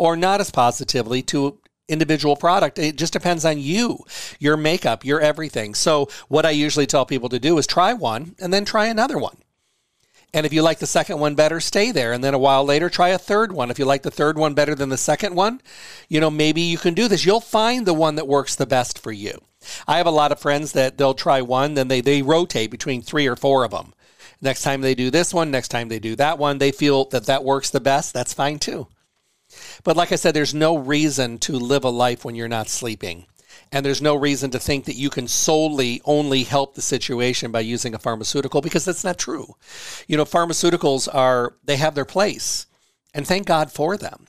or 0.00 0.16
not 0.16 0.40
as 0.40 0.50
positively 0.50 1.20
to 1.20 1.59
individual 1.90 2.36
product. 2.36 2.78
It 2.78 2.96
just 2.96 3.12
depends 3.12 3.44
on 3.44 3.58
you, 3.58 4.04
your 4.38 4.56
makeup, 4.56 5.04
your 5.04 5.20
everything. 5.20 5.74
So, 5.74 6.08
what 6.28 6.46
I 6.46 6.50
usually 6.50 6.86
tell 6.86 7.04
people 7.04 7.28
to 7.28 7.38
do 7.38 7.58
is 7.58 7.66
try 7.66 7.92
one 7.92 8.34
and 8.40 8.52
then 8.52 8.64
try 8.64 8.86
another 8.86 9.18
one. 9.18 9.36
And 10.32 10.46
if 10.46 10.52
you 10.52 10.62
like 10.62 10.78
the 10.78 10.86
second 10.86 11.18
one 11.18 11.34
better, 11.34 11.58
stay 11.58 11.90
there. 11.90 12.12
And 12.12 12.22
then 12.22 12.34
a 12.34 12.38
while 12.38 12.64
later, 12.64 12.88
try 12.88 13.08
a 13.08 13.18
third 13.18 13.50
one. 13.50 13.70
If 13.70 13.78
you 13.78 13.84
like 13.84 14.02
the 14.02 14.12
third 14.12 14.38
one 14.38 14.54
better 14.54 14.76
than 14.76 14.88
the 14.88 14.96
second 14.96 15.34
one, 15.34 15.60
you 16.08 16.20
know, 16.20 16.30
maybe 16.30 16.60
you 16.60 16.78
can 16.78 16.94
do 16.94 17.08
this. 17.08 17.24
You'll 17.24 17.40
find 17.40 17.84
the 17.84 17.94
one 17.94 18.14
that 18.14 18.28
works 18.28 18.54
the 18.54 18.66
best 18.66 18.98
for 18.98 19.10
you. 19.10 19.42
I 19.88 19.96
have 19.96 20.06
a 20.06 20.12
lot 20.12 20.32
of 20.32 20.40
friends 20.40 20.72
that 20.72 20.96
they'll 20.96 21.14
try 21.14 21.42
one, 21.42 21.74
then 21.74 21.88
they, 21.88 22.00
they 22.00 22.22
rotate 22.22 22.70
between 22.70 23.02
three 23.02 23.26
or 23.26 23.36
four 23.36 23.64
of 23.64 23.72
them. 23.72 23.92
Next 24.40 24.62
time 24.62 24.80
they 24.80 24.94
do 24.94 25.10
this 25.10 25.34
one, 25.34 25.50
next 25.50 25.68
time 25.68 25.88
they 25.88 25.98
do 25.98 26.16
that 26.16 26.38
one, 26.38 26.58
they 26.58 26.72
feel 26.72 27.06
that 27.06 27.26
that 27.26 27.44
works 27.44 27.68
the 27.68 27.80
best. 27.80 28.14
That's 28.14 28.32
fine 28.32 28.58
too. 28.58 28.86
But 29.84 29.96
like 29.96 30.12
I 30.12 30.16
said, 30.16 30.34
there's 30.34 30.54
no 30.54 30.76
reason 30.76 31.38
to 31.40 31.52
live 31.52 31.84
a 31.84 31.90
life 31.90 32.24
when 32.24 32.34
you're 32.34 32.48
not 32.48 32.68
sleeping. 32.68 33.26
And 33.72 33.86
there's 33.86 34.02
no 34.02 34.14
reason 34.16 34.50
to 34.50 34.58
think 34.58 34.84
that 34.86 34.96
you 34.96 35.10
can 35.10 35.28
solely 35.28 36.00
only 36.04 36.42
help 36.42 36.74
the 36.74 36.82
situation 36.82 37.52
by 37.52 37.60
using 37.60 37.94
a 37.94 37.98
pharmaceutical 37.98 38.60
because 38.60 38.84
that's 38.84 39.04
not 39.04 39.18
true. 39.18 39.54
You 40.08 40.16
know, 40.16 40.24
pharmaceuticals 40.24 41.12
are, 41.12 41.54
they 41.64 41.76
have 41.76 41.94
their 41.94 42.04
place. 42.04 42.66
And 43.14 43.26
thank 43.26 43.46
God 43.46 43.70
for 43.70 43.96
them 43.96 44.26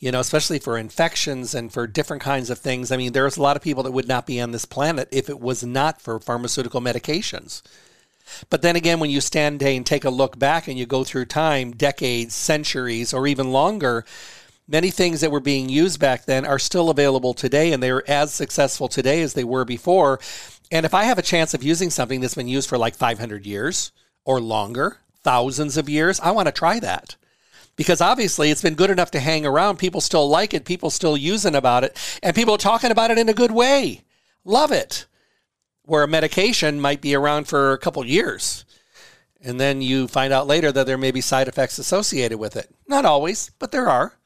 you 0.00 0.10
know, 0.10 0.20
especially 0.20 0.58
for 0.58 0.78
infections 0.78 1.54
and 1.54 1.70
for 1.70 1.86
different 1.86 2.22
kinds 2.22 2.48
of 2.48 2.58
things. 2.58 2.90
I 2.90 2.96
mean, 2.96 3.12
there's 3.12 3.36
a 3.36 3.42
lot 3.42 3.56
of 3.56 3.62
people 3.62 3.82
that 3.82 3.92
would 3.92 4.08
not 4.08 4.26
be 4.26 4.40
on 4.40 4.50
this 4.50 4.64
planet 4.64 5.08
if 5.12 5.28
it 5.28 5.38
was 5.38 5.62
not 5.62 6.00
for 6.00 6.18
pharmaceutical 6.18 6.80
medications. 6.80 7.62
But 8.48 8.62
then 8.62 8.76
again, 8.76 8.98
when 8.98 9.10
you 9.10 9.20
stand 9.20 9.60
day 9.60 9.76
and 9.76 9.84
take 9.84 10.04
a 10.04 10.10
look 10.10 10.38
back 10.38 10.68
and 10.68 10.78
you 10.78 10.86
go 10.86 11.04
through 11.04 11.26
time, 11.26 11.72
decades, 11.72 12.34
centuries, 12.34 13.12
or 13.12 13.26
even 13.26 13.52
longer, 13.52 14.06
many 14.70 14.90
things 14.90 15.20
that 15.20 15.32
were 15.32 15.40
being 15.40 15.68
used 15.68 15.98
back 15.98 16.24
then 16.24 16.46
are 16.46 16.58
still 16.58 16.90
available 16.90 17.34
today 17.34 17.72
and 17.72 17.82
they're 17.82 18.08
as 18.08 18.32
successful 18.32 18.88
today 18.88 19.20
as 19.20 19.34
they 19.34 19.44
were 19.44 19.64
before. 19.64 20.20
And 20.70 20.86
if 20.86 20.94
I 20.94 21.04
have 21.04 21.18
a 21.18 21.22
chance 21.22 21.52
of 21.52 21.64
using 21.64 21.90
something 21.90 22.20
that's 22.20 22.36
been 22.36 22.48
used 22.48 22.68
for 22.68 22.78
like 22.78 22.94
500 22.94 23.44
years 23.44 23.90
or 24.24 24.40
longer, 24.40 24.98
thousands 25.22 25.76
of 25.76 25.88
years, 25.88 26.20
I 26.20 26.30
want 26.30 26.46
to 26.46 26.52
try 26.52 26.78
that. 26.78 27.16
Because 27.74 28.00
obviously 28.00 28.50
it's 28.50 28.62
been 28.62 28.74
good 28.74 28.90
enough 28.90 29.10
to 29.12 29.20
hang 29.20 29.44
around. 29.44 29.78
People 29.78 30.00
still 30.00 30.28
like 30.28 30.54
it. 30.54 30.64
People 30.64 30.90
still 30.90 31.16
using 31.16 31.54
about 31.54 31.82
it. 31.82 31.98
And 32.22 32.36
people 32.36 32.54
are 32.54 32.58
talking 32.58 32.90
about 32.90 33.10
it 33.10 33.18
in 33.18 33.28
a 33.28 33.34
good 33.34 33.50
way. 33.50 34.02
Love 34.44 34.70
it. 34.70 35.06
Where 35.82 36.04
a 36.04 36.08
medication 36.08 36.80
might 36.80 37.00
be 37.00 37.14
around 37.14 37.48
for 37.48 37.72
a 37.72 37.78
couple 37.78 38.04
years. 38.04 38.64
And 39.42 39.58
then 39.58 39.82
you 39.82 40.06
find 40.06 40.32
out 40.32 40.46
later 40.46 40.70
that 40.70 40.86
there 40.86 40.98
may 40.98 41.10
be 41.10 41.22
side 41.22 41.48
effects 41.48 41.78
associated 41.78 42.38
with 42.38 42.54
it. 42.54 42.70
Not 42.86 43.06
always, 43.06 43.50
but 43.58 43.72
there 43.72 43.88
are. 43.88 44.19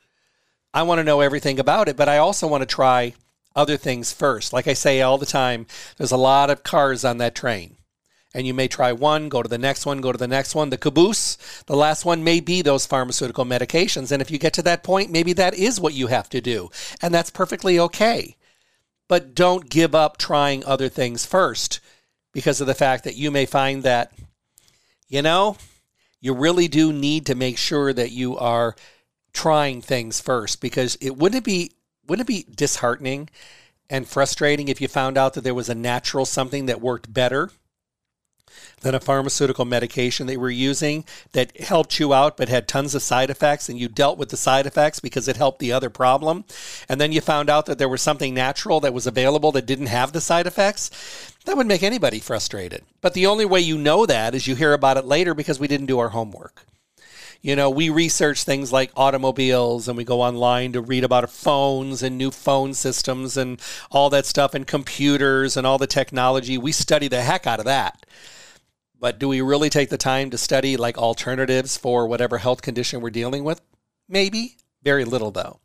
I 0.74 0.82
want 0.82 0.98
to 0.98 1.04
know 1.04 1.20
everything 1.20 1.60
about 1.60 1.88
it, 1.88 1.96
but 1.96 2.08
I 2.08 2.18
also 2.18 2.48
want 2.48 2.62
to 2.62 2.66
try 2.66 3.14
other 3.54 3.76
things 3.76 4.12
first. 4.12 4.52
Like 4.52 4.66
I 4.66 4.74
say 4.74 5.00
all 5.00 5.18
the 5.18 5.24
time, 5.24 5.66
there's 5.96 6.10
a 6.10 6.16
lot 6.16 6.50
of 6.50 6.64
cars 6.64 7.04
on 7.04 7.18
that 7.18 7.36
train. 7.36 7.76
And 8.34 8.44
you 8.44 8.52
may 8.52 8.66
try 8.66 8.90
one, 8.90 9.28
go 9.28 9.40
to 9.40 9.48
the 9.48 9.56
next 9.56 9.86
one, 9.86 10.00
go 10.00 10.10
to 10.10 10.18
the 10.18 10.26
next 10.26 10.56
one. 10.56 10.70
The 10.70 10.76
caboose, 10.76 11.38
the 11.66 11.76
last 11.76 12.04
one 12.04 12.24
may 12.24 12.40
be 12.40 12.60
those 12.60 12.84
pharmaceutical 12.84 13.44
medications. 13.44 14.10
And 14.10 14.20
if 14.20 14.32
you 14.32 14.38
get 14.38 14.52
to 14.54 14.62
that 14.62 14.82
point, 14.82 15.12
maybe 15.12 15.32
that 15.34 15.54
is 15.54 15.80
what 15.80 15.94
you 15.94 16.08
have 16.08 16.28
to 16.30 16.40
do. 16.40 16.68
And 17.00 17.14
that's 17.14 17.30
perfectly 17.30 17.78
okay. 17.78 18.34
But 19.06 19.36
don't 19.36 19.70
give 19.70 19.94
up 19.94 20.16
trying 20.16 20.64
other 20.64 20.88
things 20.88 21.24
first 21.24 21.78
because 22.32 22.60
of 22.60 22.66
the 22.66 22.74
fact 22.74 23.04
that 23.04 23.14
you 23.14 23.30
may 23.30 23.46
find 23.46 23.84
that, 23.84 24.10
you 25.06 25.22
know, 25.22 25.56
you 26.20 26.34
really 26.34 26.66
do 26.66 26.92
need 26.92 27.26
to 27.26 27.36
make 27.36 27.58
sure 27.58 27.92
that 27.92 28.10
you 28.10 28.36
are 28.36 28.74
trying 29.34 29.82
things 29.82 30.20
first 30.20 30.60
because 30.60 30.96
it 31.00 31.16
wouldn't 31.16 31.42
it 31.42 31.44
be 31.44 31.72
wouldn't 32.06 32.28
it 32.28 32.32
be 32.32 32.46
disheartening 32.54 33.28
and 33.90 34.08
frustrating 34.08 34.68
if 34.68 34.80
you 34.80 34.88
found 34.88 35.18
out 35.18 35.34
that 35.34 35.44
there 35.44 35.54
was 35.54 35.68
a 35.68 35.74
natural 35.74 36.24
something 36.24 36.66
that 36.66 36.80
worked 36.80 37.12
better 37.12 37.50
than 38.82 38.94
a 38.94 39.00
pharmaceutical 39.00 39.64
medication 39.64 40.26
they 40.26 40.36
were 40.36 40.50
using 40.50 41.04
that 41.32 41.58
helped 41.60 41.98
you 41.98 42.14
out 42.14 42.36
but 42.36 42.48
had 42.48 42.68
tons 42.68 42.94
of 42.94 43.02
side 43.02 43.30
effects 43.30 43.68
and 43.68 43.78
you 43.78 43.88
dealt 43.88 44.18
with 44.18 44.28
the 44.28 44.36
side 44.36 44.66
effects 44.66 45.00
because 45.00 45.26
it 45.26 45.36
helped 45.36 45.58
the 45.58 45.72
other 45.72 45.90
problem? 45.90 46.44
And 46.88 47.00
then 47.00 47.10
you 47.10 47.20
found 47.20 47.50
out 47.50 47.66
that 47.66 47.78
there 47.78 47.88
was 47.88 48.02
something 48.02 48.34
natural 48.34 48.80
that 48.80 48.94
was 48.94 49.06
available 49.06 49.52
that 49.52 49.66
didn't 49.66 49.86
have 49.86 50.12
the 50.12 50.20
side 50.20 50.46
effects? 50.46 50.90
That 51.46 51.56
would 51.56 51.66
make 51.66 51.82
anybody 51.82 52.20
frustrated. 52.20 52.84
But 53.00 53.14
the 53.14 53.26
only 53.26 53.44
way 53.44 53.60
you 53.60 53.76
know 53.76 54.06
that 54.06 54.34
is 54.34 54.46
you 54.46 54.54
hear 54.54 54.72
about 54.72 54.96
it 54.96 55.04
later 55.04 55.34
because 55.34 55.58
we 55.58 55.68
didn't 55.68 55.86
do 55.86 55.98
our 55.98 56.10
homework 56.10 56.66
you 57.44 57.54
know, 57.54 57.68
we 57.68 57.90
research 57.90 58.42
things 58.44 58.72
like 58.72 58.90
automobiles 58.96 59.86
and 59.86 59.98
we 59.98 60.04
go 60.04 60.22
online 60.22 60.72
to 60.72 60.80
read 60.80 61.04
about 61.04 61.28
phones 61.28 62.02
and 62.02 62.16
new 62.16 62.30
phone 62.30 62.72
systems 62.72 63.36
and 63.36 63.60
all 63.90 64.08
that 64.08 64.24
stuff 64.24 64.54
and 64.54 64.66
computers 64.66 65.54
and 65.54 65.66
all 65.66 65.76
the 65.76 65.86
technology. 65.86 66.56
We 66.56 66.72
study 66.72 67.06
the 67.06 67.20
heck 67.20 67.46
out 67.46 67.58
of 67.58 67.66
that. 67.66 68.06
But 68.98 69.18
do 69.18 69.28
we 69.28 69.42
really 69.42 69.68
take 69.68 69.90
the 69.90 69.98
time 69.98 70.30
to 70.30 70.38
study 70.38 70.78
like 70.78 70.96
alternatives 70.96 71.76
for 71.76 72.06
whatever 72.06 72.38
health 72.38 72.62
condition 72.62 73.02
we're 73.02 73.10
dealing 73.10 73.44
with? 73.44 73.60
Maybe. 74.08 74.56
Very 74.82 75.04
little, 75.04 75.30
though. 75.30 75.60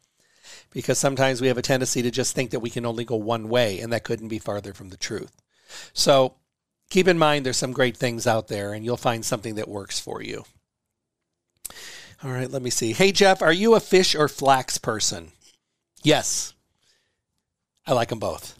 Because 0.71 0.97
sometimes 0.97 1.39
we 1.39 1.47
have 1.47 1.57
a 1.57 1.61
tendency 1.61 2.01
to 2.01 2.11
just 2.11 2.35
think 2.35 2.51
that 2.51 2.59
we 2.59 2.69
can 2.69 2.85
only 2.85 3.05
go 3.05 3.15
one 3.15 3.47
way, 3.47 3.79
and 3.79 3.93
that 3.93 4.03
couldn't 4.03 4.27
be 4.27 4.37
farther 4.37 4.73
from 4.73 4.89
the 4.89 4.97
truth. 4.97 5.31
So 5.93 6.35
keep 6.89 7.07
in 7.07 7.17
mind 7.17 7.45
there's 7.45 7.55
some 7.55 7.71
great 7.71 7.95
things 7.95 8.27
out 8.27 8.49
there, 8.49 8.73
and 8.73 8.83
you'll 8.83 8.97
find 8.97 9.23
something 9.23 9.55
that 9.55 9.69
works 9.69 9.97
for 9.97 10.21
you. 10.21 10.43
All 12.23 12.31
right, 12.31 12.51
let 12.51 12.61
me 12.61 12.69
see. 12.69 12.93
Hey, 12.93 13.11
Jeff, 13.11 13.41
are 13.41 13.53
you 13.53 13.75
a 13.75 13.79
fish 13.79 14.13
or 14.13 14.27
flax 14.27 14.77
person? 14.77 15.31
Yes. 16.03 16.53
I 17.87 17.93
like 17.93 18.09
them 18.09 18.19
both. 18.19 18.57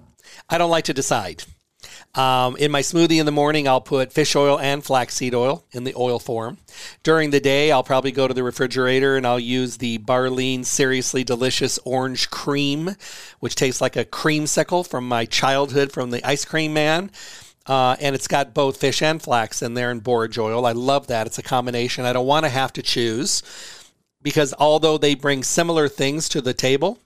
I 0.50 0.58
don't 0.58 0.72
like 0.72 0.86
to 0.86 0.93
decide. 0.93 1.43
Um, 2.15 2.58
in 2.58 2.72
my 2.72 2.82
smoothie 2.82 3.19
in 3.19 3.26
the 3.26 3.32
morning, 3.32 3.67
I'll 3.67 3.82
put 3.82 4.12
fish 4.12 4.36
oil 4.36 4.60
and 4.60 4.84
flaxseed 4.84 5.36
oil 5.36 5.63
in 5.72 5.84
the 5.84 5.93
oil 5.95 6.19
form. 6.19 6.58
During 7.04 7.30
the 7.30 7.39
day, 7.39 7.72
I'll 7.72 7.84
probably 7.84 8.12
go 8.12 8.28
to 8.28 8.34
the 8.34 8.43
refrigerator 8.43 9.15
and 9.15 9.28
I'll 9.28 9.39
use 9.39 9.78
the 9.78 10.00
Barlean 10.00 10.65
Seriously 10.65 11.24
Delicious 11.24 11.78
Orange 11.86 12.30
Cream, 12.32 12.95
which 13.39 13.56
tastes 13.56 13.82
like 13.82 13.95
a 13.95 14.06
creamsicle 14.06 14.88
from 14.88 15.08
my 15.08 15.26
childhood 15.26 15.91
from 15.91 16.10
the 16.10 16.24
ice 16.26 16.45
cream 16.45 16.74
man. 16.74 17.12
Uh, 17.65 17.95
and 18.00 18.15
it's 18.15 18.28
got 18.28 18.54
both 18.54 18.78
fish 18.78 19.02
and 19.02 19.22
flax 19.22 19.62
in 19.62 19.76
there 19.76 19.91
and 19.91 20.04
borage 20.04 20.38
oil. 20.38 20.65
I 20.65 20.72
love 20.72 21.08
that. 21.08 21.28
It's 21.28 21.38
a 21.38 21.43
combination. 21.43 22.06
I 22.06 22.13
don't 22.13 22.26
want 22.26 22.45
to 22.45 22.50
have 22.50 22.74
to 22.74 22.82
choose 22.82 23.43
because 24.22 24.54
although 24.58 24.98
they 24.98 25.15
bring 25.15 25.43
similar 25.43 25.88
things 25.88 26.28
to 26.30 26.41
the 26.41 26.54
table, 26.54 27.00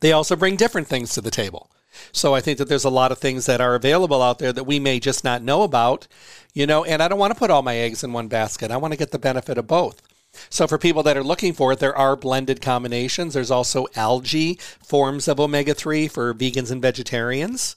they 0.00 0.12
also 0.12 0.36
bring 0.36 0.56
different 0.56 0.86
things 0.86 1.12
to 1.14 1.20
the 1.20 1.30
table. 1.30 1.70
So 2.12 2.34
I 2.34 2.40
think 2.40 2.58
that 2.58 2.68
there's 2.68 2.84
a 2.84 2.90
lot 2.90 3.12
of 3.12 3.18
things 3.18 3.46
that 3.46 3.60
are 3.60 3.74
available 3.74 4.22
out 4.22 4.38
there 4.38 4.52
that 4.52 4.64
we 4.64 4.78
may 4.78 5.00
just 5.00 5.24
not 5.24 5.42
know 5.42 5.62
about, 5.62 6.06
you 6.54 6.66
know, 6.66 6.84
and 6.84 7.02
I 7.02 7.08
don't 7.08 7.18
want 7.18 7.32
to 7.32 7.38
put 7.38 7.50
all 7.50 7.62
my 7.62 7.76
eggs 7.76 8.04
in 8.04 8.12
one 8.12 8.28
basket. 8.28 8.70
I 8.70 8.76
want 8.76 8.92
to 8.92 8.98
get 8.98 9.10
the 9.10 9.18
benefit 9.18 9.58
of 9.58 9.66
both. 9.66 10.00
So 10.48 10.66
for 10.68 10.78
people 10.78 11.02
that 11.02 11.16
are 11.16 11.24
looking 11.24 11.52
for 11.52 11.72
it, 11.72 11.80
there 11.80 11.96
are 11.96 12.14
blended 12.14 12.60
combinations. 12.60 13.34
There's 13.34 13.50
also 13.50 13.88
algae 13.96 14.58
forms 14.82 15.26
of 15.26 15.40
omega 15.40 15.74
3 15.74 16.06
for 16.08 16.32
vegans 16.32 16.70
and 16.70 16.80
vegetarians. 16.80 17.74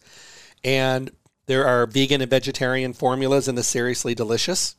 And 0.64 1.12
there 1.46 1.66
are 1.66 1.86
vegan 1.86 2.22
and 2.22 2.30
vegetarian 2.30 2.94
formulas 2.94 3.48
in 3.48 3.56
the 3.56 3.64
Seriously 3.64 4.16
Delicious, 4.16 4.76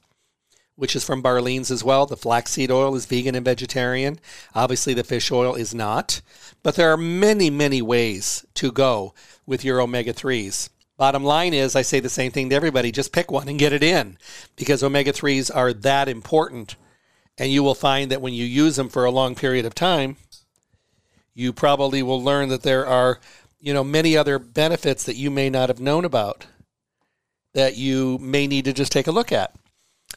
which 0.76 0.96
is 0.96 1.04
from 1.04 1.22
Barlean's 1.22 1.70
as 1.70 1.84
well. 1.84 2.06
The 2.06 2.16
flaxseed 2.16 2.70
oil 2.70 2.94
is 2.96 3.06
vegan 3.06 3.34
and 3.34 3.44
vegetarian. 3.44 4.18
Obviously, 4.54 4.94
the 4.94 5.04
fish 5.04 5.30
oil 5.30 5.54
is 5.54 5.74
not. 5.74 6.22
But 6.62 6.76
there 6.76 6.90
are 6.90 6.96
many, 6.96 7.50
many 7.50 7.82
ways 7.82 8.46
to 8.54 8.72
go 8.72 9.14
with 9.46 9.62
your 9.64 9.80
omega 9.80 10.14
3s. 10.14 10.70
Bottom 10.96 11.22
line 11.22 11.52
is, 11.52 11.76
I 11.76 11.82
say 11.82 12.00
the 12.00 12.08
same 12.08 12.32
thing 12.32 12.48
to 12.48 12.56
everybody 12.56 12.90
just 12.90 13.12
pick 13.12 13.30
one 13.30 13.48
and 13.48 13.58
get 13.58 13.72
it 13.72 13.82
in 13.82 14.16
because 14.56 14.82
omega 14.82 15.12
3s 15.12 15.54
are 15.54 15.72
that 15.72 16.08
important. 16.08 16.76
And 17.36 17.52
you 17.52 17.62
will 17.62 17.74
find 17.74 18.10
that 18.10 18.22
when 18.22 18.32
you 18.32 18.44
use 18.44 18.76
them 18.76 18.88
for 18.88 19.04
a 19.04 19.10
long 19.10 19.34
period 19.34 19.66
of 19.66 19.74
time, 19.74 20.16
you 21.34 21.52
probably 21.52 22.02
will 22.02 22.22
learn 22.22 22.48
that 22.48 22.62
there 22.62 22.86
are, 22.86 23.18
you 23.60 23.74
know, 23.74 23.84
many 23.84 24.16
other 24.16 24.38
benefits 24.38 25.04
that 25.04 25.16
you 25.16 25.30
may 25.30 25.50
not 25.50 25.68
have 25.68 25.80
known 25.80 26.04
about 26.04 26.46
that 27.54 27.76
you 27.76 28.18
may 28.18 28.46
need 28.46 28.66
to 28.66 28.72
just 28.72 28.92
take 28.92 29.06
a 29.06 29.12
look 29.12 29.32
at. 29.32 29.54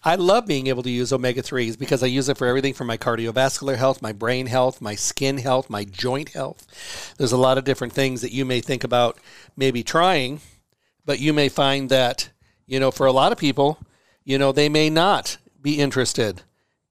I 0.04 0.16
love 0.16 0.46
being 0.46 0.68
able 0.68 0.84
to 0.84 0.90
use 0.90 1.12
omega 1.12 1.42
3s 1.42 1.78
because 1.78 2.04
I 2.04 2.08
use 2.08 2.30
it 2.30 2.38
for 2.38 2.48
everything 2.48 2.74
from 2.74 2.88
my 2.88 2.98
cardiovascular 2.98 3.76
health, 3.78 4.02
my 4.02 4.12
brain 4.12 4.48
health, 4.48 4.82
my 4.82 4.96
skin 4.96 5.38
health, 5.38 5.70
my 5.70 5.86
joint 5.86 6.30
health. 6.30 7.14
There's 7.18 7.32
a 7.32 7.38
lot 7.38 7.58
of 7.58 7.64
different 7.64 7.94
things 7.94 8.22
that 8.22 8.32
you 8.32 8.46
may 8.46 8.62
think 8.62 8.84
about 8.84 9.18
maybe 9.56 9.84
trying, 9.84 10.42
but 11.06 11.20
you 11.20 11.34
may 11.34 11.50
find 11.50 11.90
that, 11.90 12.30
you 12.68 12.80
know, 12.80 12.92
for 12.92 13.08
a 13.08 13.12
lot 13.12 13.32
of 13.32 13.38
people, 13.38 13.80
you 14.24 14.38
know, 14.38 14.52
they 14.52 14.70
may 14.70 14.90
not 14.90 15.38
be 15.62 15.80
interested 15.80 16.44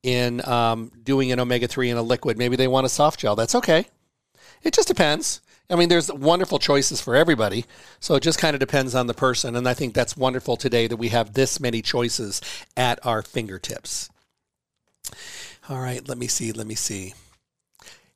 in 0.03 0.47
um, 0.47 0.91
doing 1.03 1.33
an 1.33 1.41
omega 1.41 1.69
3 1.69 1.91
in 1.91 1.97
a 1.97 2.03
liquid. 2.03 2.39
Maybe 2.39 2.57
they 2.57 2.69
want 2.69 2.87
a 2.87 2.91
soft 2.91 3.21
gel. 3.21 3.37
That's 3.37 3.55
okay. 3.55 3.87
It 4.63 4.73
just 4.73 4.89
depends. 4.89 5.41
I 5.69 5.77
mean, 5.77 5.89
there's 5.89 6.13
wonderful 6.13 6.59
choices 6.59 7.01
for 7.01 7.17
everybody. 7.17 7.65
So 8.01 8.15
it 8.15 8.23
just 8.23 8.39
kind 8.39 8.55
of 8.55 8.61
depends 8.61 8.95
on 8.95 9.07
the 9.07 9.15
person. 9.15 9.57
And 9.57 9.69
I 9.69 9.75
think 9.75 9.95
that's 9.95 10.17
wonderful 10.17 10.57
today 10.57 10.87
that 10.87 10.97
we 10.97 11.09
have 11.09 11.35
this 11.35 11.59
many 11.59 11.83
choices 11.83 12.41
at 12.77 13.05
our 13.05 13.23
fingertips. 13.23 14.09
All 15.69 15.81
right, 15.81 16.07
let 16.09 16.19
me 16.19 16.29
see. 16.29 16.53
Let 16.53 16.67
me 16.67 16.77
see. 16.77 17.15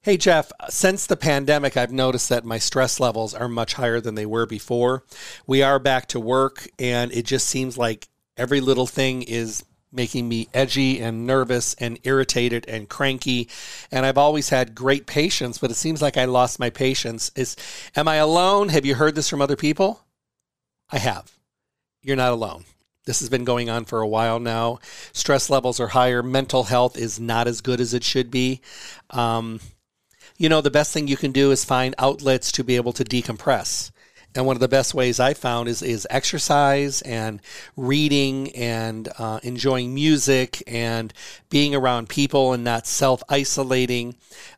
Hey, 0.03 0.17
Jeff, 0.17 0.51
since 0.71 1.07
the 1.07 1.17
pandemic, 1.17 1.77
I've 1.77 1.93
noticed 1.93 2.31
that 2.31 2.45
my 2.45 2.59
stress 2.59 3.01
levels 3.01 3.35
are 3.35 3.49
much 3.49 3.75
higher 3.75 4.01
than 4.01 4.15
they 4.15 4.25
were 4.25 4.47
before. 4.47 5.05
We 5.47 5.63
are 5.63 5.79
back 5.79 6.07
to 6.09 6.21
work, 6.21 6.69
and 6.79 7.13
it 7.13 7.27
just 7.27 7.47
seems 7.47 7.77
like 7.77 8.09
every 8.37 8.61
little 8.61 8.87
thing 8.87 9.21
is 9.23 9.63
making 9.93 10.29
me 10.29 10.49
edgy 10.55 11.01
and 11.01 11.27
nervous 11.27 11.75
and 11.75 11.99
irritated 12.05 12.65
and 12.69 12.89
cranky. 12.89 13.49
And 13.91 14.07
I've 14.07 14.19
always 14.19 14.49
had 14.49 14.75
great 14.75 15.07
patience, 15.07 15.59
but 15.59 15.71
it 15.71 15.77
seems 15.77 16.01
like 16.01 16.17
I 16.17 16.27
lost 16.27 16.61
my 16.61 16.71
patience. 16.71 17.31
Is 17.35 17.57
am 17.97 18.09
I 18.09 18.17
alone? 18.17 18.69
Have 18.69 18.87
you 18.87 18.95
heard 18.95 19.15
this 19.15 19.29
from 19.29 19.43
other 19.43 19.57
people? 19.57 20.05
I 20.91 20.99
have. 20.99 21.33
You're 22.03 22.17
not 22.17 22.33
alone. 22.33 22.65
This 23.07 23.21
has 23.21 23.29
been 23.29 23.45
going 23.45 23.71
on 23.71 23.85
for 23.85 24.01
a 24.01 24.09
while 24.09 24.39
now. 24.39 24.79
Stress 25.13 25.51
levels 25.51 25.81
are 25.81 25.89
higher. 25.89 26.23
Mental 26.23 26.65
health 26.65 26.97
is 26.97 27.19
not 27.19 27.49
as 27.49 27.61
good 27.61 27.81
as 27.81 27.95
it 27.95 28.05
should 28.05 28.31
be. 28.31 28.61
Um, 29.11 29.61
you 30.37 30.49
know, 30.49 30.61
the 30.61 30.71
best 30.71 30.93
thing 30.93 31.09
you 31.09 31.17
can 31.17 31.33
do 31.33 31.51
is 31.51 31.65
find 31.65 31.95
outlets 31.99 32.53
to 32.53 32.65
be 32.65 32.77
able 32.77 32.93
to 32.95 33.05
decompress. 33.05 33.91
And 34.35 34.47
one 34.47 34.55
of 34.55 34.61
the 34.61 34.69
best 34.69 34.95
ways 34.95 35.19
I 35.19 35.35
found 35.35 35.69
is 35.69 35.83
is 35.83 36.07
exercise 36.09 37.03
and 37.03 37.41
reading 37.77 38.55
and 38.55 39.09
uh, 39.19 39.41
enjoying 39.43 39.93
music 39.93 40.63
and 40.69 41.13
being 41.49 41.75
around 41.75 42.09
people 42.09 42.53
and 42.53 42.63
not 42.63 42.87
self 42.87 43.23
isolating. 43.29 44.15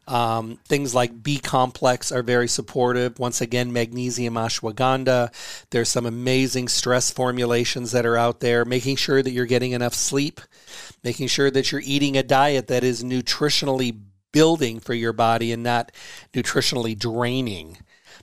Um, 0.07 0.59
things 0.67 0.95
like 0.95 1.23
B 1.23 1.39
complex 1.39 2.13
are 2.13 2.23
very 2.23 2.49
supportive. 2.49 3.19
Once 3.19 3.41
again, 3.41 3.73
magnesium 3.73 4.35
ashwagandha. 4.35 5.33
There's 5.71 5.89
some 5.89 6.05
amazing 6.05 6.69
stress 6.69 7.11
formulations 7.11 7.93
that 7.93 8.05
are 8.05 8.19
out 8.19 8.41
there. 8.41 8.67
Making 8.67 8.97
sure 8.97 9.23
that 9.23 9.31
you're 9.31 9.47
getting 9.47 9.73
enough 9.73 9.95
sleep, 9.95 10.43
making 11.03 11.29
sure 11.29 11.51
that 11.51 11.73
you're 11.73 11.83
eating 11.83 12.19
a 12.19 12.23
diet 12.23 12.67
that 12.67 12.85
is 12.85 13.03
nutritionally 13.03 13.99
building 14.33 14.81
for 14.81 14.93
your 14.93 15.13
body 15.15 15.53
and 15.53 15.63
not 15.63 15.93
nutritionally 16.35 16.99
draining 16.99 17.79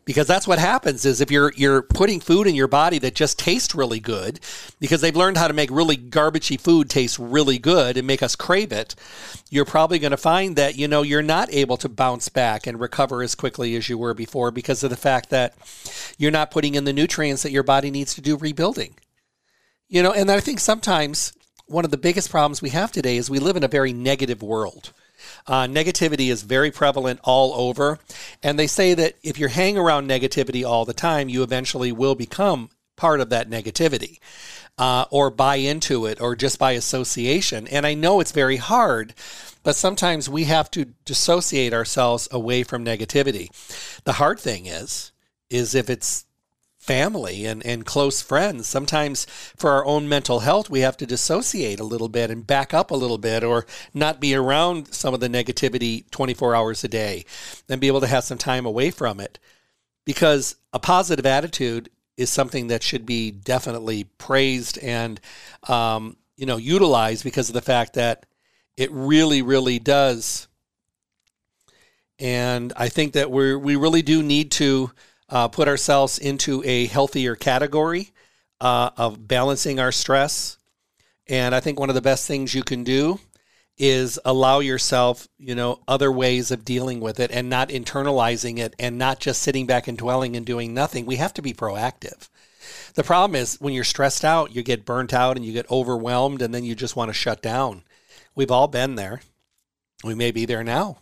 because 0.10 0.26
that's 0.26 0.48
what 0.48 0.58
happens 0.58 1.06
is 1.06 1.22
if 1.22 1.30
you're 1.30 1.54
you're 1.56 1.84
putting 1.84 2.20
food 2.20 2.48
in 2.48 2.56
your 2.56 2.68
body 2.68 2.98
that 2.98 3.14
just 3.14 3.38
tastes 3.38 3.76
really 3.76 4.00
good 4.00 4.40
because 4.80 5.02
they've 5.02 5.16
learned 5.16 5.38
how 5.38 5.48
to 5.48 5.54
make 5.54 5.70
really 5.70 5.96
garbagey 5.96 6.60
food 6.60 6.90
taste 6.90 7.20
really 7.20 7.60
good 7.60 7.96
and 7.96 8.08
make 8.08 8.24
us 8.24 8.36
crave 8.36 8.72
it 8.72 8.96
you're 9.52 9.66
probably 9.66 10.00
going 10.00 10.10
to 10.10 10.18
find 10.18 10.56
that 10.56 10.76
you 10.76 10.88
know 10.88 11.04
you're 11.04 11.22
not 11.22 11.48
able 11.54 11.78
to 11.78 11.88
bounce 11.88 12.28
back 12.28 12.66
and 12.66 12.80
recover 12.80 13.22
as 13.22 13.36
quickly 13.36 13.76
as 13.76 13.88
you 13.88 14.00
were 14.00 14.16
before 14.16 14.50
because 14.50 14.84
of 14.84 14.90
the 14.90 14.98
fact 14.98 15.30
that 15.30 15.54
you're 16.18 16.32
not 16.32 16.50
putting 16.50 16.74
in 16.74 16.86
the 16.86 16.94
nutrients 16.94 17.44
that 17.44 17.52
your 17.52 17.62
body 17.62 17.92
needs 17.92 18.16
to 18.16 18.22
do 18.22 18.36
rebuilding. 18.36 18.96
You 19.90 20.02
know 20.02 20.12
and 20.12 20.32
i 20.32 20.40
think 20.40 20.60
sometimes 20.60 21.34
one 21.68 21.86
of 21.86 21.92
the 21.92 21.98
biggest 21.98 22.32
problems 22.32 22.64
we 22.64 22.72
have 22.72 22.92
today 22.92 23.18
is 23.18 23.30
we 23.30 23.38
live 23.38 23.58
in 23.58 23.64
a 23.64 23.68
very 23.68 23.94
negative 23.94 24.42
world 24.42 24.92
uh, 25.48 25.64
negativity 25.64 26.30
is 26.30 26.44
very 26.44 26.72
prevalent 26.72 27.20
all 27.24 27.54
over. 27.54 28.00
And 28.44 28.58
they 28.58 28.68
say 28.68 28.94
that 28.94 29.16
if 29.24 29.40
you 29.40 29.48
hang 29.48 29.78
around 29.78 30.10
negativity 30.10 30.66
all 30.66 30.86
the 30.86 30.94
time, 30.94 31.30
you 31.30 31.44
eventually 31.44 31.92
will 31.92 32.16
become 32.16 32.70
part 32.96 33.22
of 33.22 33.30
that 33.30 33.50
negativity. 33.50 34.20
Uh, 34.78 35.04
or 35.12 35.30
buy 35.30 35.58
into 35.58 36.06
it, 36.06 36.22
or 36.22 36.38
just 36.38 36.58
by 36.58 36.72
association. 36.72 37.68
And 37.68 37.86
I 37.86 37.96
know 37.96 38.22
it's 38.22 38.32
very 38.32 38.56
hard, 38.56 39.14
but 39.62 39.76
sometimes 39.76 40.30
we 40.30 40.46
have 40.46 40.72
to 40.72 40.86
dissociate 41.04 41.74
ourselves 41.74 42.30
away 42.32 42.64
from 42.64 42.86
negativity. 42.86 43.50
The 44.06 44.14
hard 44.14 44.40
thing 44.40 44.68
is, 44.68 45.12
is 45.50 45.76
if 45.76 45.90
it's 45.90 46.24
family 46.80 47.46
and, 47.46 47.64
and 47.66 47.86
close 47.86 48.22
friends. 48.22 48.66
Sometimes 48.66 49.26
for 49.56 49.70
our 49.72 49.86
own 49.86 50.08
mental 50.08 50.40
health, 50.40 50.70
we 50.70 50.80
have 50.80 50.98
to 50.98 51.06
dissociate 51.06 51.80
a 51.80 51.84
little 51.84 52.10
bit 52.10 52.32
and 52.32 52.48
back 52.48 52.74
up 52.74 52.90
a 52.90 52.96
little 52.96 53.18
bit 53.18 53.44
or 53.44 53.66
not 53.94 54.20
be 54.20 54.34
around 54.34 54.94
some 54.94 55.14
of 55.14 55.20
the 55.20 55.28
negativity 55.28 56.10
24 56.10 56.56
hours 56.56 56.84
a 56.84 56.88
day 56.88 57.26
and 57.68 57.82
be 57.82 57.88
able 57.88 58.00
to 58.00 58.08
have 58.08 58.24
some 58.24 58.38
time 58.38 58.66
away 58.66 58.90
from 58.90 59.20
it. 59.20 59.38
Because 60.06 60.56
a 60.74 60.80
positive 60.80 61.26
attitude 61.26 61.90
is 62.18 62.32
something 62.32 62.68
that 62.68 62.82
should 62.82 63.06
be 63.06 63.30
definitely 63.30 64.06
praised 64.18 64.78
and, 64.80 65.20
um, 65.68 66.18
you 66.38 66.46
know, 66.46 66.58
utilized 66.58 67.24
because 67.24 67.50
of 67.50 67.54
the 67.54 67.62
fact 67.62 67.94
that 67.94 68.26
it 68.78 68.90
really, 68.92 69.42
really 69.42 69.78
does. 69.78 70.48
And 72.18 72.74
I 72.76 72.90
think 72.90 73.14
that 73.14 73.30
we 73.30 73.56
we 73.56 73.76
really 73.76 74.02
do 74.02 74.24
need 74.24 74.52
to 74.52 74.92
uh, 75.30 75.48
put 75.48 75.68
ourselves 75.68 76.18
into 76.18 76.64
a 76.66 76.88
healthier 76.88 77.36
category 77.36 78.12
uh, 78.60 78.90
of 78.98 79.28
balancing 79.28 79.80
our 79.80 79.92
stress. 79.92 80.58
And 81.28 81.54
I 81.54 81.60
think 81.60 81.80
one 81.80 81.90
of 81.90 81.96
the 81.96 82.02
best 82.02 82.28
things 82.28 82.54
you 82.54 82.64
can 82.64 82.84
do 82.84 83.20
is 83.78 84.20
allow 84.26 84.60
yourself, 84.60 85.28
you 85.38 85.56
know, 85.56 85.80
other 85.88 86.12
ways 86.12 86.52
of 86.52 86.66
dealing 86.66 87.00
with 87.00 87.20
it 87.20 87.32
and 87.32 87.50
not 87.50 87.70
internalizing 87.70 88.58
it 88.58 88.76
and 88.78 88.98
not 88.98 89.20
just 89.20 89.42
sitting 89.42 89.66
back 89.66 89.88
and 89.88 89.98
dwelling 89.98 90.36
and 90.36 90.46
doing 90.46 90.74
nothing. 90.74 91.06
We 91.06 91.16
have 91.16 91.34
to 91.36 91.42
be 91.42 91.54
proactive. 91.54 92.28
The 92.96 93.06
problem 93.06 93.36
is 93.36 93.56
when 93.62 93.74
you're 93.74 93.86
stressed 93.86 94.26
out, 94.26 94.54
you 94.54 94.64
get 94.64 94.86
burnt 94.86 95.14
out 95.14 95.38
and 95.38 95.46
you 95.46 95.54
get 95.54 95.72
overwhelmed 95.72 96.42
and 96.42 96.54
then 96.54 96.66
you 96.66 96.76
just 96.76 96.98
want 96.98 97.10
to 97.10 97.14
shut 97.14 97.42
down. 97.42 97.84
We've 98.36 98.52
all 98.52 98.68
been 98.68 98.96
there. 98.96 99.22
We 100.04 100.14
may 100.14 100.32
be 100.32 100.46
there 100.46 100.64
now. 100.64 100.98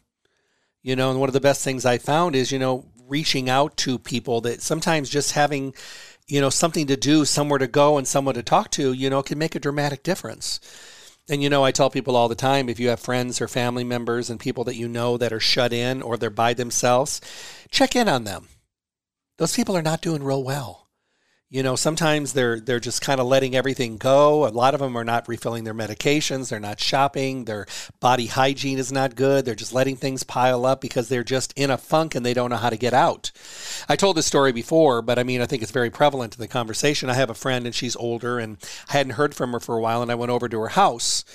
You 0.84 0.96
know, 0.96 1.10
and 1.10 1.20
one 1.20 1.30
of 1.30 1.34
the 1.34 1.42
best 1.42 1.64
things 1.64 1.86
I 1.86 1.98
found 1.98 2.36
is, 2.36 2.52
you 2.52 2.60
know, 2.60 2.86
reaching 3.08 3.50
out 3.50 3.76
to 3.78 3.98
people 3.98 4.42
that 4.42 4.62
sometimes 4.62 5.10
just 5.10 5.34
having 5.34 5.74
you 6.28 6.42
know 6.42 6.50
something 6.50 6.88
to 6.88 6.98
do 6.98 7.26
somewhere 7.26 7.60
to 7.60 7.68
go 7.68 7.98
and 7.98 8.08
someone 8.08 8.36
to 8.36 8.44
talk 8.44 8.70
to 8.72 8.94
you 8.94 9.10
know 9.10 9.24
can 9.24 9.38
make 9.38 9.56
a 9.56 9.60
dramatic 9.60 10.04
difference. 10.04 10.60
And 11.30 11.44
you 11.44 11.50
know 11.50 11.64
i 11.64 11.72
tell 11.72 11.90
people 11.90 12.16
all 12.16 12.30
the 12.30 12.36
time 12.36 12.70
if 12.70 12.80
you 12.80 12.90
have 12.90 13.00
friends 13.00 13.42
or 13.42 13.48
family 13.48 13.84
members 13.84 14.30
and 14.30 14.40
people 14.40 14.64
that 14.66 14.76
you 14.76 14.88
know 14.88 15.18
that 15.18 15.34
are 15.34 15.40
shut 15.40 15.74
in 15.74 16.02
or 16.02 16.18
they're 16.18 16.30
by 16.30 16.54
themselves 16.54 17.22
check 17.70 17.96
in 17.96 18.08
on 18.08 18.24
them. 18.24 18.48
Those 19.38 19.56
people 19.56 19.78
are 19.78 19.84
not 19.84 20.02
doing 20.02 20.24
real 20.24 20.44
well 20.44 20.87
you 21.50 21.64
know 21.64 21.76
sometimes 21.76 22.34
they're 22.34 22.60
they're 22.60 22.80
just 22.80 23.02
kind 23.02 23.20
of 23.20 23.28
letting 23.28 23.56
everything 23.56 23.98
go. 23.98 24.46
A 24.46 24.50
lot 24.50 24.74
of 24.74 24.80
them 24.80 24.98
are 24.98 25.06
not 25.06 25.28
refilling 25.28 25.64
their 25.64 25.74
medications. 25.74 26.50
They're 26.50 26.60
not 26.60 26.80
shopping. 26.80 27.46
Their 27.46 27.66
body 28.00 28.28
hygiene 28.28 28.78
is 28.78 28.92
not 28.92 29.16
good. 29.16 29.46
They're 29.46 29.56
just 29.56 29.74
letting 29.74 29.96
things 29.96 30.24
pile 30.24 30.66
up 30.66 30.82
because 30.82 31.10
they're 31.10 31.24
just 31.24 31.54
in 31.56 31.72
a 31.72 31.78
funk 31.78 32.16
and 32.16 32.26
they 32.26 32.34
don't 32.34 32.50
know 32.50 32.58
how 32.58 32.70
to 32.70 32.78
get 32.78 32.94
out. 32.94 33.32
I 33.88 33.96
told 33.96 34.18
this 34.18 34.26
story 34.26 34.52
before 34.52 35.02
but 35.02 35.18
i 35.18 35.24
mean 35.24 35.42
i 35.42 35.46
think 35.46 35.64
it's 35.64 35.72
very 35.72 35.90
prevalent 35.90 36.36
in 36.36 36.42
the 36.42 36.48
conversation. 36.48 37.10
I 37.10 37.14
have 37.14 37.30
a 37.30 37.36
friend 37.36 37.66
and 37.66 37.74
she's 37.74 37.96
older 37.96 38.40
and 38.40 38.58
i 38.90 38.94
hadn't 38.94 39.14
heard 39.14 39.34
from 39.34 39.54
her 39.54 39.60
for 39.60 39.78
a 39.78 39.82
while 39.82 40.02
and 40.02 40.12
i 40.12 40.16
went 40.16 40.32
over 40.32 40.48
to 40.50 40.60
her 40.60 40.70
house 40.70 41.26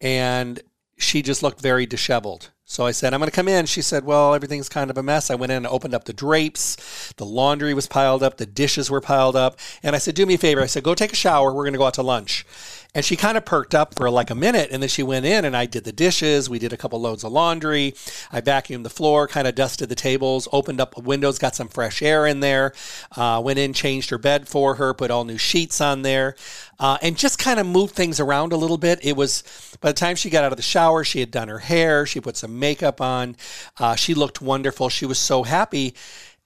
and 0.00 0.60
she 0.98 1.22
just 1.22 1.42
looked 1.42 1.60
very 1.60 1.86
disheveled 1.86 2.50
so 2.72 2.86
I 2.86 2.92
said, 2.92 3.12
I'm 3.12 3.20
going 3.20 3.28
to 3.28 3.36
come 3.36 3.48
in. 3.48 3.66
She 3.66 3.82
said, 3.82 4.06
Well, 4.06 4.32
everything's 4.32 4.70
kind 4.70 4.88
of 4.88 4.96
a 4.96 5.02
mess. 5.02 5.30
I 5.30 5.34
went 5.34 5.52
in 5.52 5.58
and 5.58 5.66
opened 5.66 5.92
up 5.92 6.04
the 6.04 6.14
drapes. 6.14 7.12
The 7.18 7.26
laundry 7.26 7.74
was 7.74 7.86
piled 7.86 8.22
up. 8.22 8.38
The 8.38 8.46
dishes 8.46 8.90
were 8.90 9.02
piled 9.02 9.36
up. 9.36 9.58
And 9.82 9.94
I 9.94 9.98
said, 9.98 10.14
Do 10.14 10.24
me 10.24 10.34
a 10.34 10.38
favor. 10.38 10.62
I 10.62 10.66
said, 10.66 10.82
Go 10.82 10.94
take 10.94 11.12
a 11.12 11.16
shower. 11.16 11.52
We're 11.52 11.64
going 11.64 11.74
to 11.74 11.78
go 11.78 11.84
out 11.84 11.92
to 11.94 12.02
lunch. 12.02 12.46
And 12.94 13.02
she 13.02 13.16
kind 13.16 13.38
of 13.38 13.46
perked 13.46 13.74
up 13.74 13.94
for 13.94 14.10
like 14.10 14.28
a 14.28 14.34
minute. 14.34 14.68
And 14.70 14.82
then 14.82 14.88
she 14.90 15.02
went 15.02 15.24
in 15.24 15.46
and 15.46 15.56
I 15.56 15.64
did 15.64 15.84
the 15.84 15.92
dishes. 15.92 16.50
We 16.50 16.58
did 16.58 16.74
a 16.74 16.76
couple 16.76 17.00
loads 17.00 17.24
of 17.24 17.32
laundry. 17.32 17.94
I 18.30 18.42
vacuumed 18.42 18.82
the 18.82 18.90
floor, 18.90 19.26
kind 19.26 19.48
of 19.48 19.54
dusted 19.54 19.88
the 19.88 19.94
tables, 19.94 20.46
opened 20.52 20.78
up 20.78 20.98
windows, 20.98 21.38
got 21.38 21.56
some 21.56 21.68
fresh 21.68 22.02
air 22.02 22.26
in 22.26 22.40
there. 22.40 22.74
Uh, 23.16 23.40
went 23.42 23.58
in, 23.58 23.72
changed 23.72 24.10
her 24.10 24.18
bed 24.18 24.46
for 24.46 24.74
her, 24.74 24.92
put 24.92 25.10
all 25.10 25.24
new 25.24 25.38
sheets 25.38 25.80
on 25.80 26.02
there, 26.02 26.36
uh, 26.78 26.98
and 27.00 27.16
just 27.16 27.38
kind 27.38 27.58
of 27.58 27.66
moved 27.66 27.94
things 27.94 28.20
around 28.20 28.52
a 28.52 28.56
little 28.56 28.78
bit. 28.78 28.98
It 29.02 29.16
was, 29.16 29.42
by 29.80 29.88
the 29.90 29.98
time 29.98 30.16
she 30.16 30.28
got 30.28 30.44
out 30.44 30.52
of 30.52 30.58
the 30.58 30.62
shower, 30.62 31.02
she 31.02 31.20
had 31.20 31.30
done 31.30 31.48
her 31.48 31.60
hair, 31.60 32.04
she 32.04 32.20
put 32.20 32.36
some 32.36 32.58
makeup 32.58 33.00
on. 33.00 33.36
Uh, 33.78 33.94
she 33.94 34.12
looked 34.12 34.42
wonderful. 34.42 34.90
She 34.90 35.06
was 35.06 35.18
so 35.18 35.44
happy. 35.44 35.94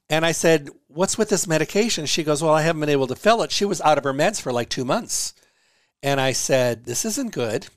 And 0.09 0.24
I 0.24 0.30
said, 0.30 0.70
What's 0.86 1.18
with 1.18 1.28
this 1.28 1.47
medication? 1.47 2.07
She 2.07 2.22
goes, 2.22 2.42
Well, 2.42 2.55
I 2.55 2.62
haven't 2.62 2.80
been 2.80 2.88
able 2.88 3.09
to 3.09 3.16
fill 3.16 3.42
it. 3.42 3.51
She 3.51 3.64
was 3.64 3.80
out 3.80 3.99
of 3.99 4.05
her 4.05 4.14
meds 4.14 4.40
for 4.40 4.53
like 4.53 4.68
two 4.68 4.84
months. 4.84 5.34
And 6.03 6.20
I 6.20 6.32
said, 6.32 6.84
This 6.84 7.05
isn't 7.05 7.32
good. 7.32 7.68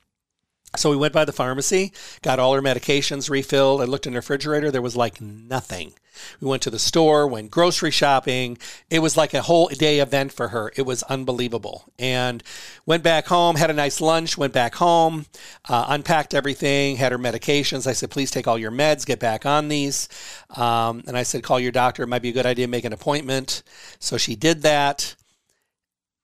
So 0.75 0.91
we 0.91 0.97
went 0.97 1.13
by 1.13 1.25
the 1.25 1.33
pharmacy, 1.33 1.91
got 2.21 2.37
all 2.37 2.53
her 2.53 2.61
medications 2.61 3.29
refilled. 3.29 3.81
I 3.81 3.85
looked 3.85 4.05
in 4.05 4.13
the 4.13 4.19
refrigerator, 4.19 4.69
there 4.69 4.83
was 4.83 4.95
like 4.95 5.19
nothing. 5.19 5.93
We 6.39 6.47
went 6.47 6.61
to 6.63 6.69
the 6.69 6.79
store, 6.79 7.27
went 7.27 7.49
grocery 7.49 7.91
shopping. 7.91 8.57
It 8.89 8.99
was 8.99 9.17
like 9.17 9.33
a 9.33 9.41
whole 9.41 9.67
day 9.69 9.99
event 9.99 10.31
for 10.31 10.49
her. 10.49 10.71
It 10.75 10.83
was 10.83 11.01
unbelievable. 11.03 11.85
And 11.97 12.43
went 12.85 13.03
back 13.03 13.27
home, 13.27 13.55
had 13.55 13.69
a 13.69 13.73
nice 13.73 14.01
lunch, 14.01 14.37
went 14.37 14.53
back 14.53 14.75
home, 14.75 15.25
uh, 15.67 15.85
unpacked 15.87 16.33
everything, 16.33 16.97
had 16.97 17.13
her 17.13 17.17
medications. 17.17 17.87
I 17.87 17.93
said, 17.93 18.11
please 18.11 18.31
take 18.31 18.47
all 18.47 18.57
your 18.57 18.71
meds, 18.71 19.05
get 19.05 19.19
back 19.19 19.45
on 19.45 19.69
these. 19.69 20.07
Um, 20.55 21.03
and 21.07 21.17
I 21.17 21.23
said, 21.23 21.41
call 21.41 21.59
your 21.59 21.71
doctor. 21.71 22.03
It 22.03 22.07
might 22.07 22.21
be 22.21 22.29
a 22.29 22.33
good 22.33 22.45
idea 22.45 22.65
to 22.65 22.71
make 22.71 22.85
an 22.85 22.93
appointment. 22.93 23.63
So 23.99 24.17
she 24.17 24.35
did 24.35 24.61
that. 24.63 25.15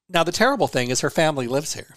Now, 0.08 0.24
the 0.24 0.32
terrible 0.32 0.68
thing 0.68 0.90
is 0.90 1.02
her 1.02 1.10
family 1.10 1.48
lives 1.48 1.74
here 1.74 1.96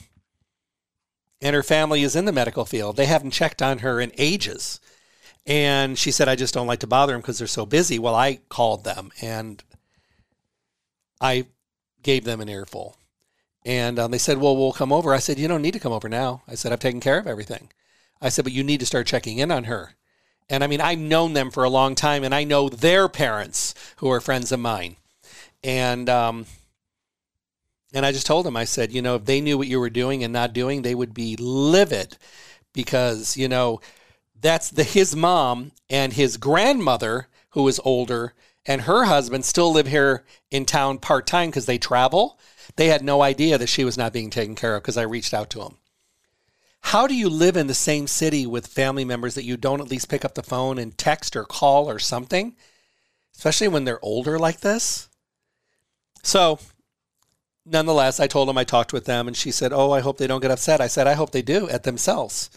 and 1.40 1.54
her 1.54 1.62
family 1.62 2.02
is 2.02 2.16
in 2.16 2.24
the 2.24 2.32
medical 2.32 2.64
field. 2.64 2.96
They 2.96 3.06
haven't 3.06 3.30
checked 3.30 3.62
on 3.62 3.78
her 3.78 4.00
in 4.00 4.12
ages. 4.18 4.80
And 5.46 5.98
she 5.98 6.10
said, 6.10 6.28
I 6.28 6.36
just 6.36 6.52
don't 6.52 6.66
like 6.66 6.80
to 6.80 6.86
bother 6.86 7.12
them 7.12 7.20
because 7.20 7.38
they're 7.38 7.46
so 7.46 7.64
busy. 7.64 7.98
Well, 7.98 8.14
I 8.14 8.40
called 8.48 8.84
them 8.84 9.10
and 9.22 9.62
I 11.20 11.46
gave 12.02 12.24
them 12.24 12.40
an 12.40 12.48
earful. 12.48 12.96
And 13.64 13.98
um, 13.98 14.10
they 14.10 14.18
said, 14.18 14.38
Well, 14.38 14.56
we'll 14.56 14.72
come 14.72 14.92
over. 14.92 15.14
I 15.14 15.18
said, 15.18 15.38
You 15.38 15.48
don't 15.48 15.62
need 15.62 15.72
to 15.72 15.80
come 15.80 15.92
over 15.92 16.08
now. 16.08 16.42
I 16.48 16.54
said, 16.54 16.72
I've 16.72 16.80
taken 16.80 17.00
care 17.00 17.18
of 17.18 17.26
everything. 17.26 17.70
I 18.20 18.28
said, 18.28 18.44
But 18.44 18.52
you 18.52 18.62
need 18.62 18.80
to 18.80 18.86
start 18.86 19.06
checking 19.06 19.38
in 19.38 19.50
on 19.50 19.64
her. 19.64 19.94
And 20.50 20.64
I 20.64 20.66
mean, 20.66 20.80
I've 20.80 20.98
known 20.98 21.34
them 21.34 21.50
for 21.50 21.64
a 21.64 21.70
long 21.70 21.94
time 21.94 22.24
and 22.24 22.34
I 22.34 22.44
know 22.44 22.68
their 22.68 23.08
parents 23.08 23.74
who 23.96 24.10
are 24.10 24.20
friends 24.20 24.50
of 24.50 24.60
mine. 24.60 24.96
And 25.62 26.08
um, 26.08 26.46
and 27.94 28.04
I 28.04 28.12
just 28.12 28.26
told 28.26 28.46
him, 28.46 28.56
I 28.56 28.64
said, 28.64 28.92
you 28.92 29.02
know, 29.02 29.16
if 29.16 29.24
they 29.24 29.40
knew 29.40 29.56
what 29.56 29.68
you 29.68 29.80
were 29.80 29.90
doing 29.90 30.22
and 30.22 30.32
not 30.32 30.52
doing, 30.52 30.82
they 30.82 30.94
would 30.94 31.14
be 31.14 31.36
livid 31.36 32.18
because, 32.74 33.36
you 33.36 33.48
know, 33.48 33.80
that's 34.40 34.70
the 34.70 34.84
his 34.84 35.16
mom 35.16 35.72
and 35.88 36.12
his 36.12 36.36
grandmother 36.36 37.28
who 37.50 37.66
is 37.66 37.80
older 37.84 38.34
and 38.66 38.82
her 38.82 39.04
husband 39.04 39.44
still 39.44 39.72
live 39.72 39.86
here 39.86 40.24
in 40.50 40.66
town 40.66 40.98
part-time 40.98 41.48
because 41.48 41.66
they 41.66 41.78
travel. 41.78 42.38
They 42.76 42.88
had 42.88 43.02
no 43.02 43.22
idea 43.22 43.56
that 43.56 43.68
she 43.68 43.84
was 43.84 43.96
not 43.96 44.12
being 44.12 44.30
taken 44.30 44.54
care 44.54 44.76
of 44.76 44.82
because 44.82 44.98
I 44.98 45.02
reached 45.02 45.32
out 45.32 45.48
to 45.50 45.60
them. 45.60 45.78
How 46.82 47.06
do 47.06 47.14
you 47.14 47.28
live 47.28 47.56
in 47.56 47.66
the 47.66 47.74
same 47.74 48.06
city 48.06 48.46
with 48.46 48.66
family 48.66 49.04
members 49.04 49.34
that 49.34 49.44
you 49.44 49.56
don't 49.56 49.80
at 49.80 49.90
least 49.90 50.08
pick 50.08 50.24
up 50.24 50.34
the 50.34 50.42
phone 50.42 50.78
and 50.78 50.96
text 50.96 51.34
or 51.34 51.44
call 51.44 51.90
or 51.90 51.98
something? 51.98 52.54
Especially 53.34 53.68
when 53.68 53.84
they're 53.84 54.04
older 54.04 54.38
like 54.38 54.60
this. 54.60 55.08
So 56.22 56.60
nonetheless, 57.70 58.20
I 58.20 58.26
told 58.26 58.48
him 58.48 58.58
I 58.58 58.64
talked 58.64 58.92
with 58.92 59.04
them, 59.04 59.28
and 59.28 59.36
she 59.36 59.50
said, 59.50 59.72
"Oh, 59.72 59.92
I 59.92 60.00
hope 60.00 60.18
they 60.18 60.26
don't 60.26 60.40
get 60.40 60.50
upset." 60.50 60.80
I 60.80 60.86
said, 60.86 61.06
"I 61.06 61.14
hope 61.14 61.30
they 61.30 61.42
do 61.42 61.68
at 61.68 61.84
themselves." 61.84 62.50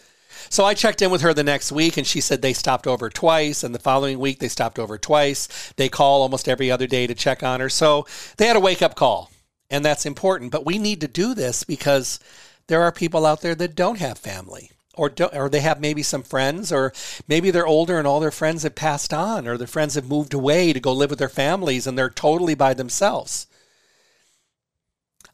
So 0.48 0.64
I 0.64 0.74
checked 0.74 1.02
in 1.02 1.10
with 1.10 1.20
her 1.20 1.34
the 1.34 1.44
next 1.44 1.70
week, 1.70 1.96
and 1.96 2.06
she 2.06 2.20
said 2.20 2.42
they 2.42 2.52
stopped 2.52 2.86
over 2.86 3.10
twice, 3.10 3.62
and 3.62 3.74
the 3.74 3.78
following 3.78 4.18
week 4.18 4.40
they 4.40 4.48
stopped 4.48 4.78
over 4.78 4.98
twice. 4.98 5.48
They 5.76 5.88
call 5.88 6.22
almost 6.22 6.48
every 6.48 6.70
other 6.70 6.86
day 6.86 7.06
to 7.06 7.14
check 7.14 7.42
on 7.42 7.60
her, 7.60 7.68
so 7.68 8.06
they 8.36 8.46
had 8.46 8.56
a 8.56 8.60
wake 8.60 8.82
up 8.82 8.94
call, 8.94 9.30
and 9.70 9.84
that's 9.84 10.06
important. 10.06 10.50
But 10.50 10.66
we 10.66 10.78
need 10.78 11.00
to 11.02 11.08
do 11.08 11.34
this 11.34 11.64
because 11.64 12.18
there 12.66 12.82
are 12.82 12.92
people 12.92 13.26
out 13.26 13.40
there 13.42 13.54
that 13.54 13.74
don't 13.74 13.98
have 13.98 14.18
family. 14.18 14.70
Or, 14.94 15.10
or 15.32 15.48
they 15.48 15.60
have 15.60 15.80
maybe 15.80 16.02
some 16.02 16.22
friends, 16.22 16.70
or 16.70 16.92
maybe 17.26 17.50
they're 17.50 17.66
older 17.66 17.98
and 17.98 18.06
all 18.06 18.20
their 18.20 18.30
friends 18.30 18.62
have 18.62 18.74
passed 18.74 19.14
on, 19.14 19.48
or 19.48 19.56
their 19.56 19.66
friends 19.66 19.94
have 19.94 20.06
moved 20.06 20.34
away 20.34 20.74
to 20.74 20.80
go 20.80 20.92
live 20.92 21.08
with 21.08 21.18
their 21.18 21.30
families 21.30 21.86
and 21.86 21.96
they're 21.96 22.10
totally 22.10 22.54
by 22.54 22.74
themselves. 22.74 23.46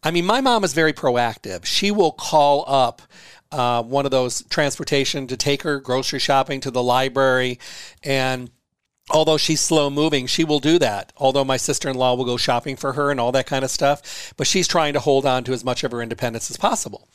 I 0.02 0.10
mean, 0.10 0.26
my 0.26 0.40
mom 0.40 0.64
is 0.64 0.72
very 0.72 0.92
proactive. 0.92 1.64
She 1.64 1.90
will 1.90 2.12
call 2.12 2.64
up 2.66 3.02
uh, 3.50 3.82
one 3.82 4.04
of 4.04 4.10
those 4.10 4.42
transportation 4.44 5.26
to 5.26 5.36
take 5.36 5.62
her 5.62 5.80
grocery 5.80 6.18
shopping 6.18 6.60
to 6.60 6.70
the 6.70 6.82
library. 6.82 7.58
And 8.02 8.50
although 9.10 9.38
she's 9.38 9.60
slow 9.60 9.90
moving, 9.90 10.26
she 10.26 10.44
will 10.44 10.60
do 10.60 10.78
that. 10.78 11.12
Although 11.16 11.44
my 11.44 11.56
sister 11.56 11.88
in 11.88 11.96
law 11.96 12.14
will 12.14 12.24
go 12.24 12.36
shopping 12.36 12.76
for 12.76 12.92
her 12.92 13.10
and 13.10 13.18
all 13.18 13.32
that 13.32 13.46
kind 13.46 13.64
of 13.64 13.70
stuff. 13.70 14.32
But 14.36 14.46
she's 14.46 14.68
trying 14.68 14.92
to 14.92 15.00
hold 15.00 15.26
on 15.26 15.44
to 15.44 15.52
as 15.52 15.64
much 15.64 15.82
of 15.82 15.92
her 15.92 16.02
independence 16.02 16.50
as 16.50 16.56
possible. 16.56 17.08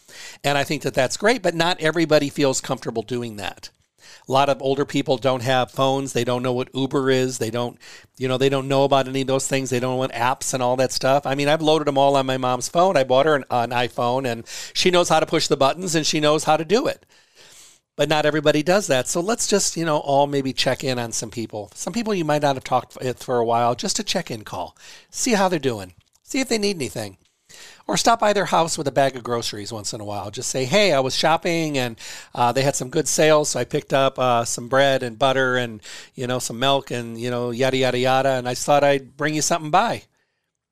And 0.43 0.57
I 0.57 0.63
think 0.63 0.81
that 0.81 0.93
that's 0.93 1.17
great, 1.17 1.41
but 1.41 1.55
not 1.55 1.79
everybody 1.79 2.29
feels 2.29 2.61
comfortable 2.61 3.03
doing 3.03 3.37
that. 3.37 3.69
A 4.27 4.31
lot 4.31 4.49
of 4.49 4.61
older 4.61 4.85
people 4.85 5.17
don't 5.17 5.41
have 5.41 5.71
phones. 5.71 6.13
They 6.13 6.23
don't 6.23 6.43
know 6.43 6.53
what 6.53 6.73
Uber 6.73 7.09
is. 7.09 7.39
They 7.39 7.49
don't, 7.49 7.77
you 8.17 8.27
know, 8.27 8.37
they 8.37 8.49
don't 8.49 8.69
know 8.69 8.85
about 8.85 9.07
any 9.07 9.21
of 9.21 9.27
those 9.27 9.47
things. 9.47 9.69
They 9.69 9.81
don't 9.81 9.97
what 9.97 10.13
apps 10.13 10.53
and 10.53 10.63
all 10.63 10.77
that 10.77 10.93
stuff. 10.93 11.25
I 11.25 11.35
mean, 11.35 11.49
I've 11.49 11.61
loaded 11.61 11.87
them 11.87 11.97
all 11.97 12.15
on 12.15 12.25
my 12.25 12.37
mom's 12.37 12.69
phone. 12.69 12.95
I 12.95 13.03
bought 13.03 13.25
her 13.25 13.35
an, 13.35 13.43
an 13.49 13.71
iPhone 13.71 14.25
and 14.25 14.45
she 14.73 14.91
knows 14.91 15.09
how 15.09 15.19
to 15.19 15.25
push 15.25 15.47
the 15.47 15.57
buttons 15.57 15.93
and 15.93 16.05
she 16.05 16.21
knows 16.21 16.45
how 16.45 16.55
to 16.55 16.63
do 16.63 16.87
it. 16.87 17.05
But 17.95 18.09
not 18.09 18.25
everybody 18.25 18.63
does 18.63 18.87
that. 18.87 19.07
So 19.07 19.19
let's 19.19 19.47
just, 19.47 19.77
you 19.77 19.85
know, 19.85 19.97
all 19.97 20.25
maybe 20.25 20.53
check 20.53 20.83
in 20.83 20.97
on 20.97 21.11
some 21.11 21.29
people. 21.29 21.69
Some 21.75 21.93
people 21.93 22.13
you 22.13 22.25
might 22.25 22.41
not 22.41 22.55
have 22.55 22.63
talked 22.63 22.95
with 22.95 23.05
eh, 23.05 23.13
for 23.13 23.37
a 23.37 23.45
while, 23.45 23.75
just 23.75 23.99
a 23.99 24.03
check 24.03 24.31
in 24.31 24.43
call. 24.43 24.75
See 25.11 25.33
how 25.33 25.47
they're 25.47 25.59
doing. 25.59 25.93
See 26.23 26.39
if 26.39 26.49
they 26.49 26.57
need 26.57 26.77
anything 26.77 27.17
or 27.87 27.97
stop 27.97 28.19
by 28.19 28.33
their 28.33 28.45
house 28.45 28.77
with 28.77 28.87
a 28.87 28.91
bag 28.91 29.15
of 29.15 29.23
groceries 29.23 29.73
once 29.73 29.93
in 29.93 30.01
a 30.01 30.05
while. 30.05 30.31
Just 30.31 30.49
say, 30.49 30.65
hey, 30.65 30.93
I 30.93 30.99
was 30.99 31.15
shopping 31.15 31.77
and 31.77 31.97
uh, 32.33 32.51
they 32.51 32.61
had 32.61 32.75
some 32.75 32.89
good 32.89 33.07
sales, 33.07 33.49
so 33.49 33.59
I 33.59 33.65
picked 33.65 33.93
up 33.93 34.17
uh, 34.17 34.45
some 34.45 34.67
bread 34.67 35.03
and 35.03 35.19
butter 35.19 35.57
and 35.57 35.81
you 36.15 36.27
know 36.27 36.39
some 36.39 36.59
milk 36.59 36.91
and 36.91 37.19
you 37.19 37.29
know 37.29 37.51
yada 37.51 37.77
yada 37.77 37.97
yada, 37.97 38.29
and 38.29 38.47
I 38.47 38.55
thought 38.55 38.83
I'd 38.83 39.17
bring 39.17 39.35
you 39.35 39.41
something 39.41 39.71
by. 39.71 40.03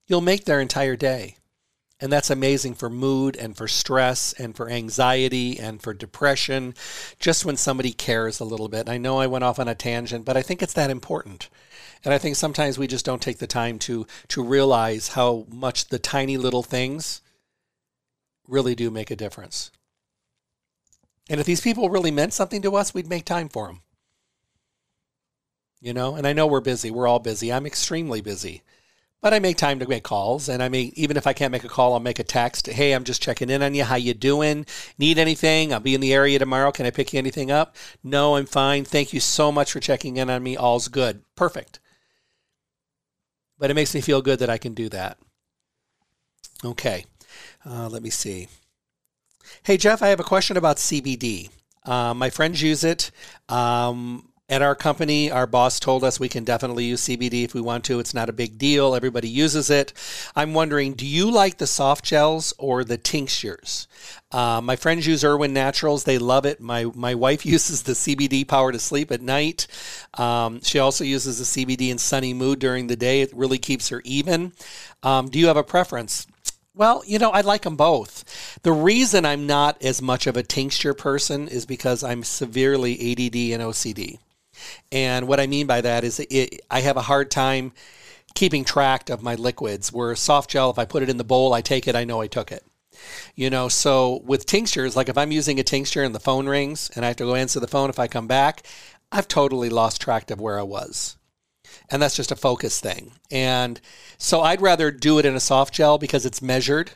You'll 0.07 0.21
make 0.21 0.45
their 0.45 0.61
entire 0.61 0.95
day. 0.95 1.37
And 2.01 2.11
that's 2.11 2.31
amazing 2.31 2.73
for 2.73 2.89
mood 2.89 3.35
and 3.35 3.55
for 3.55 3.67
stress 3.67 4.33
and 4.33 4.55
for 4.55 4.67
anxiety 4.67 5.59
and 5.59 5.79
for 5.79 5.93
depression, 5.93 6.73
just 7.19 7.45
when 7.45 7.57
somebody 7.57 7.93
cares 7.93 8.39
a 8.39 8.45
little 8.45 8.67
bit. 8.67 8.89
I 8.89 8.97
know 8.97 9.19
I 9.19 9.27
went 9.27 9.43
off 9.43 9.59
on 9.59 9.67
a 9.67 9.75
tangent, 9.75 10.25
but 10.25 10.35
I 10.35 10.41
think 10.41 10.63
it's 10.63 10.73
that 10.73 10.89
important. 10.89 11.47
And 12.03 12.11
I 12.11 12.17
think 12.17 12.35
sometimes 12.35 12.79
we 12.79 12.87
just 12.87 13.05
don't 13.05 13.21
take 13.21 13.37
the 13.37 13.45
time 13.45 13.77
to 13.79 14.07
to 14.29 14.43
realize 14.43 15.09
how 15.09 15.45
much 15.51 15.89
the 15.89 15.99
tiny 15.99 16.37
little 16.37 16.63
things 16.63 17.21
really 18.47 18.73
do 18.73 18.89
make 18.89 19.11
a 19.11 19.15
difference. 19.15 19.69
And 21.29 21.39
if 21.39 21.45
these 21.45 21.61
people 21.61 21.91
really 21.91 22.11
meant 22.11 22.33
something 22.33 22.63
to 22.63 22.75
us, 22.75 22.93
we'd 22.93 23.07
make 23.07 23.25
time 23.25 23.47
for 23.47 23.67
them. 23.67 23.81
You 25.79 25.93
know, 25.93 26.15
and 26.15 26.25
I 26.25 26.33
know 26.33 26.47
we're 26.47 26.61
busy. 26.61 26.89
We're 26.89 27.07
all 27.07 27.19
busy. 27.19 27.53
I'm 27.53 27.67
extremely 27.67 28.21
busy. 28.21 28.63
But 29.21 29.33
I 29.35 29.39
make 29.39 29.57
time 29.57 29.77
to 29.79 29.87
make 29.87 30.03
calls, 30.03 30.49
and 30.49 30.63
I 30.63 30.69
may 30.69 30.91
even 30.95 31.15
if 31.15 31.27
I 31.27 31.33
can't 31.33 31.51
make 31.51 31.63
a 31.63 31.69
call, 31.69 31.93
I'll 31.93 31.99
make 31.99 32.19
a 32.19 32.23
text. 32.23 32.67
Hey, 32.67 32.93
I'm 32.93 33.03
just 33.03 33.21
checking 33.21 33.49
in 33.51 33.61
on 33.61 33.75
you. 33.75 33.83
How 33.83 33.95
you 33.95 34.15
doing? 34.15 34.65
Need 34.97 35.19
anything? 35.19 35.71
I'll 35.71 35.79
be 35.79 35.93
in 35.93 36.01
the 36.01 36.13
area 36.13 36.39
tomorrow. 36.39 36.71
Can 36.71 36.87
I 36.87 36.91
pick 36.91 37.13
you 37.13 37.19
anything 37.19 37.51
up? 37.51 37.75
No, 38.03 38.35
I'm 38.35 38.47
fine. 38.47 38.83
Thank 38.83 39.13
you 39.13 39.19
so 39.19 39.51
much 39.51 39.71
for 39.71 39.79
checking 39.79 40.17
in 40.17 40.29
on 40.29 40.41
me. 40.41 40.57
All's 40.57 40.87
good. 40.87 41.21
Perfect 41.35 41.79
but 43.61 43.69
it 43.69 43.75
makes 43.75 43.93
me 43.93 44.01
feel 44.01 44.23
good 44.23 44.39
that 44.39 44.49
I 44.49 44.57
can 44.57 44.73
do 44.73 44.89
that. 44.89 45.19
Okay, 46.65 47.05
uh, 47.63 47.87
let 47.87 48.01
me 48.01 48.09
see. 48.09 48.47
Hey, 49.61 49.77
Jeff, 49.77 50.01
I 50.01 50.07
have 50.07 50.19
a 50.19 50.23
question 50.23 50.57
about 50.57 50.77
CBD. 50.77 51.49
Uh, 51.85 52.15
my 52.15 52.31
friends 52.31 52.61
use 52.61 52.83
it. 52.83 53.11
Um, 53.49 54.30
at 54.51 54.61
our 54.61 54.75
company, 54.75 55.31
our 55.31 55.47
boss 55.47 55.79
told 55.79 56.03
us 56.03 56.19
we 56.19 56.27
can 56.27 56.43
definitely 56.43 56.83
use 56.83 57.07
CBD 57.07 57.45
if 57.45 57.53
we 57.53 57.61
want 57.61 57.85
to. 57.85 57.99
It's 57.99 58.13
not 58.13 58.27
a 58.27 58.33
big 58.33 58.57
deal. 58.57 58.93
Everybody 58.93 59.29
uses 59.29 59.69
it. 59.69 59.93
I'm 60.35 60.53
wondering, 60.53 60.91
do 60.91 61.05
you 61.07 61.31
like 61.31 61.57
the 61.57 61.65
soft 61.65 62.03
gels 62.03 62.53
or 62.57 62.83
the 62.83 62.97
tinctures? 62.97 63.87
Uh, 64.29 64.59
my 64.61 64.75
friends 64.75 65.07
use 65.07 65.23
Irwin 65.23 65.53
Naturals. 65.53 66.03
They 66.03 66.17
love 66.17 66.45
it. 66.45 66.59
My 66.59 66.83
my 66.93 67.15
wife 67.15 67.45
uses 67.55 67.83
the 67.83 67.93
CBD 67.93 68.45
power 68.45 68.73
to 68.73 68.79
sleep 68.79 69.09
at 69.09 69.21
night. 69.21 69.67
Um, 70.15 70.61
she 70.61 70.79
also 70.79 71.05
uses 71.05 71.39
the 71.39 71.65
CBD 71.65 71.89
in 71.89 71.97
Sunny 71.97 72.33
Mood 72.33 72.59
during 72.59 72.87
the 72.87 72.97
day. 72.97 73.21
It 73.21 73.33
really 73.33 73.57
keeps 73.57 73.87
her 73.87 74.01
even. 74.03 74.51
Um, 75.01 75.29
do 75.29 75.39
you 75.39 75.47
have 75.47 75.57
a 75.57 75.63
preference? 75.63 76.27
Well, 76.75 77.03
you 77.07 77.19
know, 77.19 77.31
I 77.31 77.39
like 77.39 77.61
them 77.61 77.77
both. 77.77 78.59
The 78.63 78.73
reason 78.73 79.25
I'm 79.25 79.47
not 79.47 79.81
as 79.81 80.01
much 80.01 80.27
of 80.27 80.35
a 80.35 80.43
tincture 80.43 80.93
person 80.93 81.47
is 81.47 81.65
because 81.65 82.03
I'm 82.03 82.23
severely 82.23 82.93
ADD 82.95 83.53
and 83.53 83.63
OCD. 83.63 84.19
And 84.91 85.27
what 85.27 85.39
I 85.39 85.47
mean 85.47 85.67
by 85.67 85.81
that 85.81 86.03
is 86.03 86.19
it, 86.19 86.61
I 86.69 86.81
have 86.81 86.97
a 86.97 87.01
hard 87.01 87.31
time 87.31 87.73
keeping 88.35 88.63
track 88.63 89.09
of 89.09 89.23
my 89.23 89.35
liquids. 89.35 89.91
Where 89.91 90.15
soft 90.15 90.49
gel, 90.49 90.69
if 90.69 90.79
I 90.79 90.85
put 90.85 91.03
it 91.03 91.09
in 91.09 91.17
the 91.17 91.23
bowl, 91.23 91.53
I 91.53 91.61
take 91.61 91.87
it, 91.87 91.95
I 91.95 92.03
know 92.03 92.21
I 92.21 92.27
took 92.27 92.51
it. 92.51 92.65
You 93.35 93.49
know, 93.49 93.67
so 93.67 94.21
with 94.25 94.45
tinctures, 94.45 94.95
like 94.95 95.09
if 95.09 95.17
I'm 95.17 95.31
using 95.31 95.59
a 95.59 95.63
tincture 95.63 96.03
and 96.03 96.13
the 96.13 96.19
phone 96.19 96.47
rings 96.47 96.91
and 96.95 97.03
I 97.03 97.09
have 97.09 97.17
to 97.17 97.25
go 97.25 97.35
answer 97.35 97.59
the 97.59 97.67
phone 97.67 97.89
if 97.89 97.99
I 97.99 98.07
come 98.07 98.27
back, 98.27 98.65
I've 99.11 99.27
totally 99.27 99.69
lost 99.69 100.01
track 100.01 100.29
of 100.31 100.39
where 100.39 100.59
I 100.59 100.63
was. 100.63 101.17
And 101.89 102.01
that's 102.01 102.15
just 102.15 102.31
a 102.31 102.35
focus 102.35 102.79
thing. 102.79 103.13
And 103.29 103.79
so 104.17 104.41
I'd 104.41 104.61
rather 104.61 104.91
do 104.91 105.19
it 105.19 105.25
in 105.25 105.35
a 105.35 105.39
soft 105.39 105.73
gel 105.73 105.97
because 105.97 106.25
it's 106.25 106.41
measured 106.41 106.91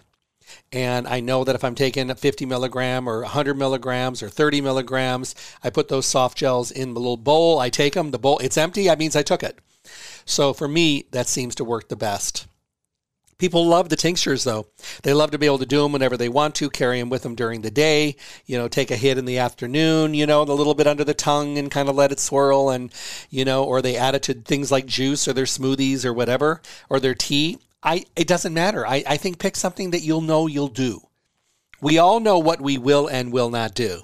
and 0.72 1.08
I 1.08 1.20
know 1.20 1.43
that 1.43 1.56
if 1.56 1.64
I'm 1.64 1.76
taking 1.76 2.14
50 2.14 2.46
milligram 2.46 3.08
or 3.08 3.22
100 3.22 3.56
milligrams 3.56 4.22
or 4.22 4.30
30 4.30 4.62
milligrams, 4.62 5.36
I 5.64 5.70
put 5.70 5.88
those 5.88 6.06
soft 6.06 6.38
gels 6.38 6.72
in 6.72 6.93
the 6.93 7.00
little 7.00 7.18
bowl. 7.18 7.60
I 7.60 7.70
take 7.70 7.93
them. 7.93 8.12
The 8.12 8.20
bowl, 8.20 8.39
it's 8.39 8.58
empty. 8.58 8.86
That 8.86 9.00
means 9.00 9.16
I 9.16 9.24
took 9.24 9.43
it. 9.43 9.60
So 10.26 10.54
for 10.54 10.68
me, 10.68 11.06
that 11.12 11.28
seems 11.28 11.56
to 11.56 11.64
work 11.64 11.88
the 11.88 11.96
best. 11.96 12.48
People 13.38 13.66
love 13.66 13.89
the 13.89 13.98
tinctures 13.98 14.46
though. 14.46 14.68
They 15.04 15.14
love 15.14 15.32
to 15.32 15.38
be 15.38 15.46
able 15.46 15.58
to 15.58 15.66
do 15.66 15.84
them 15.84 15.91
whenever 15.91 16.16
they 16.16 16.30
want 16.30 16.56
to, 16.56 16.70
carry 16.70 17.00
them 17.00 17.10
with 17.10 17.24
them 17.24 17.36
during 17.36 17.62
the 17.62 17.72
day, 17.72 18.16
you 18.46 18.58
know, 18.58 18.70
take 18.70 18.91
a 18.91 18.96
hit 18.96 19.18
in 19.18 19.26
the 19.26 19.39
afternoon, 19.39 20.14
you 20.14 20.26
know, 20.26 20.41
a 20.41 20.46
little 20.46 20.74
bit 20.74 20.88
under 20.88 21.04
the 21.04 21.14
tongue 21.14 21.58
and 21.58 21.70
kind 21.70 21.89
of 21.89 21.96
let 21.96 22.14
it 22.14 22.20
swirl 22.22 22.70
and, 22.70 22.93
you 23.30 23.43
know, 23.43 23.66
or 23.66 23.82
they 23.82 23.98
add 23.98 24.16
it 24.16 24.24
to 24.24 24.34
things 24.34 24.72
like 24.72 24.86
juice 24.86 25.28
or 25.28 25.34
their 25.34 25.46
smoothies 25.46 26.06
or 26.06 26.14
whatever, 26.14 26.62
or 26.89 27.02
their 27.02 27.14
tea. 27.14 27.58
I, 27.86 28.06
it 28.16 28.28
doesn't 28.28 28.54
matter. 28.54 28.86
I, 28.86 29.04
I 29.08 29.18
think 29.18 29.38
pick 29.38 29.56
something 29.56 29.92
that 29.92 30.02
you'll 30.02 30.22
know 30.22 30.48
you'll 30.48 30.68
do. 30.68 31.02
We 31.82 32.00
all 32.00 32.20
know 32.20 32.40
what 32.40 32.60
we 32.60 32.80
will 32.80 33.08
and 33.08 33.32
will 33.32 33.52
not 33.52 33.76
do. 33.76 34.02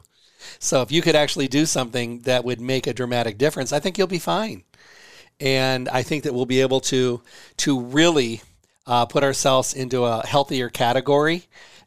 So 0.60 0.84
if 0.84 0.92
you 0.92 1.02
could 1.02 1.16
actually 1.16 1.48
do 1.48 1.66
something 1.66 2.20
that 2.22 2.46
would 2.46 2.62
make 2.62 2.86
a 2.86 2.94
dramatic 2.94 3.40
difference, 3.40 3.74
I 3.74 3.80
think 3.80 3.98
you'll 3.98 4.08
be 4.08 4.20
fine. 4.20 4.64
And 5.40 5.90
I 5.90 6.04
think 6.04 6.24
that 6.24 6.34
we'll 6.34 6.46
be 6.46 6.62
able 6.62 6.82
to 6.82 7.22
to 7.58 7.82
really 7.82 8.42
uh, 8.86 9.08
put 9.08 9.24
ourselves 9.24 9.74
into 9.74 10.06
a 10.06 10.26
healthier 10.26 10.70
category 10.70 11.46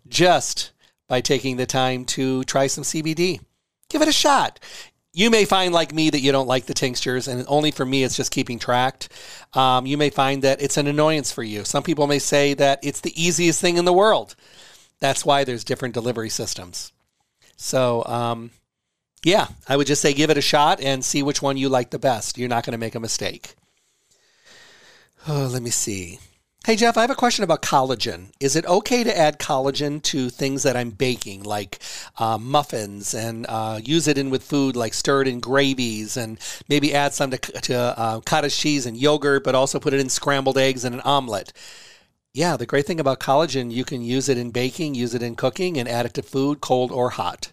just 0.09 0.73
by 1.07 1.21
taking 1.21 1.57
the 1.57 1.67
time 1.67 2.05
to 2.07 2.43
try 2.45 2.67
some 2.67 2.83
CBD. 2.83 3.41
Give 3.89 4.03
it 4.03 4.09
a 4.09 4.13
shot. 4.13 4.59
You 5.17 5.31
may 5.31 5.45
find, 5.45 5.73
like 5.73 5.95
me, 5.95 6.11
that 6.11 6.21
you 6.21 6.33
don't 6.33 6.49
like 6.49 6.67
the 6.67 6.75
tinctures, 6.75 7.29
and 7.29 7.45
only 7.47 7.71
for 7.71 7.87
me, 7.87 8.03
it's 8.03 8.17
just 8.17 8.33
keeping 8.33 8.59
tracked. 8.59 9.09
Um, 9.55 9.87
you 9.87 9.97
may 9.97 10.11
find 10.11 10.43
that 10.43 10.61
it's 10.61 10.77
an 10.77 10.89
annoyance 10.89 11.31
for 11.31 11.45
you. 11.45 11.65
Some 11.65 11.85
people 11.85 12.09
may 12.09 12.19
say 12.19 12.53
that 12.55 12.81
it's 12.83 13.01
the 13.01 13.15
easiest 13.15 13.61
thing 13.61 13.77
in 13.77 13.85
the 13.85 13.93
world. 13.93 14.35
That's 14.99 15.25
why 15.25 15.45
there's 15.45 15.63
different 15.63 15.95
delivery 15.95 16.31
systems. 16.31 16.93
So, 17.57 18.05
um, 18.07 18.51
yeah, 19.25 19.47
I 19.69 19.77
would 19.77 19.87
just 19.87 20.03
say 20.03 20.15
give 20.15 20.31
it 20.31 20.37
a 20.37 20.43
shot 20.43 20.81
and 20.81 21.05
see 21.05 21.23
which 21.23 21.41
one 21.41 21.57
you 21.57 21.69
like 21.69 21.91
the 21.91 21.99
best. 22.01 22.37
You're 22.37 22.49
not 22.49 22.67
going 22.67 22.73
to 22.73 22.79
make 22.79 22.97
a 22.97 23.01
mistake. 23.01 23.55
Oh, 25.29 25.49
let 25.51 25.63
me 25.63 25.71
see. 25.71 26.19
Hey, 26.67 26.77
Jeff, 26.77 26.97
I 26.97 27.03
have 27.03 27.11
a 27.11 27.15
question 27.15 27.45
about 27.45 27.61
collagen. 27.61 28.33
Is 28.41 28.57
it 28.57 28.65
okay 28.65 29.05
to 29.05 29.15
add 29.15 29.39
collagen 29.39 30.01
to 30.05 30.31
things 30.31 30.63
that 30.63 30.79
I'm 30.79 30.89
baking, 30.89 31.43
like 31.43 31.79
uh, 32.17 32.39
muffins, 32.39 33.13
and 33.13 33.45
uh, 33.51 33.81
use 33.85 34.09
it 34.09 34.17
in 34.17 34.31
with 34.31 34.43
food, 34.43 34.75
like 34.75 34.95
stirred 34.95 35.29
in 35.29 35.41
gravies, 35.41 36.17
and 36.17 36.39
maybe 36.67 36.95
add 36.95 37.13
some 37.13 37.31
to, 37.33 37.37
to 37.37 37.77
uh, 37.77 38.21
cottage 38.21 38.57
cheese 38.57 38.87
and 38.87 38.97
yogurt, 38.97 39.45
but 39.45 39.55
also 39.55 39.79
put 39.79 39.93
it 39.93 40.01
in 40.01 40.09
scrambled 40.09 40.57
eggs 40.57 40.87
and 40.87 40.95
an 40.95 41.03
omelet? 41.03 41.53
Yeah, 42.33 42.57
the 42.57 42.65
great 42.65 42.87
thing 42.87 42.99
about 42.99 43.21
collagen, 43.21 43.71
you 43.71 43.85
can 43.85 44.01
use 44.01 44.31
it 44.31 44.39
in 44.39 44.51
baking, 44.51 44.95
use 44.95 45.15
it 45.15 45.23
in 45.23 45.37
cooking, 45.37 45.77
and 45.77 45.87
add 45.87 46.07
it 46.07 46.15
to 46.15 46.23
food, 46.23 46.63
cold 46.63 46.91
or 46.91 47.11
hot. 47.11 47.53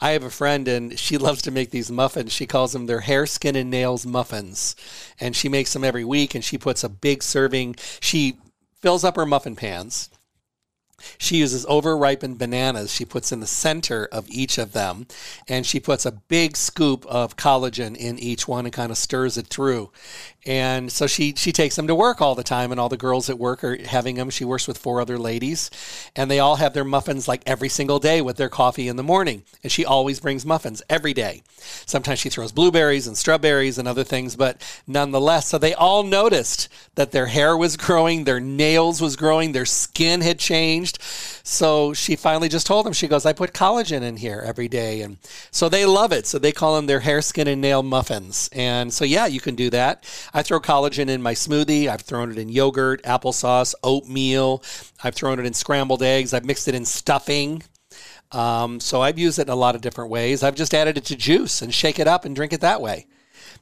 I 0.00 0.10
have 0.10 0.22
a 0.22 0.30
friend 0.30 0.66
and 0.68 0.98
she 0.98 1.18
loves 1.18 1.42
to 1.42 1.50
make 1.50 1.70
these 1.70 1.90
muffins. 1.90 2.32
She 2.32 2.46
calls 2.46 2.72
them 2.72 2.86
their 2.86 3.00
hair, 3.00 3.26
skin, 3.26 3.56
and 3.56 3.70
nails 3.70 4.06
muffins. 4.06 4.76
And 5.18 5.34
she 5.36 5.48
makes 5.48 5.72
them 5.72 5.84
every 5.84 6.04
week 6.04 6.34
and 6.34 6.44
she 6.44 6.58
puts 6.58 6.84
a 6.84 6.88
big 6.88 7.22
serving. 7.22 7.76
She 8.00 8.38
fills 8.80 9.04
up 9.04 9.16
her 9.16 9.26
muffin 9.26 9.56
pans 9.56 10.10
she 11.18 11.36
uses 11.36 11.66
over 11.68 11.96
ripened 11.96 12.38
bananas. 12.38 12.92
She 12.92 13.04
puts 13.04 13.32
in 13.32 13.40
the 13.40 13.46
center 13.46 14.08
of 14.12 14.28
each 14.28 14.58
of 14.58 14.72
them, 14.72 15.06
and 15.48 15.66
she 15.66 15.80
puts 15.80 16.06
a 16.06 16.12
big 16.12 16.56
scoop 16.56 17.06
of 17.06 17.36
collagen 17.36 17.96
in 17.96 18.18
each 18.18 18.46
one 18.46 18.66
and 18.66 18.72
kind 18.72 18.90
of 18.90 18.98
stirs 18.98 19.36
it 19.36 19.48
through. 19.48 19.90
And 20.46 20.90
so 20.90 21.06
she 21.06 21.34
she 21.36 21.52
takes 21.52 21.76
them 21.76 21.86
to 21.86 21.94
work 21.94 22.20
all 22.20 22.34
the 22.34 22.42
time, 22.42 22.70
and 22.70 22.80
all 22.80 22.88
the 22.88 22.96
girls 22.96 23.28
at 23.28 23.38
work 23.38 23.62
are 23.62 23.76
having 23.84 24.16
them. 24.16 24.30
She 24.30 24.44
works 24.44 24.66
with 24.66 24.78
four 24.78 25.00
other 25.00 25.18
ladies, 25.18 25.70
and 26.16 26.30
they 26.30 26.38
all 26.38 26.56
have 26.56 26.72
their 26.72 26.84
muffins 26.84 27.28
like 27.28 27.42
every 27.46 27.68
single 27.68 27.98
day 27.98 28.22
with 28.22 28.36
their 28.36 28.48
coffee 28.48 28.88
in 28.88 28.96
the 28.96 29.02
morning. 29.02 29.42
And 29.62 29.70
she 29.70 29.84
always 29.84 30.20
brings 30.20 30.46
muffins 30.46 30.82
every 30.88 31.12
day. 31.12 31.42
Sometimes 31.84 32.18
she 32.18 32.30
throws 32.30 32.52
blueberries 32.52 33.06
and 33.06 33.16
strawberries 33.16 33.78
and 33.78 33.86
other 33.86 34.04
things, 34.04 34.34
but 34.34 34.62
nonetheless, 34.86 35.48
so 35.48 35.58
they 35.58 35.74
all 35.74 36.02
noticed 36.02 36.68
that 36.94 37.12
their 37.12 37.26
hair 37.26 37.56
was 37.56 37.76
growing, 37.76 38.24
their 38.24 38.40
nails 38.40 39.00
was 39.00 39.16
growing, 39.16 39.52
their 39.52 39.66
skin 39.66 40.22
had 40.22 40.38
changed. 40.38 40.98
So 41.02 41.92
she 41.92 42.16
finally 42.16 42.48
just 42.48 42.66
told 42.66 42.86
them, 42.86 42.92
she 42.92 43.08
goes, 43.08 43.26
I 43.26 43.32
put 43.32 43.52
collagen 43.52 44.02
in 44.02 44.16
here 44.16 44.42
every 44.44 44.68
day. 44.68 45.02
And 45.02 45.18
so 45.50 45.68
they 45.68 45.84
love 45.84 46.12
it. 46.12 46.26
So 46.26 46.38
they 46.38 46.52
call 46.52 46.76
them 46.76 46.86
their 46.86 47.00
hair, 47.00 47.20
skin, 47.22 47.48
and 47.48 47.60
nail 47.60 47.82
muffins. 47.82 48.48
And 48.52 48.92
so, 48.92 49.04
yeah, 49.04 49.26
you 49.26 49.40
can 49.40 49.54
do 49.54 49.68
that. 49.70 50.04
I 50.32 50.42
throw 50.42 50.60
collagen 50.60 51.08
in 51.08 51.22
my 51.22 51.34
smoothie. 51.34 51.88
I've 51.88 52.02
thrown 52.02 52.30
it 52.30 52.38
in 52.38 52.48
yogurt, 52.48 53.02
applesauce, 53.02 53.74
oatmeal. 53.82 54.62
I've 55.02 55.14
thrown 55.14 55.38
it 55.38 55.46
in 55.46 55.54
scrambled 55.54 56.02
eggs. 56.02 56.32
I've 56.32 56.44
mixed 56.44 56.68
it 56.68 56.74
in 56.74 56.84
stuffing. 56.84 57.62
Um, 58.32 58.78
so 58.80 59.00
I've 59.00 59.18
used 59.18 59.38
it 59.38 59.48
in 59.48 59.52
a 59.52 59.56
lot 59.56 59.74
of 59.74 59.80
different 59.80 60.10
ways. 60.10 60.42
I've 60.42 60.54
just 60.54 60.74
added 60.74 60.96
it 60.96 61.04
to 61.06 61.16
juice 61.16 61.62
and 61.62 61.74
shake 61.74 61.98
it 61.98 62.06
up 62.06 62.24
and 62.24 62.34
drink 62.34 62.52
it 62.52 62.60
that 62.60 62.80
way. 62.80 63.06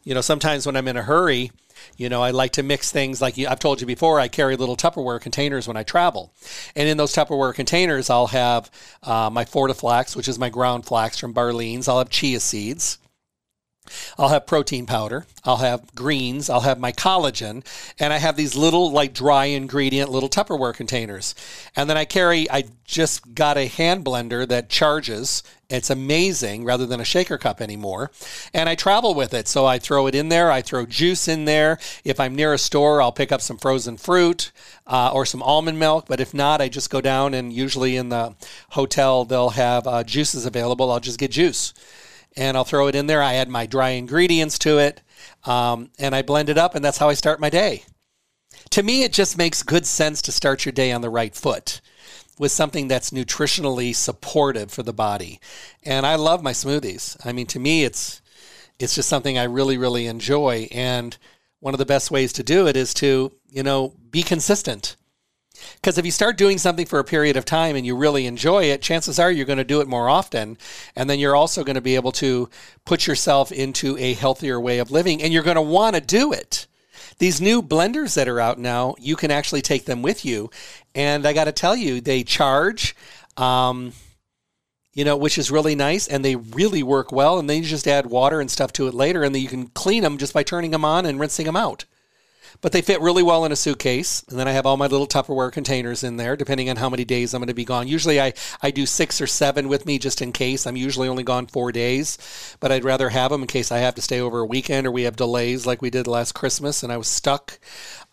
You 0.05 0.15
know, 0.15 0.21
sometimes 0.21 0.67
when 0.67 0.77
I'm 0.77 0.89
in 0.89 0.97
a 0.97 1.03
hurry, 1.03 1.51
you 1.97 2.09
know, 2.09 2.23
I 2.23 2.31
like 2.31 2.53
to 2.53 2.63
mix 2.63 2.91
things 2.91 3.21
like 3.21 3.39
I've 3.39 3.59
told 3.59 3.81
you 3.81 3.87
before, 3.87 4.21
I 4.21 4.29
carry 4.29 4.57
little 4.57 4.77
Tupperware 4.77 5.21
containers 5.21 5.67
when 5.67 5.77
I 5.77 5.83
travel. 5.83 6.33
And 6.77 6.89
in 6.89 6.97
those 6.97 7.15
Tupperware 7.15 7.55
containers, 7.55 8.11
I'll 8.11 8.29
have 8.29 8.71
uh, 9.03 9.31
my 9.33 9.45
Fortiflax, 9.45 10.17
which 10.17 10.29
is 10.29 10.39
my 10.39 10.51
ground 10.51 10.87
flax 10.87 11.19
from 11.19 11.35
Barlean's. 11.35 11.89
I'll 11.89 11.99
have 11.99 12.11
chia 12.11 12.41
seeds. 12.41 12.99
I'll 14.19 14.29
have 14.29 14.47
protein 14.47 14.87
powder. 14.87 15.27
I'll 15.45 15.59
have 15.59 15.95
greens. 15.95 16.51
I'll 16.51 16.61
have 16.61 16.79
my 16.79 16.93
collagen. 16.93 17.65
And 17.99 18.13
I 18.13 18.19
have 18.19 18.37
these 18.37 18.57
little, 18.57 18.91
like, 18.91 19.15
dry 19.15 19.47
ingredient 19.47 20.11
little 20.11 20.29
Tupperware 20.29 20.75
containers. 20.75 21.35
And 21.77 21.89
then 21.89 21.97
I 21.97 22.05
carry, 22.05 22.51
I 22.51 22.65
just 22.85 23.35
got 23.35 23.57
a 23.57 23.67
hand 23.67 24.05
blender 24.05 24.47
that 24.49 24.69
charges. 24.69 25.43
It's 25.71 25.91
amazing 25.91 26.65
rather 26.65 26.87
than 26.87 27.01
a 27.01 27.05
shaker 27.05 27.37
cup 27.37 27.61
anymore. 27.61 28.11
And 28.55 28.69
I 28.69 28.75
travel 28.75 29.15
with 29.15 29.35
it. 29.35 29.49
So 29.49 29.67
I 29.67 29.79
throw 29.79 30.07
it 30.07 30.15
in 30.15 30.29
there. 30.31 30.51
I 30.51 30.63
throw 30.63 30.87
juice 30.87 31.29
in 31.29 31.45
there. 31.45 31.79
If 32.05 32.19
I'm 32.19 32.35
near 32.35 32.55
a 32.55 32.59
store, 32.59 33.03
I'll 33.03 33.13
pick 33.13 33.31
up 33.31 33.41
some 33.41 33.59
frozen 33.59 33.97
fruit 33.97 34.51
uh, 34.87 35.11
or 35.13 35.27
some 35.27 35.43
almond 35.43 35.79
milk. 35.79 36.07
But 36.09 36.21
if 36.21 36.33
not, 36.33 36.61
I 36.61 36.69
just 36.69 36.91
go 36.91 37.01
down 37.01 37.35
and 37.35 37.53
usually 37.53 37.97
in 37.97 38.09
the 38.09 38.35
hotel, 38.71 39.25
they'll 39.25 39.51
have 39.51 39.87
uh, 39.87 40.05
juices 40.05 40.47
available. 40.47 40.91
I'll 40.91 41.01
just 41.01 41.19
get 41.19 41.31
juice 41.31 41.75
and 42.37 42.57
I'll 42.57 42.65
throw 42.65 42.87
it 42.89 42.95
in 42.95 43.07
there. 43.07 43.23
I 43.23 43.35
add 43.35 43.49
my 43.49 43.67
dry 43.67 43.91
ingredients 43.91 44.59
to 44.61 44.79
it, 44.79 45.03
um, 45.45 45.91
and 45.99 46.15
I 46.15 46.23
blend 46.23 46.49
it 46.49 46.59
up, 46.59 46.75
and 46.75 46.85
that's 46.85 46.99
how 46.99 47.09
I 47.09 47.15
start 47.15 47.41
my 47.41 47.51
day. 47.51 47.85
To 48.71 48.83
me, 48.83 49.03
it 49.03 49.13
just 49.13 49.39
makes 49.39 49.63
good 49.63 49.87
sense 49.87 50.21
to 50.23 50.33
start 50.33 50.65
your 50.65 50.73
day 50.73 50.93
on 50.93 51.01
the 51.01 51.11
right 51.11 51.35
foot 51.35 51.81
with 52.39 52.53
something 52.53 52.89
that's 52.89 53.11
nutritionally 53.11 53.95
supportive 53.95 54.71
for 54.71 54.83
the 54.83 54.93
body. 54.93 55.41
And 55.83 56.07
I 56.07 56.15
love 56.15 56.43
my 56.43 56.53
smoothies. 56.53 57.17
I 57.25 57.33
mean, 57.33 57.47
to 57.47 57.59
me, 57.59 57.85
it's 57.85 58.23
it's 58.79 58.95
just 58.95 59.09
something 59.09 59.37
I 59.37 59.45
really, 59.45 59.77
really 59.77 60.07
enjoy. 60.07 60.69
And 60.71 61.17
one 61.61 61.75
of 61.75 61.79
the 61.79 61.87
best 61.87 62.11
ways 62.11 62.33
to 62.35 62.45
do 62.45 62.69
it 62.69 62.77
is 62.77 62.95
to, 62.95 63.33
you 63.51 63.63
know, 63.63 63.95
be 64.11 64.23
consistent. 64.23 64.97
Because 65.77 65.99
if 65.99 66.05
you 66.05 66.11
start 66.11 66.37
doing 66.37 66.59
something 66.59 66.87
for 66.87 66.99
a 66.99 67.05
period 67.05 67.37
of 67.37 67.45
time 67.45 67.77
and 67.77 67.87
you 67.87 67.97
really 67.97 68.27
enjoy 68.27 68.65
it, 68.65 68.83
chances 68.83 69.19
are 69.19 69.31
you're 69.31 69.47
going 69.47 69.59
to 69.59 69.65
do 69.65 69.81
it 69.81 69.89
more 69.89 70.09
often. 70.09 70.59
And 70.97 71.09
then 71.09 71.19
you're 71.19 71.37
also 71.37 71.65
going 71.65 71.75
to 71.75 71.81
be 71.81 71.95
able 71.95 72.13
to 72.13 72.49
put 72.85 73.07
yourself 73.07 73.53
into 73.53 73.97
a 73.99 74.15
healthier 74.15 74.61
way 74.61 74.79
of 74.79 74.91
living 74.91 75.23
and 75.23 75.33
you're 75.33 75.43
going 75.43 75.57
to 75.57 75.63
want 75.63 75.95
to 75.95 76.01
do 76.01 76.33
it. 76.33 76.67
These 77.19 77.41
new 77.41 77.63
blenders 77.63 78.15
that 78.15 78.29
are 78.29 78.41
out 78.41 78.59
now, 78.59 78.95
you 78.99 79.17
can 79.17 79.31
actually 79.31 79.63
take 79.63 79.85
them 79.85 80.03
with 80.03 80.25
you. 80.25 80.51
And 80.95 81.27
I 81.27 81.33
got 81.33 81.45
to 81.45 81.53
tell 81.53 81.77
you, 81.77 82.01
they 82.01 82.23
charge. 82.23 82.95
Um, 83.37 83.93
you 84.95 85.05
know, 85.05 85.17
which 85.17 85.39
is 85.39 85.49
really 85.49 85.77
nice, 85.77 86.09
and 86.09 86.25
they 86.25 86.35
really 86.35 86.83
work 86.83 87.13
well. 87.13 87.39
And 87.39 87.49
then 87.49 87.59
you 87.59 87.69
just 87.69 87.87
add 87.87 88.07
water 88.07 88.41
and 88.41 88.51
stuff 88.51 88.73
to 88.73 88.89
it 88.89 88.95
later, 88.95 89.23
and 89.23 89.33
then 89.33 89.43
you 89.43 89.49
can 89.49 89.69
clean 89.69 90.03
them 90.03 90.19
just 90.19 90.35
by 90.35 90.43
turning 90.43 90.73
them 90.73 90.85
on 90.85 91.07
and 91.07 91.21
rinsing 91.21 91.47
them 91.47 91.55
out 91.55 91.85
but 92.61 92.73
they 92.73 92.83
fit 92.83 93.01
really 93.01 93.23
well 93.23 93.45
in 93.45 93.53
a 93.53 93.57
suitcase. 93.57 94.25
And 94.29 94.39
then 94.39 94.49
I 94.49 94.53
have 94.53 94.67
all 94.67 94.77
my 94.77 94.87
little 94.87 95.07
Tupperware 95.07 95.53
containers 95.53 96.05
in 96.05 96.17
there, 96.17 96.37
depending 96.37 96.71
on 96.71 96.77
how 96.77 96.89
many 96.89 97.05
days 97.05 97.35
I'm 97.35 97.41
going 97.41 97.49
to 97.49 97.55
be 97.55 97.65
gone. 97.65 97.89
Usually 97.89 98.21
I, 98.21 98.33
I 98.63 98.71
do 98.71 98.87
six 98.87 99.21
or 99.21 99.27
seven 99.27 99.69
with 99.69 99.87
me 99.87 99.99
just 99.99 100.23
in 100.23 100.33
case. 100.33 100.67
I'm 100.67 100.77
usually 100.77 101.09
only 101.09 101.23
gone 101.23 101.47
four 101.47 101.73
days, 101.73 102.19
but 102.61 102.73
I'd 102.73 102.85
rather 102.85 103.09
have 103.09 103.31
them 103.31 103.43
in 103.43 103.49
case 103.49 103.73
I 103.73 103.79
have 103.79 103.95
to 103.97 104.03
stay 104.03 104.21
over 104.21 104.41
a 104.41 104.47
weekend 104.47 104.87
or 104.87 104.91
we 104.91 105.03
have 105.03 105.17
delays 105.17 105.67
like 105.67 105.83
we 105.83 105.91
did 105.91 106.07
last 106.07 106.33
Christmas 106.33 106.83
and 106.83 106.93
I 106.93 106.97
was 106.97 107.09
stuck 107.09 107.59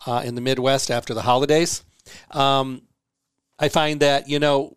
uh, 0.06 0.22
in 0.24 0.34
the 0.34 0.40
Midwest 0.40 0.90
after 0.90 1.14
the 1.14 1.22
holidays. 1.22 1.82
Um, 2.30 2.82
I 3.58 3.68
find 3.68 4.00
that, 4.00 4.28
you 4.28 4.38
know, 4.38 4.76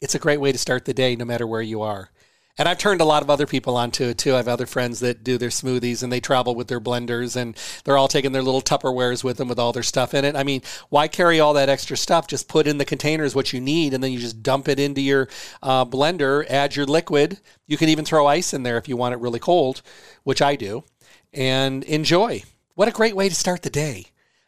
it's 0.00 0.14
a 0.14 0.18
great 0.20 0.40
way 0.40 0.52
to 0.52 0.58
start 0.58 0.84
the 0.84 0.94
day 0.94 1.16
no 1.16 1.24
matter 1.24 1.46
where 1.46 1.62
you 1.62 1.82
are. 1.82 2.10
And 2.58 2.68
I've 2.68 2.78
turned 2.78 3.00
a 3.00 3.06
lot 3.06 3.22
of 3.22 3.30
other 3.30 3.46
people 3.46 3.76
onto 3.76 4.04
it 4.04 4.18
too. 4.18 4.34
I 4.34 4.38
have 4.38 4.48
other 4.48 4.66
friends 4.66 5.00
that 5.00 5.24
do 5.24 5.38
their 5.38 5.48
smoothies 5.48 6.02
and 6.02 6.12
they 6.12 6.20
travel 6.20 6.54
with 6.54 6.68
their 6.68 6.80
blenders 6.80 7.36
and 7.36 7.56
they're 7.84 7.96
all 7.96 8.08
taking 8.08 8.32
their 8.32 8.42
little 8.42 8.60
Tupperwares 8.60 9.24
with 9.24 9.38
them 9.38 9.48
with 9.48 9.58
all 9.58 9.72
their 9.72 9.82
stuff 9.82 10.12
in 10.12 10.24
it. 10.24 10.36
I 10.36 10.42
mean, 10.42 10.62
why 10.88 11.08
carry 11.08 11.40
all 11.40 11.54
that 11.54 11.68
extra 11.68 11.96
stuff? 11.96 12.26
Just 12.26 12.48
put 12.48 12.66
in 12.66 12.78
the 12.78 12.84
containers 12.84 13.34
what 13.34 13.52
you 13.52 13.60
need 13.60 13.94
and 13.94 14.04
then 14.04 14.12
you 14.12 14.18
just 14.18 14.42
dump 14.42 14.68
it 14.68 14.78
into 14.78 15.00
your 15.00 15.28
uh, 15.62 15.84
blender, 15.84 16.44
add 16.50 16.76
your 16.76 16.86
liquid. 16.86 17.40
You 17.66 17.76
can 17.76 17.88
even 17.88 18.04
throw 18.04 18.26
ice 18.26 18.52
in 18.52 18.62
there 18.62 18.76
if 18.76 18.88
you 18.88 18.96
want 18.96 19.14
it 19.14 19.20
really 19.20 19.40
cold, 19.40 19.82
which 20.24 20.42
I 20.42 20.56
do, 20.56 20.84
and 21.32 21.82
enjoy. 21.84 22.42
What 22.74 22.88
a 22.88 22.92
great 22.92 23.16
way 23.16 23.28
to 23.28 23.34
start 23.34 23.62
the 23.62 23.70
day. 23.70 24.06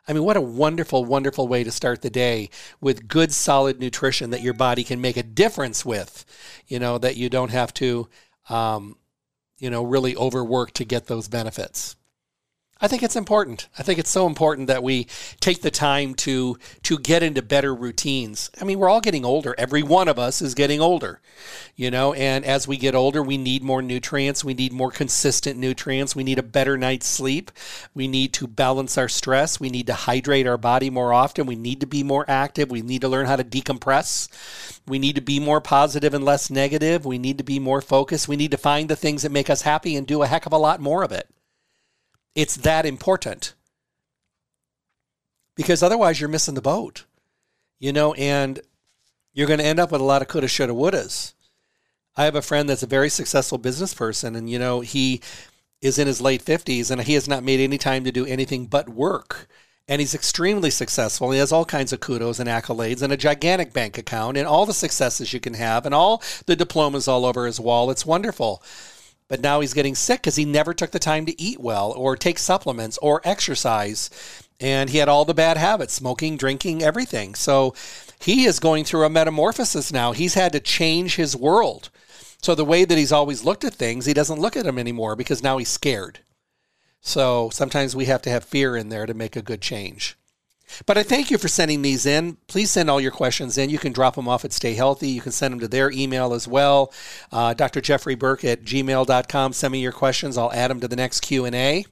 I 0.09 0.13
mean, 0.13 0.25
what 0.25 0.37
a 0.37 0.41
wonderful, 0.41 1.05
wonderful 1.05 1.47
way 1.47 1.63
to 1.63 1.71
start 1.71 2.03
the 2.03 2.11
day 2.11 2.51
with 2.81 3.07
good, 3.07 3.33
solid 3.33 3.79
nutrition 3.79 4.31
that 4.31 4.43
your 4.43 4.55
body 4.55 4.83
can 4.83 5.01
make 5.01 5.17
a 5.17 5.23
difference 5.23 5.85
with. 5.85 6.25
You 6.67 6.79
know, 6.79 6.99
that 6.99 7.17
you 7.17 7.29
don't 7.29 7.53
have 7.53 7.73
to, 7.75 8.09
um, 8.49 8.97
you 9.59 9.71
know, 9.71 9.85
really 9.85 10.17
overwork 10.17 10.73
to 10.73 10.85
get 10.85 11.07
those 11.07 11.29
benefits. 11.29 11.97
I 12.85 12.89
think 12.89 13.05
it's 13.05 13.15
important. 13.15 13.69
I 13.79 13.85
think 13.85 14.01
it's 14.01 14.11
so 14.11 14.27
important 14.27 14.67
that 14.67 14.83
we 14.83 15.07
take 15.39 15.63
the 15.63 15.71
time 15.71 16.15
to 16.17 16.59
to 16.83 16.99
get 16.99 17.23
into 17.23 17.41
better 17.41 17.73
routines. 17.73 18.51
I 18.61 18.65
mean, 18.65 18.81
we're 18.81 18.89
all 18.89 19.01
getting 19.01 19.25
older. 19.25 19.55
Every 19.57 19.85
one 19.85 20.09
of 20.09 20.19
us 20.19 20.43
is 20.43 20.53
getting 20.55 20.81
older. 20.81 21.21
You 21.77 21.93
know, 21.93 22.13
and 22.15 22.45
as 22.45 22.67
we 22.67 22.77
get 22.77 22.97
older, 22.97 23.23
we 23.23 23.39
need 23.39 23.63
more 23.63 23.83
nutrients, 23.83 24.45
we 24.45 24.55
need 24.55 24.73
more 24.73 24.91
consistent 24.91 25.61
nutrients, 25.61 26.17
we 26.17 26.25
need 26.25 26.41
a 26.41 26.43
better 26.43 26.77
night's 26.77 27.07
sleep. 27.07 27.53
We 27.95 28.09
need 28.09 28.33
to 28.35 28.49
balance 28.49 28.99
our 28.99 29.09
stress, 29.09 29.61
we 29.61 29.71
need 29.71 29.87
to 29.87 29.95
hydrate 29.95 30.49
our 30.49 30.59
body 30.59 30.91
more 30.91 31.13
often, 31.13 31.47
we 31.47 31.55
need 31.55 31.79
to 31.83 31.87
be 31.87 32.03
more 32.03 32.25
active, 32.27 32.69
we 32.69 32.83
need 32.83 33.03
to 33.03 33.09
learn 33.09 33.27
how 33.27 33.37
to 33.37 33.45
decompress. 33.45 34.29
We 34.89 34.99
need 34.99 35.15
to 35.15 35.21
be 35.21 35.39
more 35.39 35.61
positive 35.61 36.15
and 36.15 36.25
less 36.25 36.51
negative. 36.51 37.07
We 37.07 37.19
need 37.19 37.39
to 37.39 37.45
be 37.45 37.61
more 37.61 37.81
focused. 37.81 38.27
We 38.27 38.35
need 38.35 38.51
to 38.51 38.57
find 38.57 38.89
the 38.89 38.97
things 38.97 39.23
that 39.23 39.31
make 39.31 39.49
us 39.49 39.63
happy 39.63 39.95
and 39.95 40.05
do 40.05 40.23
a 40.23 40.27
heck 40.27 40.47
of 40.47 40.53
a 40.53 40.59
lot 40.59 40.81
more 40.81 41.05
of 41.05 41.13
it. 41.13 41.29
It's 42.35 42.57
that 42.57 42.87
important. 42.87 43.55
Because 45.55 45.83
otherwise, 45.83 46.21
you're 46.21 46.31
missing 46.31 46.55
the 46.55 46.63
boat, 46.63 47.05
you 47.79 47.93
know, 47.93 48.15
and 48.15 48.61
you're 49.35 49.47
going 49.47 49.59
to 49.59 49.67
end 49.67 49.79
up 49.79 49.93
with 49.93 50.01
a 50.01 50.05
lot 50.05 50.23
of 50.23 50.29
coulda, 50.29 50.49
shoulda, 50.49 50.73
wouldas. 50.73 51.35
I 52.17 52.25
have 52.25 52.35
a 52.35 52.43
friend 52.43 52.69
that's 52.69 52.83
a 52.83 52.87
very 52.87 53.11
successful 53.11 53.59
business 53.59 53.93
person, 53.93 54.35
and, 54.35 54.49
you 54.49 54.59
know, 54.59 54.81
he 54.81 55.21
is 55.83 55.99
in 55.99 56.07
his 56.07 56.21
late 56.21 56.43
50s 56.43 56.91
and 56.91 57.03
he 57.03 57.15
has 57.15 57.29
not 57.29 57.43
made 57.43 57.61
any 57.61 57.77
time 57.77 58.05
to 58.05 58.13
do 58.13 58.25
anything 58.25 58.67
but 58.67 58.89
work. 58.89 59.49
And 59.89 60.01
he's 60.01 60.15
extremely 60.15 60.71
successful. 60.71 61.33
He 61.33 61.41
has 61.41 61.51
all 61.51 61.65
kinds 61.65 61.93
of 61.93 61.99
kudos 61.99 62.39
and 62.39 62.49
accolades 62.49 63.03
and 63.03 63.13
a 63.13 63.17
gigantic 63.17 63.73
bank 63.73 63.99
account 63.99 64.37
and 64.37 64.47
all 64.47 64.65
the 64.65 64.73
successes 64.73 65.33
you 65.33 65.41
can 65.41 65.55
have 65.55 65.85
and 65.85 65.95
all 65.95 66.23
the 66.47 66.55
diplomas 66.55 67.09
all 67.09 67.27
over 67.27 67.47
his 67.47 67.59
wall. 67.59 67.91
It's 67.91 68.07
wonderful. 68.07 68.63
But 69.33 69.41
now 69.41 69.61
he's 69.61 69.73
getting 69.73 69.95
sick 69.95 70.21
because 70.21 70.37
he 70.37 70.45
never 70.45 70.75
took 70.75 70.91
the 70.91 70.99
time 70.99 71.25
to 71.25 71.41
eat 71.41 71.59
well 71.59 71.93
or 71.93 72.17
take 72.17 72.39
supplements 72.39 72.99
or 72.99 73.23
exercise. 73.25 74.11
And 74.61 74.91
he 74.91 74.99
had 74.99 75.09
all 75.09 75.25
the 75.25 75.33
bad 75.33 75.57
habits 75.57 75.95
smoking, 75.95 76.37
drinking, 76.37 76.83
everything. 76.83 77.35
So 77.35 77.75
he 78.21 78.45
is 78.45 78.61
going 78.61 78.85
through 78.85 79.07
a 79.07 79.09
metamorphosis 79.09 79.91
now. 79.91 80.13
He's 80.13 80.35
had 80.35 80.53
to 80.53 80.61
change 80.61 81.17
his 81.17 81.35
world. 81.35 81.89
So 82.43 82.55
the 82.55 82.67
way 82.67 82.85
that 82.85 82.99
he's 82.99 83.11
always 83.11 83.43
looked 83.43 83.65
at 83.65 83.73
things, 83.73 84.05
he 84.05 84.13
doesn't 84.13 84.39
look 84.39 84.55
at 84.55 84.65
them 84.65 84.79
anymore 84.79 85.17
because 85.17 85.43
now 85.43 85.57
he's 85.57 85.71
scared. 85.71 86.19
So 87.01 87.49
sometimes 87.55 87.97
we 87.97 88.05
have 88.05 88.21
to 88.21 88.31
have 88.31 88.45
fear 88.45 88.77
in 88.77 88.91
there 88.91 89.07
to 89.07 89.15
make 89.15 89.35
a 89.35 89.41
good 89.41 89.63
change. 89.63 90.15
But 90.87 90.99
I 90.99 91.03
thank 91.03 91.31
you 91.31 91.39
for 91.39 91.49
sending 91.49 91.83
these 91.83 92.07
in. 92.07 92.37
Please 92.47 92.71
send 92.71 92.91
all 92.91 93.01
your 93.01 93.11
questions 93.11 93.59
in. 93.59 93.71
You 93.71 93.79
can 93.79 93.93
drop 93.93 94.15
them 94.15 94.29
off 94.29 94.45
at 94.45 94.53
Stay 94.53 94.75
Healthy. 94.75 95.09
You 95.09 95.21
can 95.21 95.33
send 95.33 95.53
them 95.53 95.61
to 95.61 95.69
their 95.69 95.91
email 95.91 96.33
as 96.33 96.49
well. 96.49 96.93
Uh, 97.31 97.55
Dr. 97.55 97.81
Jeffrey 97.81 98.15
Burke 98.15 98.45
at 98.45 98.65
gmail.com. 98.65 99.53
Send 99.53 99.73
me 99.73 99.81
your 99.81 99.93
questions. 99.93 100.39
I'll 100.39 100.53
add 100.53 100.71
them 100.71 100.81
to 100.81 100.89
the 100.89 100.97
next 100.97 101.21
Q&A. 101.21 101.85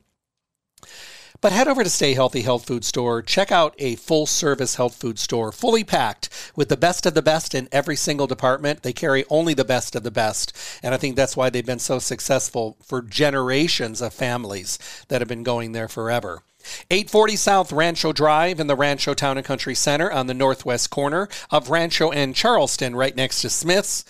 But 1.42 1.52
head 1.52 1.68
over 1.68 1.82
to 1.82 1.88
Stay 1.88 2.12
Healthy 2.12 2.42
Health 2.42 2.66
Food 2.66 2.84
Store. 2.84 3.22
Check 3.22 3.50
out 3.50 3.74
a 3.78 3.96
full 3.96 4.26
service 4.26 4.74
health 4.74 4.96
food 4.96 5.18
store, 5.18 5.52
fully 5.52 5.84
packed 5.84 6.28
with 6.54 6.68
the 6.68 6.76
best 6.76 7.06
of 7.06 7.14
the 7.14 7.22
best 7.22 7.54
in 7.54 7.66
every 7.72 7.96
single 7.96 8.26
department. 8.26 8.82
They 8.82 8.92
carry 8.92 9.24
only 9.30 9.54
the 9.54 9.64
best 9.64 9.96
of 9.96 10.02
the 10.02 10.10
best. 10.10 10.52
And 10.82 10.92
I 10.92 10.98
think 10.98 11.16
that's 11.16 11.38
why 11.38 11.48
they've 11.48 11.64
been 11.64 11.78
so 11.78 11.98
successful 11.98 12.76
for 12.82 13.00
generations 13.00 14.02
of 14.02 14.12
families 14.12 14.78
that 15.08 15.22
have 15.22 15.28
been 15.28 15.42
going 15.42 15.72
there 15.72 15.88
forever. 15.88 16.42
840 16.90 17.36
South 17.36 17.72
Rancho 17.72 18.12
Drive 18.12 18.60
in 18.60 18.66
the 18.66 18.76
Rancho 18.76 19.14
Town 19.14 19.36
and 19.36 19.46
Country 19.46 19.74
Center 19.74 20.10
on 20.10 20.26
the 20.26 20.34
northwest 20.34 20.90
corner 20.90 21.28
of 21.50 21.70
Rancho 21.70 22.10
and 22.10 22.34
Charleston, 22.34 22.96
right 22.96 23.16
next 23.16 23.42
to 23.42 23.50
Smith's. 23.50 24.04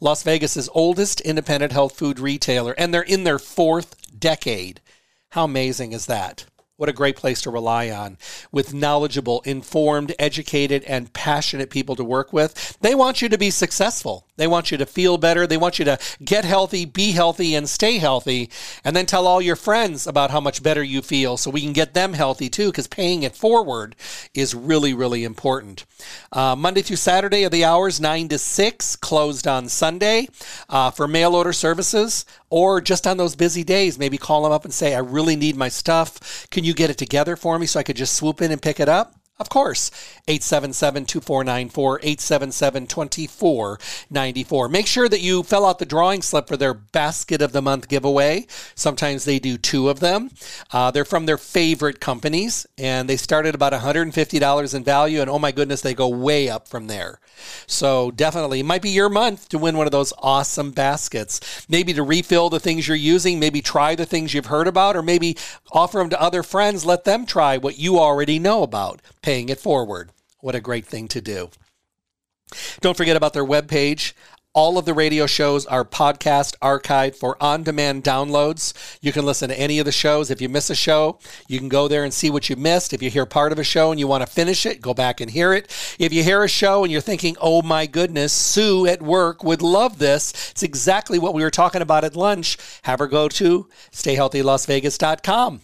Las 0.00 0.22
Vegas's 0.22 0.68
oldest 0.74 1.20
independent 1.22 1.72
health 1.72 1.96
food 1.96 2.18
retailer, 2.18 2.74
and 2.78 2.92
they're 2.92 3.02
in 3.02 3.24
their 3.24 3.38
fourth 3.38 4.18
decade. 4.18 4.80
How 5.30 5.44
amazing 5.44 5.92
is 5.92 6.06
that? 6.06 6.46
What 6.76 6.90
a 6.90 6.94
great 6.94 7.16
place 7.16 7.40
to 7.42 7.50
rely 7.50 7.90
on 7.90 8.18
with 8.52 8.74
knowledgeable, 8.74 9.40
informed, 9.46 10.14
educated, 10.18 10.84
and 10.84 11.12
passionate 11.12 11.70
people 11.70 11.96
to 11.96 12.04
work 12.04 12.32
with. 12.32 12.76
They 12.80 12.94
want 12.94 13.22
you 13.22 13.30
to 13.30 13.38
be 13.38 13.50
successful. 13.50 14.25
They 14.36 14.46
want 14.46 14.70
you 14.70 14.78
to 14.78 14.86
feel 14.86 15.18
better. 15.18 15.46
They 15.46 15.56
want 15.56 15.78
you 15.78 15.84
to 15.86 15.98
get 16.24 16.44
healthy, 16.44 16.84
be 16.84 17.12
healthy, 17.12 17.54
and 17.54 17.68
stay 17.68 17.98
healthy. 17.98 18.50
And 18.84 18.94
then 18.94 19.06
tell 19.06 19.26
all 19.26 19.40
your 19.40 19.56
friends 19.56 20.06
about 20.06 20.30
how 20.30 20.40
much 20.40 20.62
better 20.62 20.82
you 20.82 21.02
feel 21.02 21.36
so 21.36 21.50
we 21.50 21.62
can 21.62 21.72
get 21.72 21.94
them 21.94 22.12
healthy 22.12 22.48
too, 22.48 22.70
because 22.70 22.86
paying 22.86 23.22
it 23.22 23.34
forward 23.34 23.96
is 24.34 24.54
really, 24.54 24.94
really 24.94 25.24
important. 25.24 25.84
Uh, 26.32 26.54
Monday 26.56 26.82
through 26.82 26.96
Saturday 26.96 27.44
are 27.44 27.50
the 27.50 27.64
hours 27.64 28.00
9 28.00 28.28
to 28.28 28.38
6, 28.38 28.96
closed 28.96 29.46
on 29.46 29.68
Sunday 29.68 30.28
uh, 30.68 30.90
for 30.90 31.08
mail 31.08 31.34
order 31.34 31.52
services, 31.52 32.24
or 32.50 32.80
just 32.80 33.06
on 33.06 33.16
those 33.16 33.36
busy 33.36 33.64
days, 33.64 33.98
maybe 33.98 34.18
call 34.18 34.42
them 34.42 34.52
up 34.52 34.64
and 34.64 34.74
say, 34.74 34.94
I 34.94 35.00
really 35.00 35.36
need 35.36 35.56
my 35.56 35.68
stuff. 35.68 36.48
Can 36.50 36.64
you 36.64 36.74
get 36.74 36.90
it 36.90 36.98
together 36.98 37.36
for 37.36 37.58
me 37.58 37.66
so 37.66 37.80
I 37.80 37.82
could 37.82 37.96
just 37.96 38.14
swoop 38.14 38.40
in 38.42 38.52
and 38.52 38.60
pick 38.60 38.80
it 38.80 38.88
up? 38.88 39.14
Of 39.38 39.50
course, 39.50 39.90
877-2494, 40.28 42.00
877-2494. 44.10 44.70
Make 44.70 44.86
sure 44.86 45.10
that 45.10 45.20
you 45.20 45.42
fill 45.42 45.66
out 45.66 45.78
the 45.78 45.84
drawing 45.84 46.22
slip 46.22 46.48
for 46.48 46.56
their 46.56 46.72
basket 46.72 47.42
of 47.42 47.52
the 47.52 47.60
month 47.60 47.88
giveaway. 47.88 48.46
Sometimes 48.74 49.26
they 49.26 49.38
do 49.38 49.58
two 49.58 49.90
of 49.90 50.00
them. 50.00 50.30
Uh, 50.72 50.90
they're 50.90 51.04
from 51.04 51.26
their 51.26 51.36
favorite 51.36 52.00
companies, 52.00 52.66
and 52.78 53.10
they 53.10 53.18
start 53.18 53.44
at 53.44 53.54
about 53.54 53.74
$150 53.74 54.74
in 54.74 54.84
value, 54.84 55.20
and 55.20 55.28
oh 55.28 55.38
my 55.38 55.52
goodness, 55.52 55.82
they 55.82 55.92
go 55.92 56.08
way 56.08 56.48
up 56.48 56.66
from 56.66 56.86
there. 56.86 57.20
So 57.66 58.10
definitely, 58.10 58.60
it 58.60 58.66
might 58.66 58.82
be 58.82 58.90
your 58.90 59.08
month 59.08 59.48
to 59.50 59.58
win 59.58 59.76
one 59.76 59.86
of 59.86 59.92
those 59.92 60.12
awesome 60.18 60.70
baskets. 60.70 61.66
Maybe 61.68 61.92
to 61.94 62.02
refill 62.02 62.50
the 62.50 62.60
things 62.60 62.88
you're 62.88 62.96
using, 62.96 63.38
maybe 63.38 63.62
try 63.62 63.94
the 63.94 64.06
things 64.06 64.34
you've 64.34 64.46
heard 64.46 64.68
about, 64.68 64.96
or 64.96 65.02
maybe 65.02 65.36
offer 65.72 65.98
them 65.98 66.10
to 66.10 66.20
other 66.20 66.42
friends, 66.42 66.84
let 66.84 67.04
them 67.04 67.26
try 67.26 67.56
what 67.56 67.78
you 67.78 67.98
already 67.98 68.38
know 68.38 68.62
about 68.62 69.00
paying 69.22 69.48
it 69.48 69.60
forward. 69.60 70.10
What 70.40 70.54
a 70.54 70.60
great 70.60 70.86
thing 70.86 71.08
to 71.08 71.20
do. 71.20 71.50
Don't 72.80 72.96
forget 72.96 73.16
about 73.16 73.32
their 73.32 73.44
webpage. 73.44 74.12
All 74.56 74.78
of 74.78 74.86
the 74.86 74.94
radio 74.94 75.26
shows 75.26 75.66
are 75.66 75.84
podcast 75.84 76.56
archived 76.62 77.16
for 77.16 77.36
on 77.42 77.62
demand 77.62 78.04
downloads. 78.04 78.72
You 79.02 79.12
can 79.12 79.26
listen 79.26 79.50
to 79.50 79.60
any 79.60 79.78
of 79.78 79.84
the 79.84 79.92
shows. 79.92 80.30
If 80.30 80.40
you 80.40 80.48
miss 80.48 80.70
a 80.70 80.74
show, 80.74 81.18
you 81.46 81.58
can 81.58 81.68
go 81.68 81.88
there 81.88 82.04
and 82.04 82.14
see 82.14 82.30
what 82.30 82.48
you 82.48 82.56
missed. 82.56 82.94
If 82.94 83.02
you 83.02 83.10
hear 83.10 83.26
part 83.26 83.52
of 83.52 83.58
a 83.58 83.64
show 83.64 83.90
and 83.90 84.00
you 84.00 84.06
want 84.06 84.24
to 84.24 84.32
finish 84.32 84.64
it, 84.64 84.80
go 84.80 84.94
back 84.94 85.20
and 85.20 85.30
hear 85.30 85.52
it. 85.52 85.66
If 85.98 86.10
you 86.10 86.22
hear 86.24 86.42
a 86.42 86.48
show 86.48 86.84
and 86.84 86.90
you're 86.90 87.02
thinking, 87.02 87.36
oh 87.38 87.60
my 87.60 87.84
goodness, 87.84 88.32
Sue 88.32 88.86
at 88.86 89.02
work 89.02 89.44
would 89.44 89.60
love 89.60 89.98
this, 89.98 90.32
it's 90.52 90.62
exactly 90.62 91.18
what 91.18 91.34
we 91.34 91.42
were 91.42 91.50
talking 91.50 91.82
about 91.82 92.04
at 92.04 92.16
lunch. 92.16 92.56
Have 92.84 93.00
her 93.00 93.08
go 93.08 93.28
to 93.28 93.68
stayhealthylasvegas.com. 93.92 95.60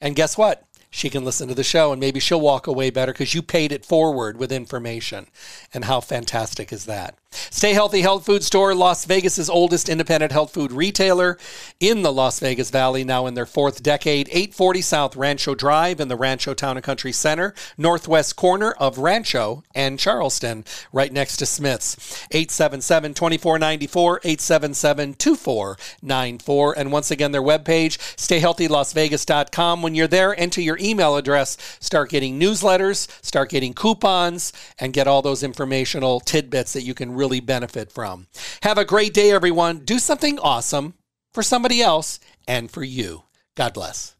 And 0.00 0.16
guess 0.16 0.36
what? 0.36 0.64
she 0.90 1.10
can 1.10 1.24
listen 1.24 1.48
to 1.48 1.54
the 1.54 1.64
show 1.64 1.90
and 1.90 1.98
maybe 1.98 2.20
she'll 2.20 2.40
walk 2.40 2.68
away 2.68 2.88
better 2.88 3.10
because 3.12 3.34
you 3.34 3.42
paid 3.42 3.72
it 3.72 3.84
forward 3.84 4.36
with 4.36 4.52
information. 4.52 5.26
And 5.72 5.86
how 5.86 6.00
fantastic 6.00 6.72
is 6.72 6.84
that? 6.84 7.18
Stay 7.50 7.72
Healthy 7.72 8.02
Health 8.02 8.26
Food 8.26 8.44
Store, 8.44 8.74
Las 8.74 9.04
Vegas's 9.04 9.50
oldest 9.50 9.88
independent 9.88 10.32
health 10.32 10.52
food 10.52 10.72
retailer 10.72 11.38
in 11.80 12.02
the 12.02 12.12
Las 12.12 12.40
Vegas 12.40 12.70
Valley, 12.70 13.04
now 13.04 13.26
in 13.26 13.34
their 13.34 13.46
fourth 13.46 13.82
decade. 13.82 14.28
840 14.28 14.80
South 14.80 15.16
Rancho 15.16 15.54
Drive 15.54 16.00
in 16.00 16.08
the 16.08 16.16
Rancho 16.16 16.54
Town 16.54 16.76
and 16.76 16.84
Country 16.84 17.12
Center, 17.12 17.54
northwest 17.76 18.36
corner 18.36 18.72
of 18.72 18.98
Rancho 18.98 19.62
and 19.74 19.98
Charleston, 19.98 20.64
right 20.92 21.12
next 21.12 21.38
to 21.38 21.46
Smith's. 21.46 21.96
877 22.30 23.14
2494, 23.14 24.20
877 24.24 25.14
2494. 25.14 26.78
And 26.78 26.92
once 26.92 27.10
again, 27.10 27.32
their 27.32 27.42
webpage, 27.42 27.98
stayhealthylasvegas.com. 28.16 29.82
When 29.82 29.94
you're 29.94 30.06
there, 30.06 30.38
enter 30.38 30.60
your 30.60 30.78
email 30.78 31.16
address, 31.16 31.56
start 31.80 32.10
getting 32.10 32.38
newsletters, 32.38 33.08
start 33.24 33.50
getting 33.50 33.74
coupons, 33.74 34.52
and 34.78 34.92
get 34.92 35.06
all 35.06 35.22
those 35.22 35.42
informational 35.42 36.20
tidbits 36.20 36.72
that 36.74 36.82
you 36.82 36.94
can 36.94 37.14
really 37.14 37.23
really 37.24 37.40
benefit 37.40 37.90
from. 37.90 38.26
Have 38.62 38.78
a 38.78 38.84
great 38.84 39.14
day, 39.14 39.30
everyone. 39.32 39.78
Do 39.78 39.98
something 39.98 40.38
awesome 40.38 40.94
for 41.32 41.42
somebody 41.42 41.80
else 41.80 42.20
and 42.46 42.70
for 42.70 42.84
you. 42.84 43.22
God 43.56 43.72
bless. 43.72 44.14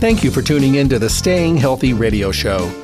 Thank 0.00 0.24
you 0.24 0.30
for 0.30 0.42
tuning 0.42 0.74
in 0.76 0.88
to 0.88 0.98
the 0.98 1.10
Staying 1.10 1.56
Healthy 1.56 1.92
Radio 1.92 2.32
Show. 2.32 2.83